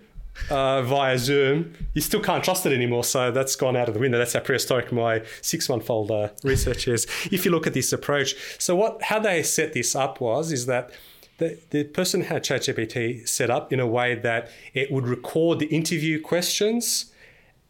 uh, 0.51 0.83
via 0.83 1.19
Zoom, 1.19 1.75
you 1.95 2.01
still 2.01 2.21
can't 2.21 2.43
trust 2.43 2.67
it 2.67 2.73
anymore. 2.73 3.05
So 3.05 3.31
that's 3.31 3.55
gone 3.55 3.77
out 3.77 3.89
of 3.89 3.95
the 3.95 4.01
window. 4.01 4.19
That's 4.19 4.33
how 4.33 4.41
prehistoric 4.41 4.93
my 4.93 5.23
six 5.43 5.69
month 5.69 5.89
old 5.91 6.11
uh, 6.11 6.29
research 6.43 6.89
is. 6.89 7.07
If 7.31 7.45
you 7.45 7.51
look 7.51 7.67
at 7.67 7.75
this 7.75 7.93
approach, 7.93 8.35
so 8.59 8.75
what 8.75 9.03
how 9.03 9.19
they 9.21 9.43
set 9.43 9.75
this 9.75 9.95
up 9.95 10.21
was 10.21 10.53
is 10.53 10.67
that. 10.67 10.91
The, 11.39 11.59
the 11.71 11.85
person 11.85 12.23
had 12.23 12.43
ChatGPT 12.43 13.29
set 13.29 13.51
up 13.51 13.73
in 13.73 13.81
a 13.81 13.87
way 13.87 14.15
that 14.15 14.51
it 14.73 14.91
would 14.91 15.07
record 15.07 15.59
the 15.59 15.67
interview 15.67 16.21
questions 16.21 17.13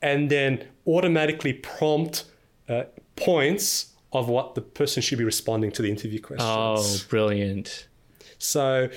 and 0.01 0.31
then 0.31 0.69
automatically 0.87 1.53
prompt 1.53 2.25
uh, 2.69 2.85
points 3.17 3.95
of 4.12 4.29
what 4.29 4.55
the 4.55 4.61
person 4.61 5.03
should 5.03 5.19
be 5.19 5.25
responding 5.25 5.73
to 5.73 5.83
the 5.83 5.91
interview 5.91 6.21
questions. 6.21 7.05
Oh, 7.05 7.09
brilliant. 7.09 7.89
So 8.39 8.89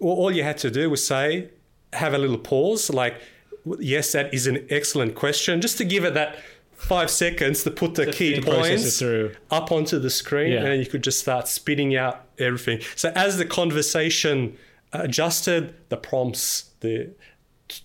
all 0.00 0.16
all 0.16 0.30
you 0.30 0.42
had 0.42 0.58
to 0.58 0.70
do 0.70 0.90
was 0.90 1.04
say, 1.04 1.50
have 1.92 2.14
a 2.14 2.18
little 2.18 2.38
pause, 2.38 2.90
like, 2.90 3.20
yes, 3.78 4.12
that 4.12 4.32
is 4.32 4.46
an 4.46 4.66
excellent 4.70 5.14
question, 5.14 5.60
just 5.60 5.78
to 5.78 5.84
give 5.84 6.04
it 6.04 6.14
that 6.14 6.38
five 6.78 7.10
seconds 7.10 7.62
to 7.64 7.70
put 7.70 7.94
the 7.96 8.06
key 8.06 8.32
think- 8.34 8.46
Process 8.46 9.02
it 9.02 9.06
points 9.32 9.38
up 9.50 9.72
onto 9.72 9.98
the 9.98 10.10
screen, 10.10 10.52
Yeah. 10.52 10.58
and 10.58 10.66
then 10.68 10.78
you 10.80 10.86
could 10.86 11.02
just 11.04 11.18
start 11.20 11.46
spitting 11.48 11.94
out 11.96 12.24
everything. 12.38 12.80
So 12.96 13.12
as 13.14 13.36
the 13.36 13.44
conversation 13.44 14.56
adjusted, 14.92 15.74
the 15.88 15.96
prompts 15.96 16.70
the 16.80 17.10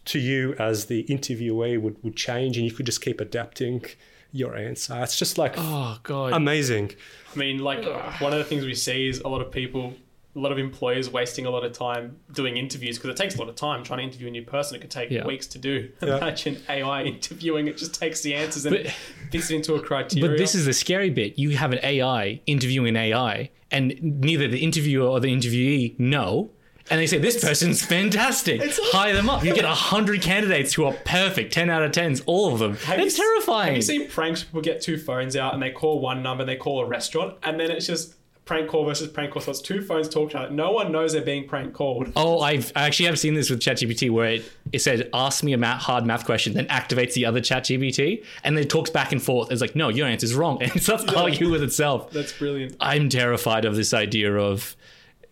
to 0.05 0.17
you 0.19 0.55
as 0.59 0.85
the 0.85 1.03
interviewee 1.09 1.77
would, 1.81 2.01
would 2.03 2.15
change, 2.15 2.55
and 2.55 2.65
you 2.65 2.71
could 2.71 2.85
just 2.85 3.01
keep 3.01 3.19
adapting 3.19 3.83
your 4.31 4.55
answer. 4.55 4.97
It's 5.03 5.19
just 5.19 5.37
like 5.37 5.55
Oh, 5.57 5.99
God. 6.03 6.31
amazing. 6.31 6.91
I 7.35 7.37
mean, 7.37 7.59
like 7.59 7.83
one 8.21 8.31
of 8.31 8.39
the 8.39 8.45
things 8.45 8.63
we 8.65 8.75
see 8.75 9.09
is 9.09 9.19
a 9.19 9.27
lot 9.27 9.41
of 9.41 9.51
people, 9.51 9.93
a 10.35 10.39
lot 10.39 10.51
of 10.51 10.57
employers 10.57 11.09
wasting 11.11 11.45
a 11.45 11.49
lot 11.51 11.63
of 11.63 11.73
time 11.73 12.17
doing 12.31 12.57
interviews 12.57 12.97
because 12.97 13.11
it 13.11 13.17
takes 13.21 13.35
a 13.35 13.39
lot 13.39 13.49
of 13.49 13.55
time 13.55 13.83
trying 13.83 13.99
to 13.99 14.03
interview 14.05 14.27
a 14.27 14.31
new 14.31 14.43
person. 14.43 14.75
It 14.75 14.79
could 14.81 14.89
take 14.91 15.11
Yeah. 15.11 15.25
weeks 15.27 15.45
to 15.47 15.59
do. 15.59 15.89
Yeah. 16.01 16.17
Imagine 16.17 16.57
AI 16.67 17.03
interviewing; 17.13 17.67
it 17.67 17.77
just 17.77 17.93
takes 17.93 18.21
the 18.21 18.33
answers 18.33 18.65
and 18.65 18.75
But- 18.77 18.87
fits 19.31 19.51
it 19.51 19.55
into 19.55 19.75
a 19.75 19.79
criteria. 19.79 20.27
But 20.29 20.37
this 20.37 20.55
is 20.55 20.65
the 20.65 20.73
scary 20.73 21.09
bit. 21.11 21.37
You 21.37 21.51
have 21.57 21.71
an 21.71 21.79
AI 21.83 22.41
interviewing 22.47 22.89
an 22.89 22.97
AI, 22.97 23.51
and 23.71 23.93
neither 24.01 24.47
the 24.47 24.59
interviewer 24.63 25.07
or 25.07 25.19
the 25.19 25.27
interviewee 25.27 25.99
know. 25.99 26.49
And 26.91 26.99
they 26.99 27.07
say, 27.07 27.17
This 27.17 27.41
person's 27.41 27.81
fantastic. 27.85 28.61
Hire 28.91 29.13
them 29.13 29.29
up. 29.29 29.41
You 29.45 29.53
get 29.55 29.63
100 29.63 30.21
candidates 30.21 30.73
who 30.73 30.83
are 30.83 30.91
perfect, 31.05 31.53
10 31.53 31.69
out 31.69 31.81
of 31.81 31.91
10s, 31.91 32.21
all 32.25 32.51
of 32.53 32.59
them. 32.59 32.75
Have 32.75 32.99
It's 32.99 33.13
s- 33.13 33.19
terrifying. 33.19 33.67
Have 33.67 33.75
you 33.77 33.81
seen 33.81 34.09
pranks? 34.09 34.43
People 34.43 34.59
get 34.61 34.81
two 34.81 34.97
phones 34.97 35.37
out 35.37 35.53
and 35.53 35.63
they 35.63 35.69
call 35.71 36.01
one 36.01 36.21
number 36.21 36.41
and 36.41 36.49
they 36.49 36.57
call 36.57 36.81
a 36.81 36.85
restaurant, 36.85 37.37
and 37.43 37.57
then 37.57 37.71
it's 37.71 37.87
just 37.87 38.15
prank 38.45 38.69
call 38.69 38.85
versus 38.85 39.07
prank 39.09 39.31
call. 39.31 39.41
So 39.41 39.51
it's 39.51 39.61
two 39.61 39.81
phones 39.81 40.09
talking 40.09 40.29
to 40.29 40.37
each 40.37 40.45
other. 40.45 40.53
No 40.53 40.71
one 40.71 40.91
knows 40.91 41.13
they're 41.13 41.21
being 41.21 41.47
prank 41.47 41.73
called. 41.73 42.11
Oh, 42.15 42.41
I've 42.41 42.71
I 42.75 42.83
actually 42.83 43.05
have 43.05 43.19
seen 43.19 43.33
this 43.33 43.49
with 43.49 43.59
ChatGPT 43.59 44.09
where 44.11 44.27
it, 44.27 44.51
it 44.71 44.79
said, 44.79 45.09
ask 45.13 45.43
me 45.43 45.53
a 45.53 45.57
math, 45.57 45.81
hard 45.81 46.05
math 46.05 46.25
question, 46.25 46.53
then 46.53 46.67
activates 46.67 47.13
the 47.13 47.25
other 47.25 47.39
ChatGPT, 47.41 48.23
and 48.43 48.57
then 48.57 48.63
it 48.63 48.69
talks 48.69 48.89
back 48.89 49.11
and 49.11 49.21
forth. 49.21 49.51
It's 49.51 49.61
like, 49.61 49.75
no, 49.75 49.89
your 49.89 50.07
answer's 50.07 50.33
wrong. 50.33 50.57
And 50.63 50.75
it 50.75 50.83
starts 50.83 51.05
arguing 51.13 51.51
with 51.51 51.63
itself. 51.63 52.11
That's 52.11 52.33
brilliant. 52.33 52.75
I'm 52.79 53.09
terrified 53.09 53.65
of 53.65 53.75
this 53.75 53.93
idea 53.93 54.33
of, 54.35 54.75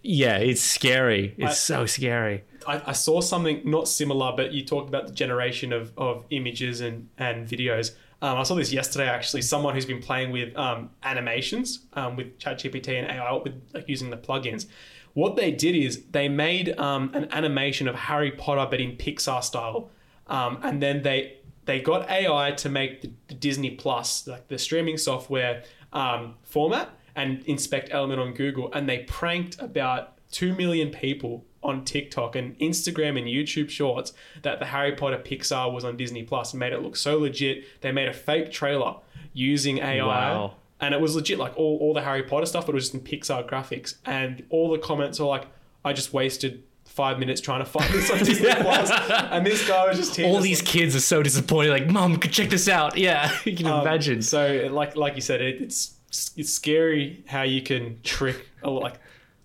yeah, 0.03 0.37
it's 0.37 0.61
scary. 0.61 1.35
It's 1.37 1.51
I- 1.51 1.53
so 1.53 1.85
scary. 1.85 2.43
I, 2.67 2.81
I 2.87 2.91
saw 2.91 3.21
something 3.21 3.61
not 3.65 3.87
similar, 3.87 4.33
but 4.35 4.51
you 4.53 4.63
talked 4.63 4.87
about 4.87 5.07
the 5.07 5.13
generation 5.13 5.73
of, 5.73 5.91
of 5.97 6.25
images 6.29 6.79
and, 6.81 7.09
and 7.17 7.47
videos. 7.47 7.95
Um, 8.21 8.37
I 8.37 8.43
saw 8.43 8.55
this 8.55 8.71
yesterday 8.71 9.07
actually. 9.07 9.41
Someone 9.41 9.73
who's 9.73 9.85
been 9.85 10.01
playing 10.01 10.31
with 10.31 10.55
um, 10.55 10.91
animations 11.03 11.79
um, 11.93 12.15
with 12.15 12.37
ChatGPT 12.37 12.89
and 12.99 13.09
AI 13.09 13.33
with 13.33 13.59
like 13.73 13.89
using 13.89 14.09
the 14.09 14.17
plugins. 14.17 14.67
What 15.13 15.35
they 15.35 15.51
did 15.51 15.75
is 15.75 16.03
they 16.11 16.29
made 16.29 16.77
um, 16.79 17.11
an 17.13 17.27
animation 17.31 17.87
of 17.87 17.95
Harry 17.95 18.31
Potter, 18.31 18.67
but 18.69 18.79
in 18.79 18.95
Pixar 18.95 19.43
style, 19.43 19.89
um, 20.27 20.59
and 20.63 20.81
then 20.81 21.01
they 21.01 21.37
they 21.65 21.79
got 21.79 22.09
AI 22.09 22.51
to 22.51 22.69
make 22.69 23.01
the, 23.01 23.11
the 23.27 23.33
Disney 23.33 23.71
Plus, 23.71 24.25
like 24.27 24.47
the 24.47 24.57
streaming 24.57 24.97
software 24.97 25.63
um, 25.91 26.35
format, 26.43 26.89
and 27.15 27.43
inspect 27.45 27.89
element 27.91 28.21
on 28.21 28.33
Google, 28.33 28.71
and 28.73 28.87
they 28.87 28.99
pranked 28.99 29.59
about 29.59 30.17
two 30.31 30.55
million 30.55 30.91
people 30.91 31.45
on 31.63 31.85
TikTok 31.85 32.35
and 32.35 32.57
Instagram 32.59 33.17
and 33.17 33.27
YouTube 33.27 33.69
Shorts 33.69 34.13
that 34.41 34.59
the 34.59 34.65
Harry 34.65 34.93
Potter 34.95 35.17
Pixar 35.23 35.71
was 35.71 35.83
on 35.85 35.95
Disney 35.97 36.23
Plus 36.23 36.53
and 36.53 36.59
made 36.59 36.73
it 36.73 36.81
look 36.81 36.95
so 36.95 37.17
legit. 37.19 37.65
They 37.81 37.91
made 37.91 38.07
a 38.07 38.13
fake 38.13 38.51
trailer 38.51 38.95
using 39.33 39.77
AI. 39.77 40.03
Wow. 40.05 40.55
And 40.79 40.93
it 40.95 40.99
was 40.99 41.15
legit, 41.15 41.37
like 41.37 41.55
all, 41.57 41.77
all 41.79 41.93
the 41.93 42.01
Harry 42.01 42.23
Potter 42.23 42.45
stuff, 42.47 42.65
but 42.65 42.71
it 42.73 42.75
was 42.75 42.89
just 42.89 42.95
in 42.95 43.01
Pixar 43.01 43.47
graphics. 43.47 43.95
And 44.05 44.43
all 44.49 44.71
the 44.71 44.79
comments 44.79 45.19
are 45.19 45.27
like, 45.27 45.45
I 45.85 45.93
just 45.93 46.11
wasted 46.13 46.63
five 46.85 47.19
minutes 47.19 47.39
trying 47.39 47.59
to 47.59 47.65
find 47.65 47.93
this 47.93 48.09
on 48.09 48.17
Disney 48.25 48.53
Plus. 48.55 48.89
And 48.89 49.45
this 49.45 49.67
guy 49.67 49.87
was 49.87 49.97
just. 49.97 50.19
All 50.21 50.39
these 50.41 50.61
like- 50.63 50.67
kids 50.67 50.95
are 50.95 50.99
so 50.99 51.21
disappointed. 51.21 51.69
Like, 51.69 51.87
mom, 51.87 52.17
could 52.17 52.31
check 52.31 52.49
this 52.49 52.67
out. 52.67 52.97
Yeah, 52.97 53.31
you 53.45 53.55
can 53.55 53.67
Um, 53.67 53.81
imagine. 53.81 54.23
So, 54.23 54.67
like 54.71 54.95
like 54.95 55.15
you 55.15 55.21
said, 55.21 55.41
it, 55.41 55.61
it's 55.61 55.93
it's 56.35 56.49
scary 56.51 57.23
how 57.27 57.43
you 57.43 57.61
can 57.61 57.99
trick 58.03 58.47
a, 58.63 58.69
like 58.69 58.95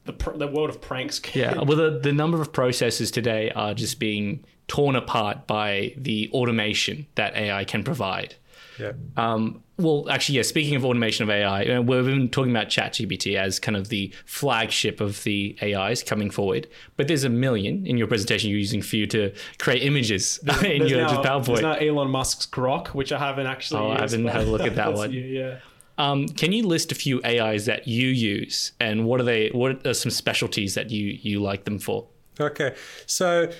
the 0.06 0.12
pr- 0.12 0.36
the 0.36 0.46
world 0.46 0.70
of 0.70 0.80
pranks. 0.80 1.20
Yeah, 1.34 1.60
well, 1.62 1.76
the, 1.76 1.98
the 1.98 2.12
number 2.12 2.40
of 2.40 2.52
processes 2.52 3.10
today 3.10 3.50
are 3.50 3.74
just 3.74 3.98
being 3.98 4.44
torn 4.68 4.96
apart 4.96 5.46
by 5.46 5.94
the 5.96 6.30
automation 6.32 7.06
that 7.14 7.34
AI 7.36 7.64
can 7.64 7.84
provide. 7.84 8.34
Yeah. 8.78 8.92
Um, 9.16 9.62
well, 9.78 10.06
actually, 10.10 10.36
yeah. 10.36 10.42
Speaking 10.42 10.74
of 10.74 10.84
automation 10.84 11.22
of 11.22 11.30
AI, 11.30 11.64
uh, 11.66 11.82
we've 11.82 12.04
been 12.04 12.28
talking 12.28 12.50
about 12.50 12.68
ChatGPT 12.68 13.36
as 13.36 13.58
kind 13.58 13.76
of 13.76 13.88
the 13.88 14.12
flagship 14.24 15.00
of 15.00 15.22
the 15.24 15.56
AIs 15.62 16.02
coming 16.02 16.30
forward. 16.30 16.66
But 16.96 17.08
there's 17.08 17.24
a 17.24 17.28
million 17.28 17.86
in 17.86 17.96
your 17.98 18.06
presentation 18.06 18.50
you're 18.50 18.58
using 18.58 18.82
for 18.82 18.96
you 18.96 19.06
to 19.08 19.32
create 19.58 19.82
images 19.82 20.38
in 20.62 20.78
There's 20.80 20.90
your 20.90 21.02
now, 21.02 21.22
just 21.22 21.46
there's 21.46 21.60
now 21.62 21.74
Elon 21.74 22.10
Musk's 22.10 22.46
Grok, 22.46 22.88
which 22.88 23.12
I 23.12 23.18
haven't 23.18 23.46
actually. 23.46 23.80
Oh, 23.80 23.90
I 23.92 24.00
haven't 24.00 24.26
had 24.26 24.42
a 24.42 24.50
look 24.50 24.62
at 24.62 24.74
that 24.76 24.92
one. 24.94 25.10
new, 25.10 25.20
Yeah. 25.20 25.58
Um, 25.98 26.28
can 26.28 26.52
you 26.52 26.66
list 26.66 26.92
a 26.92 26.94
few 26.94 27.22
AIs 27.24 27.66
that 27.66 27.88
you 27.88 28.08
use, 28.08 28.72
and 28.78 29.06
what 29.06 29.20
are 29.20 29.24
they? 29.24 29.48
What 29.48 29.86
are 29.86 29.94
some 29.94 30.10
specialties 30.10 30.74
that 30.74 30.90
you 30.90 31.18
you 31.22 31.40
like 31.40 31.64
them 31.64 31.78
for? 31.78 32.06
Okay, 32.38 32.74
so 33.06 33.50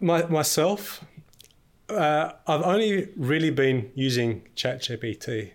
my, 0.00 0.26
myself, 0.26 1.04
uh, 1.88 2.32
I've 2.46 2.62
only 2.62 3.08
really 3.16 3.50
been 3.50 3.90
using 3.94 4.42
ChatGPT. 4.56 5.52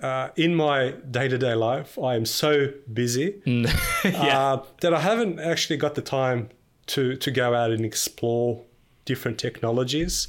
Uh, 0.00 0.30
in 0.36 0.54
my 0.54 0.92
day 1.10 1.28
to 1.28 1.36
day 1.36 1.52
life, 1.54 1.98
I 1.98 2.14
am 2.14 2.24
so 2.24 2.72
busy 2.90 3.42
uh, 4.04 4.58
that 4.80 4.94
I 4.94 5.00
haven't 5.00 5.38
actually 5.40 5.76
got 5.76 5.94
the 5.94 6.00
time 6.00 6.48
to, 6.86 7.16
to 7.16 7.30
go 7.30 7.54
out 7.54 7.70
and 7.70 7.84
explore 7.84 8.62
different 9.04 9.38
technologies. 9.38 10.28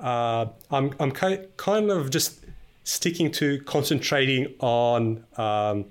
Uh, 0.00 0.46
I'm, 0.72 0.92
I'm 0.98 1.12
ki- 1.12 1.46
kind 1.56 1.90
of 1.90 2.10
just 2.10 2.41
sticking 2.84 3.30
to 3.32 3.60
concentrating 3.62 4.54
on 4.60 5.24
um, 5.36 5.84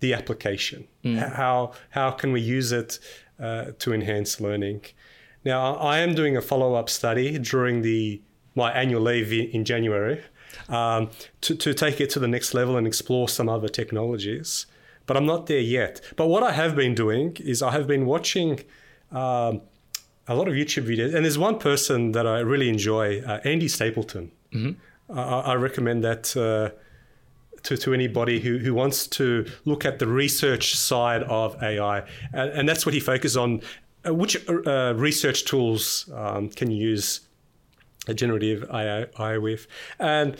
the 0.00 0.14
application. 0.14 0.86
H- 1.04 1.18
How, 1.34 1.72
how 1.90 2.10
can 2.10 2.32
we 2.32 2.40
use 2.40 2.72
it 2.72 2.98
uh, 3.40 3.72
to 3.78 3.92
enhance 3.92 4.40
learning? 4.40 4.82
Now, 5.44 5.74
I 5.76 5.98
am 5.98 6.14
doing 6.14 6.36
a 6.36 6.40
follow 6.42 6.74
up 6.74 6.88
study 6.90 7.38
during 7.38 7.82
the 7.82 8.20
my 8.54 8.72
annual 8.72 9.00
leave 9.02 9.32
in, 9.32 9.64
January 9.64 10.20
um, 10.68 11.10
to, 11.42 11.54
to 11.54 11.72
take 11.74 12.00
it 12.00 12.10
to 12.10 12.18
the 12.18 12.26
next 12.26 12.54
level 12.54 12.76
and 12.76 12.86
explore 12.88 13.28
some 13.28 13.48
other 13.48 13.68
technologies. 13.68 14.66
But 15.06 15.16
I'm 15.16 15.26
not 15.26 15.46
there 15.46 15.60
yet. 15.60 16.00
But 16.16 16.26
what 16.26 16.42
I 16.42 16.52
have 16.52 16.74
been 16.74 16.94
doing 16.94 17.36
is 17.38 17.62
I 17.62 17.70
have 17.70 17.86
been 17.86 18.04
watching 18.04 18.60
um, 19.12 19.60
a 20.26 20.34
lot 20.34 20.48
of 20.48 20.54
YouTube 20.54 20.86
videos, 20.88 21.14
and 21.14 21.24
there's 21.24 21.38
one 21.38 21.58
person 21.58 22.12
that 22.12 22.26
I 22.26 22.40
really 22.40 22.68
enjoy, 22.68 23.20
uh, 23.22 23.40
Andy 23.44 23.68
Stapleton. 23.68 24.32
I, 25.08 25.40
I 25.40 25.54
recommend 25.54 26.04
that 26.04 26.36
uh, 26.36 26.76
to, 27.62 27.76
to 27.76 27.94
anybody 27.94 28.40
who, 28.40 28.58
who 28.58 28.74
wants 28.74 29.06
to 29.06 29.46
look 29.64 29.84
at 29.84 29.98
the 29.98 30.06
research 30.06 30.76
side 30.76 31.22
of 31.24 31.60
AI. 31.62 32.04
And, 32.32 32.50
and 32.50 32.68
that's 32.68 32.86
what 32.86 32.94
he 32.94 33.00
focuses 33.00 33.36
on. 33.36 33.62
Uh, 34.06 34.14
which 34.14 34.36
uh, 34.48 34.94
research 34.96 35.44
tools 35.44 36.08
um, 36.14 36.48
can 36.50 36.70
you 36.70 36.88
use 36.90 37.20
a 38.06 38.14
generative 38.14 38.64
AI, 38.70 39.06
AI 39.18 39.38
with, 39.38 39.66
and 39.98 40.36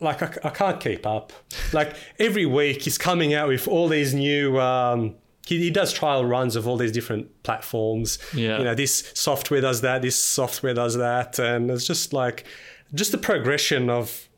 like 0.00 0.22
I, 0.22 0.48
I 0.48 0.50
can't 0.50 0.78
keep 0.80 1.06
up. 1.06 1.32
Like 1.72 1.94
every 2.18 2.44
week 2.44 2.82
he's 2.82 2.98
coming 2.98 3.32
out 3.32 3.48
with 3.48 3.66
all 3.66 3.88
these 3.88 4.12
new. 4.12 4.60
Um, 4.60 5.14
he, 5.46 5.58
he 5.58 5.70
does 5.70 5.92
trial 5.92 6.24
runs 6.24 6.54
of 6.54 6.68
all 6.68 6.76
these 6.76 6.92
different 6.92 7.42
platforms. 7.42 8.18
Yeah. 8.34 8.58
You 8.58 8.64
know, 8.64 8.74
this 8.74 9.12
software 9.14 9.60
does 9.60 9.80
that, 9.80 10.02
this 10.02 10.16
software 10.16 10.74
does 10.74 10.96
that, 10.96 11.38
and 11.38 11.70
it's 11.70 11.86
just 11.86 12.12
like 12.12 12.44
just 12.94 13.12
the 13.12 13.18
progression 13.18 13.90
of 13.90 14.28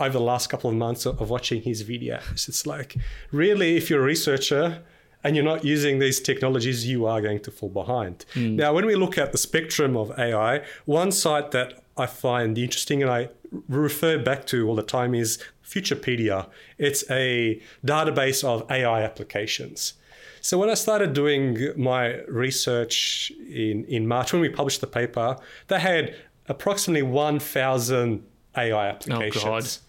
over 0.00 0.12
the 0.12 0.20
last 0.20 0.48
couple 0.48 0.68
of 0.68 0.76
months 0.76 1.06
of, 1.06 1.30
watching 1.30 1.62
his 1.62 1.84
videos. 1.84 2.48
It's 2.48 2.66
like 2.66 2.96
really, 3.30 3.76
if 3.76 3.88
you're 3.88 4.00
a 4.00 4.04
researcher 4.04 4.82
and 5.22 5.36
you're 5.36 5.44
not 5.44 5.64
using 5.64 6.00
these 6.00 6.20
technologies, 6.20 6.86
you 6.86 7.06
are 7.06 7.20
going 7.20 7.40
to 7.40 7.50
fall 7.50 7.68
behind. 7.68 8.26
Hmm. 8.34 8.56
Now, 8.56 8.74
when 8.74 8.86
we 8.86 8.96
look 8.96 9.16
at 9.16 9.32
the 9.32 9.38
spectrum 9.38 9.96
of 9.96 10.10
AI, 10.18 10.62
one 10.84 11.12
site 11.12 11.52
that 11.52 11.84
I 11.96 12.06
find 12.06 12.58
interesting 12.58 13.02
and 13.02 13.10
I 13.10 13.28
refer 13.68 14.18
back 14.18 14.46
to 14.48 14.68
all 14.68 14.74
the 14.74 14.82
time 14.82 15.14
is 15.14 15.42
Futurepedia. 15.64 16.48
It's 16.76 17.08
a 17.10 17.62
database 17.86 18.42
of 18.44 18.68
AI 18.70 19.02
applications. 19.02 19.94
So 20.40 20.58
when 20.58 20.68
I 20.68 20.74
started 20.74 21.14
doing 21.14 21.72
my 21.74 22.16
research 22.28 23.32
in, 23.48 23.84
in 23.86 24.06
March, 24.06 24.32
when 24.32 24.42
we 24.42 24.50
published 24.50 24.82
the 24.82 24.86
paper, 24.86 25.38
they 25.68 25.80
had 25.80 26.14
approximately 26.48 27.02
1,000 27.02 28.24
AI 28.56 28.88
applications. 28.88 29.80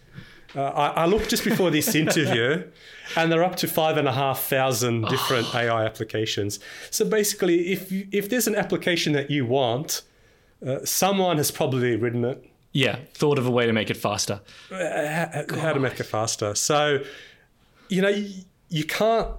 Uh, 0.56 0.62
I, 0.62 0.88
I 1.04 1.06
looked 1.06 1.30
just 1.30 1.44
before 1.44 1.70
this 1.70 1.94
interview, 2.04 2.64
and 3.16 3.32
they're 3.32 3.44
up 3.44 3.58
to 3.58 3.68
five 3.68 3.98
and 3.98 4.08
a 4.08 4.14
half 4.14 4.42
thousand 4.44 5.06
different 5.10 5.54
AI 5.54 5.86
applications. 5.86 6.60
So 6.92 7.04
basically, 7.04 7.74
if 7.74 7.92
you, 7.92 8.08
if 8.12 8.30
there's 8.30 8.48
an 8.48 8.56
application 8.56 9.12
that 9.14 9.30
you 9.30 9.46
want, 9.46 10.04
uh, 10.66 10.86
someone 10.86 11.38
has 11.38 11.52
probably 11.52 11.98
written 11.98 12.24
it. 12.24 12.50
Yeah, 12.72 13.00
thought 13.14 13.38
of 13.38 13.48
a 13.48 13.52
way 13.52 13.66
to 13.66 13.74
make 13.74 13.90
it 13.90 13.98
faster. 13.98 14.42
uh, 14.72 15.44
how 15.60 15.74
to 15.74 15.80
make 15.80 16.00
it 16.00 16.04
faster. 16.06 16.56
So, 16.56 17.04
you 17.90 18.02
know, 18.02 18.10
you, 18.10 18.44
you 18.70 18.84
can't 18.84 19.30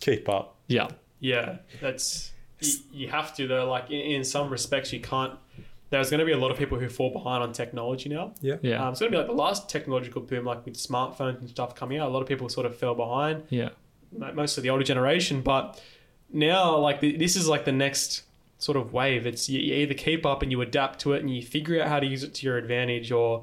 keep 0.00 0.28
up. 0.28 0.56
Yeah. 0.66 0.88
Yeah, 1.20 1.58
that's 1.80 2.32
you, 2.60 2.72
you 2.92 3.08
have 3.08 3.34
to 3.36 3.46
though. 3.46 3.68
Like 3.68 3.90
in, 3.90 4.00
in 4.00 4.24
some 4.24 4.50
respects, 4.50 4.92
you 4.92 5.00
can't. 5.00 5.34
There's 5.90 6.10
going 6.10 6.20
to 6.20 6.26
be 6.26 6.32
a 6.32 6.38
lot 6.38 6.50
of 6.50 6.58
people 6.58 6.78
who 6.78 6.88
fall 6.88 7.10
behind 7.10 7.42
on 7.42 7.52
technology 7.52 8.08
now. 8.08 8.34
Yeah. 8.40 8.56
Yeah. 8.62 8.84
Um, 8.84 8.90
it's 8.92 9.00
going 9.00 9.10
to 9.10 9.16
be 9.16 9.18
like 9.18 9.26
the 9.28 9.32
last 9.32 9.68
technological 9.70 10.20
boom, 10.20 10.44
like 10.44 10.64
with 10.66 10.74
smartphones 10.74 11.38
and 11.40 11.48
stuff 11.48 11.74
coming 11.74 11.98
out. 11.98 12.08
A 12.08 12.12
lot 12.12 12.20
of 12.20 12.28
people 12.28 12.48
sort 12.48 12.66
of 12.66 12.76
fell 12.76 12.94
behind, 12.94 13.44
Yeah. 13.48 13.70
mo- 14.16 14.32
most 14.34 14.58
of 14.58 14.62
the 14.62 14.70
older 14.70 14.84
generation. 14.84 15.40
But 15.40 15.80
now, 16.32 16.76
like 16.76 17.00
the, 17.00 17.16
this 17.16 17.36
is 17.36 17.48
like 17.48 17.64
the 17.64 17.72
next 17.72 18.24
sort 18.58 18.76
of 18.76 18.92
wave. 18.92 19.26
It's 19.26 19.48
you, 19.48 19.60
you 19.60 19.74
either 19.76 19.94
keep 19.94 20.26
up 20.26 20.42
and 20.42 20.50
you 20.52 20.60
adapt 20.60 20.98
to 21.00 21.12
it 21.14 21.20
and 21.22 21.34
you 21.34 21.42
figure 21.42 21.80
out 21.80 21.88
how 21.88 22.00
to 22.00 22.06
use 22.06 22.22
it 22.22 22.34
to 22.34 22.46
your 22.46 22.58
advantage, 22.58 23.10
or 23.12 23.42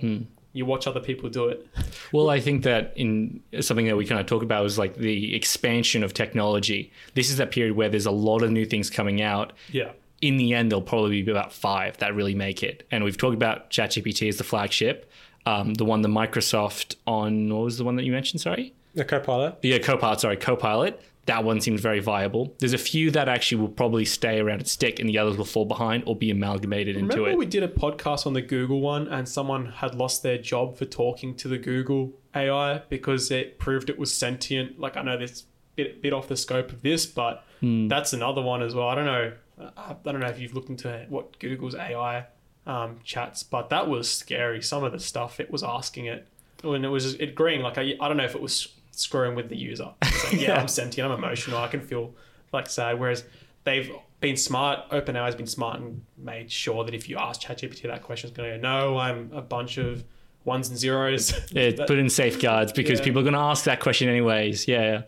you 0.53 0.65
watch 0.65 0.85
other 0.87 0.99
people 0.99 1.29
do 1.29 1.47
it. 1.49 1.67
Well, 2.11 2.29
I 2.29 2.39
think 2.39 2.63
that 2.63 2.93
in 2.95 3.41
something 3.61 3.87
that 3.87 3.97
we 3.97 4.05
kind 4.05 4.21
of 4.21 4.27
talk 4.27 4.43
about 4.43 4.61
was 4.63 4.77
like 4.77 4.95
the 4.97 5.35
expansion 5.35 6.03
of 6.03 6.13
technology. 6.13 6.91
This 7.13 7.29
is 7.29 7.37
that 7.37 7.51
period 7.51 7.75
where 7.75 7.89
there's 7.89 8.05
a 8.05 8.11
lot 8.11 8.41
of 8.43 8.51
new 8.51 8.65
things 8.65 8.89
coming 8.89 9.21
out. 9.21 9.51
Yeah. 9.71 9.91
In 10.25 10.37
the 10.37 10.53
end, 10.55 10.71
there'll 10.71 10.81
probably 10.81 11.21
be 11.21 11.31
about 11.31 11.53
five 11.53 11.97
that 11.97 12.15
really 12.15 12.33
make 12.33 12.63
it. 12.63 12.87
And 12.89 13.03
we've 13.03 13.17
talked 13.17 13.35
about 13.35 13.69
ChatGPT 13.69 14.27
as 14.27 14.37
the 14.37 14.43
flagship, 14.43 15.09
um, 15.45 15.75
the 15.75 15.85
one 15.85 16.01
the 16.01 16.09
Microsoft 16.09 16.95
on 17.05 17.53
what 17.53 17.63
was 17.65 17.77
the 17.77 17.83
one 17.83 17.95
that 17.97 18.05
you 18.05 18.11
mentioned? 18.11 18.41
Sorry, 18.41 18.73
The 18.95 19.05
Copilot. 19.05 19.59
yeah, 19.61 19.77
Copilot. 19.77 20.19
Sorry, 20.21 20.37
Copilot. 20.37 20.99
That 21.27 21.43
one 21.43 21.59
seems 21.59 21.81
very 21.81 21.99
viable. 21.99 22.53
There's 22.59 22.73
a 22.73 22.77
few 22.79 23.09
that 23.11 23.27
actually 23.27 23.61
will 23.61 23.69
probably 23.69 24.05
stay 24.05 24.39
around 24.39 24.61
its 24.61 24.71
stick, 24.71 24.99
and 24.99 25.09
the 25.09 25.17
others 25.19 25.37
will 25.37 25.45
fall 25.45 25.65
behind 25.65 26.03
or 26.07 26.15
be 26.15 26.29
amalgamated 26.31 26.95
into 26.97 27.17
it 27.17 27.19
Remember 27.19 27.37
we 27.37 27.45
did 27.47 27.63
a 27.63 27.67
podcast 27.67 28.25
on 28.27 28.33
the 28.33 28.41
Google 28.41 28.79
one, 28.81 29.07
and 29.07 29.27
someone 29.27 29.65
had 29.67 29.93
lost 29.95 30.23
their 30.23 30.37
job 30.37 30.75
for 30.77 30.85
talking 30.85 31.35
to 31.37 31.47
the 31.47 31.57
Google 31.57 32.13
AI 32.35 32.79
because 32.89 33.31
it 33.31 33.57
proved 33.59 33.89
it 33.89 33.97
was 33.99 34.11
sentient. 34.11 34.79
Like 34.79 34.97
I 34.97 35.01
know 35.03 35.17
this 35.17 35.45
bit 35.75 36.01
bit 36.01 36.13
off 36.13 36.27
the 36.27 36.37
scope 36.37 36.71
of 36.71 36.81
this, 36.81 37.05
but 37.05 37.43
that's 37.61 38.13
another 38.13 38.41
one 38.41 38.61
as 38.63 38.73
well. 38.75 38.87
I 38.87 38.95
don't 38.95 39.05
know. 39.05 39.33
I 39.59 39.95
I 40.05 40.11
don't 40.11 40.19
know 40.19 40.27
if 40.27 40.39
you've 40.39 40.53
looked 40.53 40.69
into 40.69 41.05
what 41.09 41.39
Google's 41.39 41.75
AI 41.75 42.25
um, 42.67 42.99
chats, 43.03 43.43
but 43.43 43.69
that 43.69 43.87
was 43.87 44.11
scary. 44.11 44.61
Some 44.61 44.83
of 44.83 44.91
the 44.91 44.99
stuff 44.99 45.39
it 45.39 45.51
was 45.51 45.63
asking 45.63 46.05
it, 46.07 46.27
when 46.63 46.83
it 46.83 46.89
was 46.89 47.13
it 47.15 47.29
agreeing. 47.29 47.61
Like 47.61 47.77
I, 47.77 47.93
I 48.01 48.07
don't 48.07 48.17
know 48.17 48.23
if 48.25 48.35
it 48.35 48.41
was 48.41 48.69
screwing 48.91 49.35
with 49.35 49.49
the 49.49 49.57
user. 49.57 49.89
Like, 50.25 50.41
yeah, 50.41 50.59
I'm 50.59 50.67
sentient. 50.67 51.11
I'm 51.11 51.17
emotional. 51.17 51.59
I 51.59 51.67
can 51.67 51.81
feel 51.81 52.13
like 52.51 52.67
sad. 52.67 52.99
Whereas 52.99 53.23
they've 53.63 53.91
been 54.21 54.37
smart. 54.37 54.89
OpenAI 54.89 55.25
has 55.25 55.35
been 55.35 55.45
smart 55.45 55.79
and 55.79 56.01
made 56.17 56.51
sure 56.51 56.83
that 56.83 56.95
if 56.95 57.07
you 57.07 57.17
ask 57.17 57.41
ChatGPT 57.41 57.83
that 57.83 58.01
question, 58.01 58.29
it's 58.29 58.35
going 58.37 58.49
to 58.49 58.57
go, 58.57 58.61
no, 58.61 58.97
I'm 58.97 59.29
a 59.33 59.41
bunch 59.41 59.77
of 59.77 60.03
ones 60.45 60.69
and 60.69 60.77
zeros. 60.79 61.31
Yeah, 61.51 61.71
That- 61.71 61.87
put 61.87 61.99
in 61.99 62.09
safeguards 62.09 62.71
because 62.71 62.99
Yeah. 62.99 63.05
people 63.05 63.19
are 63.19 63.23
going 63.23 63.33
to 63.35 63.39
ask 63.39 63.65
that 63.65 63.79
question 63.81 64.09
anyways. 64.09 64.67
Yeah. 64.67 65.03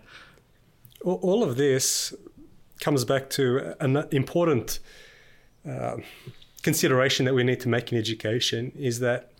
All 1.03 1.15
all 1.23 1.43
of 1.43 1.55
this 1.57 2.13
comes 2.79 3.05
back 3.05 3.29
to 3.31 3.75
an 3.79 4.05
important 4.11 4.79
uh, 5.67 5.97
consideration 6.63 7.25
that 7.25 7.33
we 7.33 7.43
need 7.43 7.59
to 7.61 7.69
make 7.69 7.91
in 7.91 7.97
education 7.97 8.71
is 8.77 8.99
that 8.99 9.31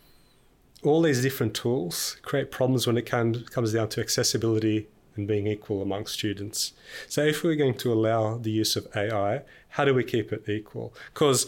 all 0.84 1.02
these 1.02 1.22
different 1.22 1.54
tools 1.54 2.18
create 2.22 2.52
problems 2.52 2.86
when 2.88 2.98
it 2.98 3.06
comes 3.06 3.48
comes 3.50 3.74
down 3.74 3.90
to 3.90 4.00
accessibility 4.02 4.88
and 5.16 5.28
being 5.28 5.48
equal 5.48 5.82
among 5.82 6.06
students. 6.06 6.74
So 7.08 7.24
if 7.24 7.44
we're 7.44 7.56
going 7.56 7.74
to 7.80 7.92
allow 7.92 8.38
the 8.38 8.52
use 8.52 8.76
of 8.76 8.88
AI, 8.96 9.42
how 9.70 9.86
do 9.86 9.94
we 9.94 10.04
keep 10.04 10.32
it 10.32 10.48
equal? 10.48 10.94
Because 11.14 11.48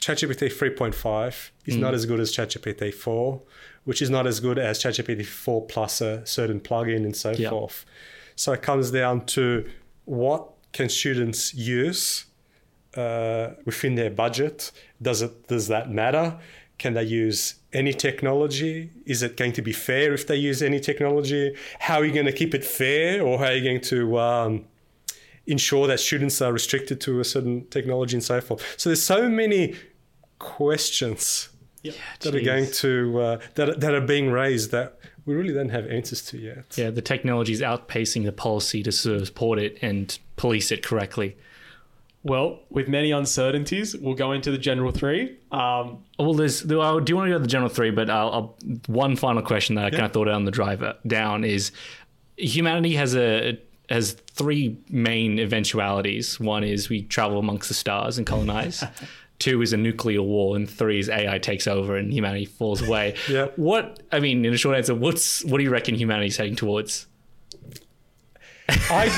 ChatGPT 0.00 0.48
3.5 0.50 1.50
is 1.66 1.76
not 1.76 1.92
as 1.94 2.06
good 2.06 2.18
as 2.18 2.34
ChatGPT 2.34 2.92
4, 2.92 3.40
which 3.84 4.00
is 4.00 4.08
not 4.10 4.26
as 4.26 4.40
good 4.40 4.58
as 4.58 4.82
ChatGPT 4.82 5.26
4 5.26 5.66
plus 5.66 6.00
a 6.00 6.26
certain 6.26 6.58
plugin 6.58 7.04
and 7.04 7.14
so 7.14 7.32
Yeah. 7.32 7.50
forth. 7.50 7.84
So 8.34 8.52
it 8.52 8.62
comes 8.62 8.90
down 8.90 9.26
to 9.26 9.68
what 10.06 10.48
can 10.72 10.88
students 10.88 11.54
use 11.54 12.26
uh, 12.96 13.50
within 13.64 13.94
their 13.94 14.10
budget? 14.10 14.72
Does 15.00 15.22
it 15.22 15.48
does 15.48 15.68
that 15.68 15.90
matter? 15.90 16.38
Can 16.78 16.94
they 16.94 17.04
use 17.04 17.56
any 17.72 17.92
technology? 17.92 18.90
Is 19.06 19.22
it 19.22 19.36
going 19.36 19.52
to 19.52 19.62
be 19.62 19.72
fair 19.72 20.12
if 20.12 20.26
they 20.26 20.36
use 20.36 20.62
any 20.62 20.80
technology? 20.80 21.54
How 21.78 21.96
are 22.00 22.04
you 22.04 22.12
going 22.12 22.26
to 22.26 22.32
keep 22.32 22.54
it 22.54 22.64
fair, 22.64 23.22
or 23.22 23.38
how 23.38 23.46
are 23.46 23.54
you 23.54 23.62
going 23.62 23.80
to 23.82 24.18
um, 24.18 24.64
ensure 25.46 25.86
that 25.86 26.00
students 26.00 26.40
are 26.42 26.52
restricted 26.52 27.00
to 27.02 27.20
a 27.20 27.24
certain 27.24 27.66
technology 27.68 28.16
and 28.16 28.24
so 28.24 28.40
forth? 28.40 28.62
So 28.76 28.88
there's 28.88 29.02
so 29.02 29.28
many 29.28 29.74
questions 30.38 31.48
Yep. 31.82 31.94
that 32.20 32.34
are 32.36 32.40
going 32.40 32.70
to 32.70 33.20
uh, 33.20 33.40
that 33.54 33.80
that 33.80 33.92
are 33.92 34.00
being 34.00 34.30
raised 34.30 34.70
that 34.70 34.98
we 35.26 35.34
really 35.34 35.52
don't 35.52 35.70
have 35.70 35.86
answers 35.86 36.24
to 36.26 36.38
yet. 36.38 36.76
Yeah, 36.76 36.90
the 36.90 37.02
technology 37.02 37.52
is 37.52 37.60
outpacing 37.60 38.24
the 38.24 38.32
policy 38.32 38.82
to 38.84 38.92
support 38.92 39.58
it 39.58 39.78
and 39.82 40.16
police 40.42 40.70
it 40.72 40.82
correctly. 40.82 41.36
Well, 42.24 42.60
with 42.70 42.86
many 42.88 43.10
uncertainties, 43.10 43.96
we'll 43.96 44.14
go 44.14 44.30
into 44.32 44.50
the 44.52 44.58
general 44.58 44.92
three. 44.92 45.36
Um, 45.50 45.98
Well, 46.18 46.34
there's. 46.34 46.60
there- 46.62 46.78
I 46.80 47.00
do 47.00 47.16
want 47.16 47.26
to 47.26 47.30
go 47.30 47.38
to 47.38 47.42
the 47.42 47.48
general 47.56 47.68
three, 47.68 47.90
but 47.90 48.08
I'll, 48.10 48.30
I'll, 48.36 48.56
one 48.86 49.16
final 49.16 49.42
question 49.42 49.74
that 49.76 49.86
I 49.86 49.90
kind 49.90 50.04
of 50.04 50.12
thought 50.12 50.28
out 50.28 50.34
on 50.34 50.44
the 50.44 50.52
driver 50.52 50.94
down 51.06 51.42
is: 51.44 51.72
humanity 52.36 52.94
has 52.94 53.16
a 53.16 53.58
has 53.88 54.12
three 54.30 54.76
main 54.88 55.38
eventualities. 55.40 56.38
One 56.38 56.62
is 56.64 56.88
we 56.88 57.02
travel 57.02 57.38
amongst 57.38 57.68
the 57.68 57.74
stars 57.74 58.18
and 58.18 58.26
colonize. 58.26 58.84
Two 59.38 59.60
is 59.60 59.72
a 59.72 59.76
nuclear 59.76 60.22
war, 60.22 60.54
and 60.54 60.70
three 60.70 61.00
is 61.00 61.08
AI 61.08 61.38
takes 61.38 61.66
over 61.66 61.96
and 61.96 62.12
humanity 62.12 62.44
falls 62.44 62.80
away. 62.86 63.14
Yeah. 63.28 63.46
What 63.56 64.00
I 64.12 64.20
mean, 64.20 64.44
in 64.44 64.52
a 64.54 64.56
short 64.56 64.76
answer, 64.76 64.94
what's 64.94 65.44
what 65.44 65.58
do 65.58 65.64
you 65.64 65.70
reckon 65.70 65.96
humanity's 65.96 66.36
heading 66.36 66.54
towards? 66.54 67.06
I 68.68 69.08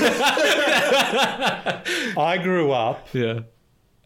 grew, 2.15 2.17
I 2.23 2.39
grew 2.43 2.73
up 2.73 3.09
Yeah. 3.13 3.41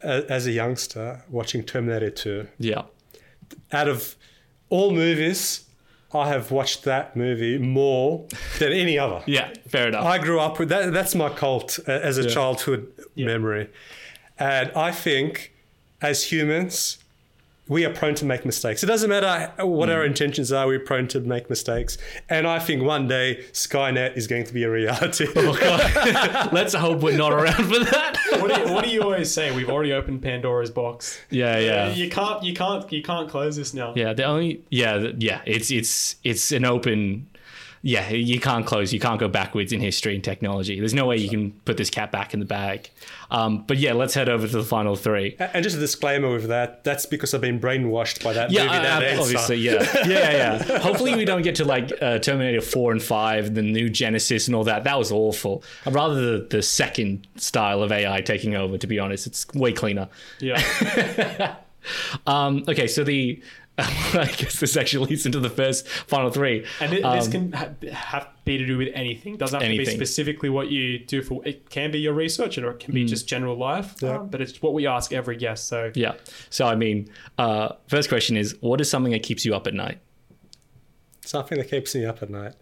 a- 0.03 0.31
as 0.31 0.47
a 0.47 0.53
youngster 0.53 1.23
watching 1.29 1.63
Terminator 1.65 2.11
2. 2.11 2.47
Yeah. 2.59 2.83
Out 3.73 3.89
of 3.89 4.17
all 4.69 4.91
movies, 4.93 5.65
I 6.13 6.29
have 6.29 6.51
watched 6.51 6.85
that 6.85 7.17
movie 7.17 7.59
more 7.59 8.27
than 8.59 8.73
any 8.73 8.99
other. 8.99 9.23
Yeah. 9.27 9.53
Fair 9.69 9.89
enough. 9.89 10.05
I 10.05 10.19
grew 10.19 10.41
up 10.41 10.59
with 10.59 10.69
that. 10.71 10.93
That's 10.93 11.15
my 11.15 11.29
cult 11.29 11.79
uh, 11.87 11.93
as 11.93 12.19
a 12.19 12.23
Yeah. 12.23 12.29
childhood 12.31 12.93
memory. 13.17 13.69
And 14.39 14.71
I 14.75 14.91
think 14.93 15.53
as 16.01 16.25
humans, 16.33 16.99
we 17.69 17.85
are 17.85 17.93
prone 17.93 18.15
to 18.17 18.25
make 18.25 18.45
mistakes. 18.45 18.83
It 18.83 18.87
doesn't 18.87 19.09
matter 19.11 19.53
what 19.65 19.89
Mm. 19.89 19.95
our 19.95 20.05
intentions 20.05 20.51
are, 20.53 20.67
we're 20.67 20.81
prone 20.81 21.07
to 21.09 21.21
make 21.21 21.49
mistakes. 21.51 21.99
And 22.29 22.47
I 22.47 22.59
think 22.59 22.83
one 22.83 23.07
day 23.09 23.45
Skynet 23.53 24.17
is 24.17 24.27
going 24.27 24.45
to 24.45 24.55
be 24.55 24.65
a 24.65 24.71
reality. 24.71 25.27
Oh, 25.37 26.49
Let's 26.53 26.75
hope 26.75 27.01
we're 27.01 27.17
not 27.17 27.33
around 27.33 27.55
for 27.65 27.79
that. 27.85 28.17
what, 28.41 28.55
do 28.55 28.61
you, 28.61 28.73
what 28.73 28.85
do 28.85 28.91
you 28.91 29.03
always 29.03 29.33
say? 29.33 29.55
We've 29.55 29.69
already 29.71 29.93
opened 29.93 30.23
Pandora's 30.23 30.71
box. 30.71 31.21
Yeah. 31.31 31.59
Yeah. 31.59 31.91
You 31.91 32.09
can't, 32.11 32.43
you 32.43 32.55
can't, 32.55 32.91
you 32.93 33.03
can't 33.03 33.29
close 33.29 33.57
this 33.57 33.75
now. 33.75 33.93
Yeah, 33.97 34.13
the 34.13 34.25
only 34.25 34.63
yeah, 34.71 35.13
yeah, 35.19 35.41
it's 35.47 35.71
it's 35.71 36.17
it's 36.25 36.53
an 36.53 36.65
open 36.65 37.27
yeah, 37.83 38.11
you 38.11 38.41
can't 38.41 38.67
close, 38.67 38.93
you 38.93 39.01
can't 39.01 39.21
go 39.21 39.29
backwards 39.29 39.73
in 39.73 39.81
history 39.81 40.15
and 40.15 40.25
technology. 40.25 40.79
There's 40.79 40.95
no 40.95 41.07
way 41.07 41.17
you 41.17 41.29
can 41.29 41.53
put 41.65 41.77
this 41.77 41.91
cat 41.91 42.11
back 42.11 42.35
in 42.35 42.41
the 42.41 42.47
bag. 42.47 42.91
Um, 43.31 43.65
but 43.67 43.77
yeah, 43.77 43.93
let's 43.93 44.15
head 44.15 44.29
over 44.29 44.47
to 44.47 44.57
the 44.57 44.65
final 44.65 44.97
three. 44.97 45.37
And 45.39 45.63
just 45.63 45.77
a 45.77 45.81
disclaimer 45.81 46.31
with 46.33 46.49
that, 46.49 46.83
that's 46.85 47.07
because 47.07 47.35
I've 47.35 47.41
been 47.41 47.61
brainwashed 47.61 48.25
by 48.25 48.33
that 48.33 48.51
Yeah, 48.51 48.65
movie, 48.67 48.79
that 48.79 49.19
uh, 49.19 49.23
obviously, 49.23 49.57
yeah, 49.59 49.85
yeah, 50.07 50.59
yeah. 50.67 50.79
Hopefully, 50.79 51.15
we 51.15 51.25
don't 51.25 51.43
get 51.43 51.55
to 51.57 51.65
like 51.65 51.93
uh, 52.03 52.19
Terminator 52.19 52.61
Four 52.61 52.93
and 52.93 53.03
Five, 53.03 53.55
the 53.55 53.63
new 53.63 53.89
Genisys, 53.89 54.49
and 54.49 54.55
all 54.57 54.65
that. 54.65 54.85
That 54.85 54.99
was 54.99 55.13
awful. 55.13 55.63
I'd 55.87 55.95
rather 55.95 56.39
the, 56.39 56.47
the 56.49 56.63
second 56.63 57.27
style 57.37 57.83
of 57.83 57.93
AI 57.93 58.21
taking 58.23 58.55
over. 58.55 58.79
To 58.79 58.87
be 58.87 58.99
honest, 58.99 59.27
it's 59.27 59.47
way 59.55 59.73
cleaner. 59.73 60.09
Yeah. 60.41 61.57
Um, 62.27 62.65
okay, 62.69 62.87
so 62.87 63.03
the 63.03 63.41
I 64.19 64.25
guess 64.37 64.59
this 64.59 64.77
actually 64.77 65.07
leads 65.07 65.25
into 65.25 65.39
the 65.39 65.49
first 65.51 65.87
final 65.89 66.31
three. 66.31 66.65
And 66.81 66.93
it, 66.93 67.03
this 67.03 67.27
Um, 67.27 67.31
can 67.33 67.53
ha- 67.53 67.69
have 67.93 68.29
be 68.45 68.59
to 68.59 68.67
do 68.67 68.77
with 68.77 68.89
anything. 68.93 69.35
It 69.35 69.39
Doesn't 69.41 69.61
have 69.61 69.71
to 69.71 69.77
be 69.77 69.85
specifically 69.85 70.49
what 70.49 70.69
you 70.69 70.99
do 70.99 71.23
for. 71.23 71.47
It 71.47 71.71
can 71.71 71.93
be 71.93 72.01
your 72.01 72.13
research, 72.15 72.59
or 72.59 72.71
it 72.73 72.81
can 72.81 72.93
be 72.93 73.05
Mm. 73.05 73.09
just 73.09 73.29
general 73.29 73.57
life. 73.57 73.95
Yeah. 74.03 74.17
Um, 74.19 74.29
but 74.31 74.41
it's 74.41 74.61
what 74.61 74.75
we 74.75 74.87
ask 74.89 75.13
every 75.13 75.37
guest. 75.37 75.69
So 75.69 75.93
Yeah. 75.95 76.15
So 76.51 76.67
I 76.67 76.75
mean, 76.75 77.09
uh, 77.39 77.75
first 77.87 78.09
question 78.09 78.37
is, 78.37 78.57
what 78.61 78.81
is 78.81 78.91
something 78.91 79.13
that 79.13 79.23
keeps 79.23 79.45
you 79.45 79.55
up 79.55 79.67
at 79.69 79.75
night? 79.75 79.99
Something 81.25 81.59
that 81.59 81.71
keeps 81.71 81.95
me 81.95 82.05
up 82.05 82.23
at 82.23 82.31
night. 82.31 82.55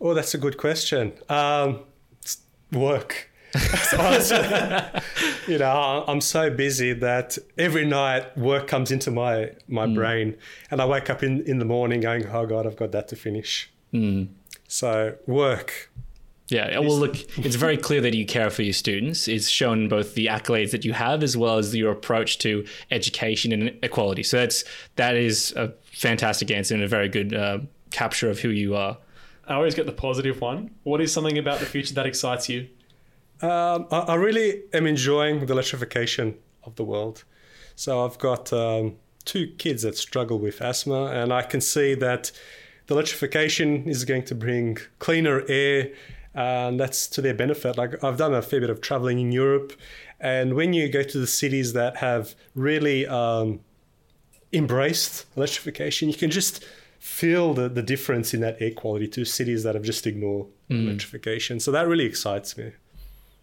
Oh, 0.00 0.12
that's 0.12 0.34
a 0.34 0.38
good 0.38 0.58
question. 0.58 1.12
Um, 1.28 1.80
it's 2.20 2.38
work. 3.54 5.02
you 5.48 5.58
know, 5.58 5.66
I- 5.70 6.04
I'm 6.10 6.20
so 6.20 6.50
busy 6.50 6.92
that 6.94 7.38
every 7.56 7.86
night 7.86 8.36
work 8.36 8.66
comes 8.68 8.90
into 8.90 9.10
my 9.10 9.52
my 9.68 9.86
brain, 9.86 10.36
and 10.70 10.80
I 10.80 10.86
wake 10.86 11.10
up 11.10 11.22
in, 11.22 11.42
in 11.42 11.58
the 11.58 11.64
morning 11.64 12.00
going, 12.00 12.26
"Oh 12.26 12.46
God, 12.46 12.66
I've 12.66 12.76
got 12.76 12.92
that 12.92 13.08
to 13.08 13.16
finish." 13.16 13.70
So 14.68 15.16
work. 15.26 15.90
Yeah, 16.50 16.78
well, 16.78 16.96
look, 16.98 17.14
it's 17.38 17.56
very 17.56 17.76
clear 17.76 18.00
that 18.00 18.14
you 18.14 18.24
care 18.24 18.48
for 18.48 18.62
your 18.62 18.72
students. 18.72 19.28
It's 19.28 19.48
shown 19.48 19.82
in 19.82 19.88
both 19.90 20.14
the 20.14 20.26
accolades 20.26 20.70
that 20.70 20.82
you 20.82 20.94
have 20.94 21.22
as 21.22 21.36
well 21.36 21.58
as 21.58 21.74
your 21.76 21.92
approach 21.92 22.38
to 22.38 22.64
education 22.90 23.52
and 23.52 23.76
equality. 23.82 24.22
So 24.22 24.38
that's 24.38 24.64
that 24.96 25.14
is 25.14 25.52
a 25.56 25.74
fantastic 25.92 26.50
answer 26.50 26.74
and 26.74 26.82
a 26.82 26.88
very 26.88 27.08
good 27.10 27.34
uh, 27.34 27.58
capture 27.90 28.30
of 28.30 28.40
who 28.40 28.48
you 28.48 28.74
are. 28.76 28.96
I 29.46 29.54
always 29.54 29.74
get 29.74 29.84
the 29.86 29.92
positive 29.92 30.40
one. 30.40 30.70
What 30.84 31.02
is 31.02 31.12
something 31.12 31.36
about 31.36 31.60
the 31.60 31.66
future 31.66 31.92
that 31.94 32.06
excites 32.06 32.48
you? 32.48 32.68
Um, 33.40 33.86
I, 33.90 33.98
I 33.98 34.14
really 34.14 34.62
am 34.72 34.86
enjoying 34.86 35.46
the 35.46 35.52
electrification 35.52 36.36
of 36.64 36.76
the 36.76 36.84
world. 36.84 37.24
So 37.76 38.04
I've 38.04 38.18
got 38.18 38.52
um, 38.52 38.96
two 39.24 39.48
kids 39.58 39.82
that 39.82 39.96
struggle 39.96 40.38
with 40.38 40.60
asthma, 40.60 41.06
and 41.06 41.32
I 41.32 41.42
can 41.42 41.60
see 41.60 41.94
that 41.94 42.32
the 42.86 42.94
electrification 42.94 43.88
is 43.88 44.04
going 44.04 44.24
to 44.24 44.34
bring 44.34 44.78
cleaner 44.98 45.44
air, 45.48 45.90
and 46.34 46.80
that's 46.80 47.06
to 47.08 47.22
their 47.22 47.34
benefit. 47.34 47.76
Like 47.76 48.02
I've 48.02 48.16
done 48.16 48.34
a 48.34 48.42
fair 48.42 48.60
bit 48.60 48.70
of 48.70 48.80
traveling 48.80 49.20
in 49.20 49.30
Europe, 49.30 49.72
and 50.18 50.54
when 50.54 50.72
you 50.72 50.88
go 50.88 51.02
to 51.02 51.18
the 51.18 51.26
cities 51.26 51.74
that 51.74 51.98
have 51.98 52.34
really 52.54 53.06
um, 53.06 53.60
embraced 54.52 55.26
electrification, 55.36 56.08
you 56.08 56.16
can 56.16 56.30
just 56.30 56.64
feel 56.98 57.54
the, 57.54 57.68
the 57.68 57.82
difference 57.82 58.34
in 58.34 58.40
that 58.40 58.56
air 58.60 58.72
quality 58.72 59.06
to 59.06 59.24
cities 59.24 59.62
that 59.62 59.76
have 59.76 59.84
just 59.84 60.06
ignored 60.06 60.46
electrification. 60.68 61.60
So 61.60 61.70
that 61.70 61.86
really 61.86 62.04
excites 62.04 62.56
me. 62.56 62.72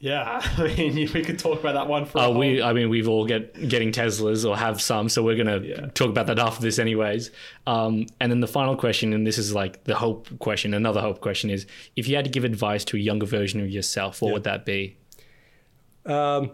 Yeah, 0.05 0.39
I 0.57 0.67
mean, 0.77 1.09
we 1.15 1.23
could 1.23 1.39
talk 1.39 1.59
about 1.59 1.73
that 1.73 1.87
one 1.87 2.05
for. 2.05 2.19
a 2.19 2.21
Uh, 2.25 2.29
we, 2.29 2.61
I 2.61 2.73
mean, 2.73 2.89
we've 2.89 3.07
all 3.07 3.25
get 3.25 3.67
getting 3.67 3.91
Teslas 3.91 4.47
or 4.47 4.55
have 4.55 4.79
some, 4.79 5.09
so 5.09 5.23
we're 5.23 5.35
gonna 5.35 5.57
Yeah. 5.59 5.87
talk 5.95 6.09
about 6.09 6.27
that 6.27 6.37
after 6.37 6.61
this, 6.61 6.77
anyways. 6.77 7.31
Um, 7.65 8.05
and 8.19 8.31
then 8.31 8.39
the 8.39 8.47
final 8.47 8.75
question, 8.75 9.13
and 9.13 9.25
this 9.25 9.39
is 9.39 9.55
like 9.55 9.83
the 9.85 9.95
hope 9.95 10.27
question. 10.37 10.75
Another 10.75 11.01
hope 11.01 11.21
question 11.21 11.49
is: 11.49 11.65
if 11.95 12.07
you 12.07 12.15
had 12.15 12.25
to 12.25 12.29
give 12.29 12.43
advice 12.43 12.85
to 12.85 12.97
a 12.97 12.99
younger 12.99 13.25
version 13.25 13.59
of 13.61 13.69
yourself, 13.71 14.21
what 14.21 14.31
would 14.33 14.43
that 14.43 14.63
be? 14.63 14.95
Um, 16.05 16.51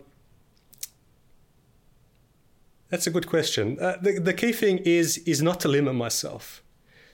that's 2.88 3.06
a 3.06 3.12
good 3.12 3.28
question. 3.28 3.78
Uh, 3.82 3.98
the, 4.02 4.18
the 4.20 4.34
key 4.34 4.54
thing 4.54 4.78
is 4.86 5.18
is 5.26 5.42
not 5.42 5.60
to 5.60 5.68
limit 5.68 5.96
myself. 5.96 6.64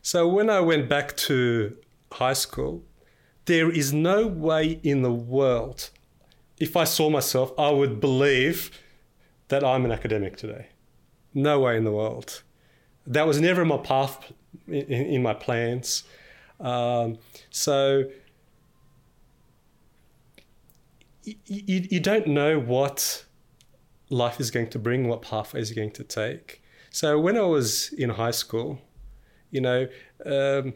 So 0.04 0.28
when 0.28 0.52
I 0.52 0.60
went 0.60 0.88
back 0.88 1.18
to 1.18 1.76
high 2.12 2.34
school, 2.34 2.84
there 3.46 3.72
is 3.72 3.92
no 3.92 4.28
way 4.28 4.80
in 4.84 5.02
the 5.02 5.12
world, 5.12 5.90
if 6.60 6.76
I 6.76 6.84
saw 6.84 7.10
myself, 7.10 7.52
I 7.58 7.70
would 7.70 8.00
believe 8.00 8.72
that 9.50 9.64
I'm 9.64 9.86
an 9.86 9.92
academic 9.92 10.38
today. 10.38 10.68
No 11.34 11.60
way 11.60 11.78
in 11.78 11.84
the 11.84 11.92
world. 11.92 12.44
That 13.06 13.28
was 13.28 13.40
never 13.40 13.62
in 13.62 13.68
my 13.68 13.78
path 13.78 14.32
in, 14.68 14.74
in 14.74 15.24
my 15.24 15.34
plans. 15.34 16.04
Um, 16.60 17.20
so 17.50 18.06
you, 21.24 21.86
you, 21.90 22.00
don't 22.00 22.28
know 22.28 22.60
what 22.60 23.26
life 24.10 24.40
is 24.40 24.50
going 24.50 24.70
to 24.70 24.80
bring, 24.80 25.08
what 25.08 25.22
pathway 25.22 25.60
is 25.60 25.72
going 25.72 25.92
to 25.92 26.04
take. 26.04 26.64
So 26.90 27.20
when 27.20 27.38
I 27.38 27.42
was 27.42 27.94
in 27.94 28.10
high 28.10 28.32
school, 28.32 28.82
you 29.52 29.62
know, 29.62 29.88
um, 30.26 30.74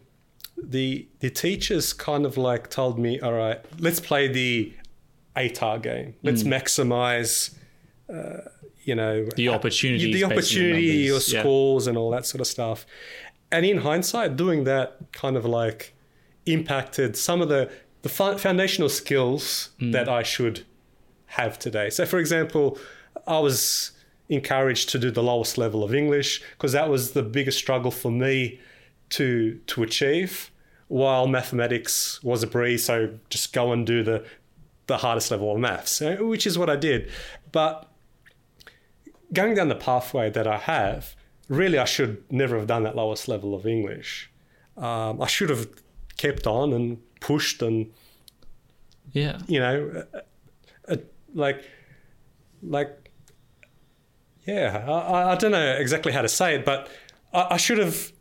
the 0.61 1.07
the 1.19 1.29
teachers 1.29 1.93
kind 1.93 2.25
of 2.25 2.37
like 2.37 2.69
told 2.69 2.99
me, 2.99 3.19
all 3.19 3.33
right, 3.33 3.59
let's 3.79 3.99
play 3.99 4.27
the 4.27 4.73
ATAR 5.35 5.81
game. 5.81 6.15
Let's 6.23 6.43
maximize, 6.43 7.55
uh, 8.13 8.49
you 8.83 8.95
know, 8.95 9.27
The 9.35 9.49
opportunity, 9.49 10.13
the 10.13 10.23
opportunity, 10.23 10.81
your 10.83 11.13
numbers, 11.13 11.33
yeah. 11.33 11.39
scores, 11.41 11.87
and 11.87 11.97
all 11.97 12.11
that 12.11 12.25
sort 12.25 12.41
of 12.41 12.47
stuff. 12.47 12.85
And 13.51 13.65
in 13.65 13.79
hindsight, 13.79 14.35
doing 14.37 14.63
that 14.65 14.97
kind 15.11 15.35
of 15.37 15.45
like 15.45 15.93
impacted 16.45 17.15
some 17.17 17.41
of 17.41 17.49
the 17.49 17.69
the 18.01 18.09
foundational 18.09 18.89
skills 18.89 19.69
Hmm. 19.79 19.91
that 19.91 20.09
I 20.09 20.23
should 20.23 20.65
have 21.27 21.59
today. 21.59 21.89
So, 21.91 22.05
for 22.05 22.17
example, 22.17 22.79
I 23.27 23.37
was 23.39 23.91
encouraged 24.27 24.89
to 24.89 24.97
do 24.97 25.11
the 25.11 25.21
lowest 25.21 25.57
level 25.57 25.83
of 25.83 25.93
English 25.93 26.41
because 26.57 26.71
that 26.71 26.89
was 26.89 27.11
the 27.11 27.21
biggest 27.21 27.57
struggle 27.59 27.91
for 27.91 28.11
me 28.11 28.59
to 29.09 29.59
to 29.67 29.83
achieve. 29.83 30.49
While 30.87 31.27
mathematics 31.27 32.21
was 32.23 32.43
a 32.43 32.47
breeze, 32.47 32.83
so 32.83 33.17
just 33.29 33.53
go 33.53 33.71
and 33.71 33.85
do 33.87 34.03
the 34.03 34.25
the 34.91 34.97
hardest 35.05 35.31
level 35.31 35.47
of 35.53 35.59
maths, 35.59 36.01
eh, 36.01 36.15
which 36.33 36.45
is 36.45 36.57
what 36.59 36.69
I 36.69 36.75
did. 36.89 37.09
But 37.51 37.73
going 39.33 39.53
down 39.55 39.69
the 39.69 39.75
pathway 39.89 40.29
that 40.37 40.47
I 40.47 40.57
have, 40.57 41.15
really, 41.47 41.77
I 41.77 41.85
should 41.85 42.13
never 42.31 42.57
have 42.57 42.67
done 42.67 42.83
that 42.83 42.95
lowest 42.95 43.27
level 43.27 43.55
of 43.55 43.65
English. 43.65 44.29
Um, 44.77 45.21
I 45.21 45.27
should 45.27 45.49
have 45.49 45.67
kept 46.17 46.45
on 46.47 46.73
and 46.73 46.97
pushed 47.19 47.61
and 47.61 47.91
Yeah. 49.13 49.39
you 49.47 49.59
know, 49.59 50.03
uh, 50.13 50.19
uh, 50.93 50.95
like, 51.33 51.59
like, 52.63 52.91
yeah, 54.45 54.83
I- 54.87 54.91
I, 55.15 55.31
I 55.31 55.35
don't 55.35 55.51
know 55.51 55.71
exactly 55.85 56.11
how 56.11 56.21
to 56.21 56.29
say 56.29 56.55
it, 56.55 56.65
but 56.65 56.89
I, 57.33 57.41
I 57.55 57.57
should 57.57 57.77
have 57.77 58.11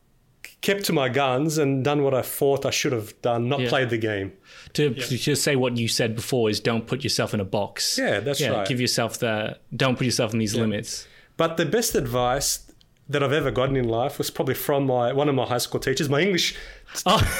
kept 0.60 0.84
to 0.84 0.92
my 0.92 1.08
guns 1.08 1.58
and 1.58 1.82
done 1.84 2.02
what 2.02 2.12
I 2.14 2.22
thought 2.22 2.66
I 2.66 2.70
should 2.70 2.92
have 2.92 3.20
done, 3.22 3.48
not 3.48 3.60
Yeah. 3.60 3.68
played 3.68 3.90
the 3.90 3.98
game. 3.98 4.32
To, 4.74 4.92
to 4.94 5.16
just 5.16 5.42
say 5.42 5.56
what 5.56 5.76
you 5.76 5.88
said 5.88 6.14
before 6.14 6.50
is 6.50 6.60
don't 6.60 6.86
put 6.86 7.02
yourself 7.02 7.32
in 7.34 7.40
a 7.40 7.44
box. 7.44 7.98
Yeah, 7.98 8.20
that's 8.20 8.40
right. 8.46 8.66
Give 8.68 8.80
yourself 8.80 9.18
the 9.18 9.58
don't 9.74 9.96
put 9.96 10.04
yourself 10.04 10.32
in 10.32 10.38
these 10.38 10.54
limits. 10.54 11.06
But 11.36 11.56
the 11.56 11.64
best 11.66 11.94
advice 11.94 12.66
that 13.08 13.24
I've 13.24 13.32
ever 13.32 13.50
gotten 13.50 13.74
in 13.76 13.88
life 13.88 14.18
was 14.18 14.30
probably 14.30 14.54
from 14.54 14.86
my 14.86 15.12
one 15.12 15.28
of 15.28 15.34
my 15.34 15.44
high 15.46 15.58
school 15.58 15.80
teachers, 15.80 16.08
my 16.08 16.20
English 16.20 16.54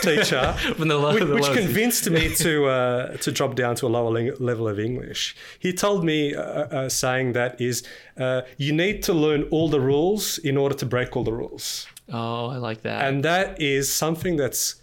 teacher. 0.03 0.53
From 0.77 0.89
the 0.89 0.97
low, 0.97 1.15
which, 1.15 1.25
the 1.25 1.35
which 1.35 1.45
convinced 1.53 2.09
me 2.11 2.35
to 2.45 2.67
uh, 2.67 3.17
to 3.19 3.31
drop 3.33 3.55
down 3.55 3.75
to 3.77 3.87
a 3.87 3.89
lower 3.97 4.11
ling- 4.11 4.35
level 4.39 4.67
of 4.69 4.79
English. 4.79 5.37
He 5.59 5.73
told 5.73 6.05
me 6.05 6.35
uh, 6.35 6.43
uh, 6.43 6.89
saying 6.89 7.33
that 7.35 7.61
is 7.61 7.83
uh, 8.19 8.43
you 8.57 8.73
need 8.73 9.03
to 9.05 9.13
learn 9.13 9.45
all 9.51 9.69
the 9.69 9.81
rules 9.81 10.39
in 10.39 10.57
order 10.57 10.75
to 10.77 10.87
break 10.87 11.17
all 11.17 11.25
the 11.25 11.33
rules, 11.33 11.87
Oh, 12.13 12.47
I 12.49 12.57
like 12.57 12.83
that. 12.83 13.07
and 13.07 13.25
that 13.25 13.61
is 13.61 13.93
something 13.93 14.37
that's 14.37 14.77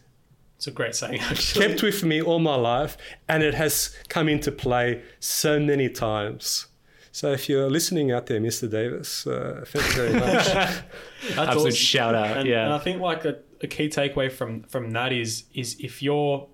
It's 0.57 0.67
a 0.67 0.71
great 0.71 0.95
saying, 0.95 1.19
actually. 1.21 1.67
kept 1.67 1.83
with 1.83 2.03
me 2.03 2.21
all 2.21 2.39
my 2.39 2.55
life, 2.55 2.97
and 3.27 3.43
it 3.43 3.53
has 3.53 3.95
come 4.09 4.27
into 4.29 4.51
play 4.51 5.01
so 5.19 5.59
many 5.59 5.89
times. 5.89 6.67
So 7.11 7.31
if 7.31 7.49
you're 7.49 7.69
listening 7.69 8.11
out 8.11 8.27
there, 8.27 8.39
Mr. 8.39 8.69
Davis, 8.69 9.25
uh, 9.25 9.63
thank 9.67 9.85
you 9.87 9.93
very 9.93 10.13
much. 10.19 10.45
That's 11.35 11.37
Absolute 11.37 11.75
shout 11.75 12.13
out. 12.15 12.37
And, 12.37 12.47
yeah. 12.47 12.65
and 12.65 12.73
I 12.73 12.77
think 12.79 13.01
like 13.01 13.25
a, 13.25 13.37
a 13.61 13.67
key 13.67 13.89
takeaway 13.89 14.31
from 14.31 14.63
from 14.63 14.91
that 14.91 15.11
is 15.11 15.45
is 15.53 15.75
if 15.79 16.01
you're 16.03 16.47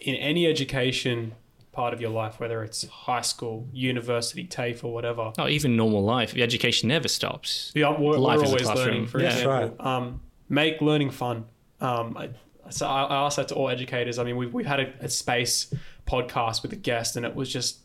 in 0.00 0.14
any 0.16 0.46
education 0.46 1.34
part 1.76 1.92
of 1.94 2.00
your 2.00 2.10
life, 2.10 2.40
whether 2.40 2.64
it's 2.64 2.88
high 2.88 3.20
school, 3.32 3.68
university, 3.72 4.44
TAFE, 4.46 4.82
or 4.82 4.92
whatever, 4.92 5.32
oh, 5.38 5.46
even 5.48 5.76
normal 5.76 6.02
life. 6.02 6.32
The 6.32 6.42
Education 6.42 6.88
never 6.88 7.08
stops. 7.08 7.72
yeah, 7.74 7.90
we're, 7.98 8.16
Life 8.16 8.38
we're 8.38 8.44
is 8.44 8.50
a 8.50 8.52
always 8.52 8.62
classroom. 8.66 8.86
learning. 8.86 9.06
For 9.06 9.18
Yeah. 9.20 9.28
That's 9.28 9.40
example, 9.42 9.86
um, 9.88 10.20
make 10.48 10.80
learning 10.80 11.10
fun. 11.10 11.44
Um, 11.80 12.16
I, 12.16 12.30
so 12.70 12.86
I, 12.86 13.02
I 13.04 13.16
asked 13.26 13.36
that 13.36 13.48
to 13.48 13.54
all 13.54 13.68
educators. 13.68 14.18
I 14.18 14.24
mean, 14.24 14.36
we've 14.36 14.52
we've 14.52 14.66
had 14.74 14.80
a, 14.80 14.92
a 15.00 15.08
space 15.08 15.72
podcast 16.06 16.62
with 16.62 16.72
a 16.72 16.76
guest, 16.90 17.16
and 17.16 17.24
it 17.26 17.34
was 17.34 17.52
just 17.52 17.78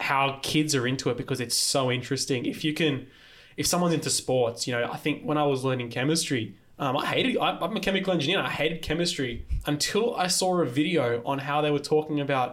how 0.00 0.38
kids 0.42 0.74
are 0.74 0.86
into 0.86 1.10
it 1.10 1.16
because 1.16 1.40
it's 1.40 1.54
so 1.54 1.90
interesting. 1.92 2.46
If 2.46 2.64
you 2.64 2.72
can, 2.72 3.06
if 3.56 3.66
someone's 3.66 3.94
into 3.94 4.10
sports, 4.10 4.66
you 4.66 4.72
know, 4.74 4.88
I 4.90 4.96
think 4.96 5.22
when 5.22 5.36
I 5.38 5.46
was 5.52 5.64
learning 5.64 5.90
chemistry, 5.90 6.44
Um, 6.78 6.94
I 6.96 7.06
hated. 7.06 7.36
I, 7.38 7.48
I'm 7.64 7.76
a 7.76 7.80
chemical 7.80 8.12
engineer. 8.12 8.38
And 8.38 8.46
I 8.46 8.50
hated 8.62 8.78
chemistry 8.82 9.32
until 9.66 10.14
I 10.24 10.26
saw 10.28 10.60
a 10.60 10.66
video 10.66 11.22
on 11.24 11.38
how 11.48 11.58
they 11.62 11.70
were 11.76 11.84
talking 11.94 12.18
about 12.20 12.48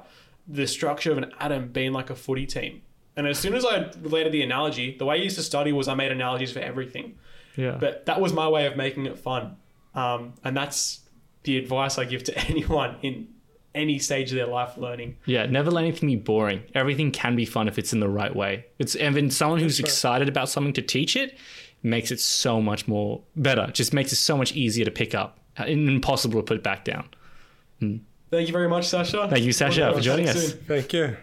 the 0.48 0.68
structure 0.68 1.12
of 1.12 1.18
an 1.18 1.32
atom 1.40 1.70
being 1.70 1.94
like 1.94 2.10
a 2.10 2.16
footy 2.16 2.46
team. 2.46 2.82
And 3.16 3.28
as 3.28 3.38
soon 3.38 3.54
as 3.54 3.66
I 3.66 3.92
related 4.02 4.34
the 4.34 4.42
analogy, 4.42 4.98
the 4.98 5.06
way 5.06 5.16
I 5.16 5.20
used 5.20 5.36
to 5.38 5.44
study 5.44 5.72
was 5.72 5.88
I 5.88 5.94
made 5.94 6.12
analogies 6.12 6.52
for 6.52 6.60
everything. 6.60 7.18
Yeah. 7.56 7.78
But 7.80 8.08
that 8.08 8.20
was 8.20 8.34
my 8.34 8.48
way 8.50 8.66
of 8.66 8.76
making 8.76 9.06
it 9.06 9.20
fun. 9.20 9.58
Um, 9.94 10.34
and 10.44 10.58
that's 10.58 11.02
the 11.44 11.58
advice 11.58 11.98
I 11.98 12.06
give 12.06 12.24
to 12.26 12.38
anyone 12.50 12.98
in 13.02 13.28
any 13.76 14.00
stage 14.00 14.32
of 14.32 14.38
their 14.38 14.48
life 14.48 14.78
learning. 14.78 15.18
Yeah, 15.26 15.46
never 15.46 15.72
let 15.72 15.84
anything 15.84 16.10
be 16.10 16.16
boring. 16.16 16.64
Everything 16.76 17.12
can 17.12 17.36
be 17.36 17.46
fun 17.46 17.68
if 17.68 17.78
it's 17.78 17.94
in 17.94 18.00
the 18.00 18.10
right 18.10 18.36
way. 18.36 18.66
It's 18.80 18.96
and 18.96 19.16
then 19.16 19.30
someone 19.30 19.60
who's 19.60 19.80
excited 19.80 20.30
about 20.30 20.50
something 20.50 20.74
to 20.74 20.82
teach 20.82 21.16
it 21.16 21.38
makes 21.82 22.12
it 22.12 22.20
so 22.20 22.62
much 22.62 22.88
more 22.88 23.22
better. 23.36 23.68
Just 23.74 23.94
makes 23.94 24.12
it 24.14 24.18
so 24.18 24.38
much 24.38 24.54
easier 24.54 24.86
to 24.86 24.92
pick 24.92 25.14
up. 25.14 25.40
Uh, 25.60 25.66
Impossible 25.66 26.40
to 26.40 26.46
put 26.46 26.64
back 26.64 26.86
down. 26.86 27.10
Thank 28.34 28.48
you 28.48 28.54
very 28.54 28.68
much, 28.68 28.88
Sasha. 28.88 29.28
Thank 29.30 29.46
you, 29.46 29.52
Sasha, 29.54 29.94
for 29.94 30.02
joining 30.02 30.28
us. 30.28 30.48
Soon. 30.48 30.58
Thank 30.66 30.92
you. 30.92 31.16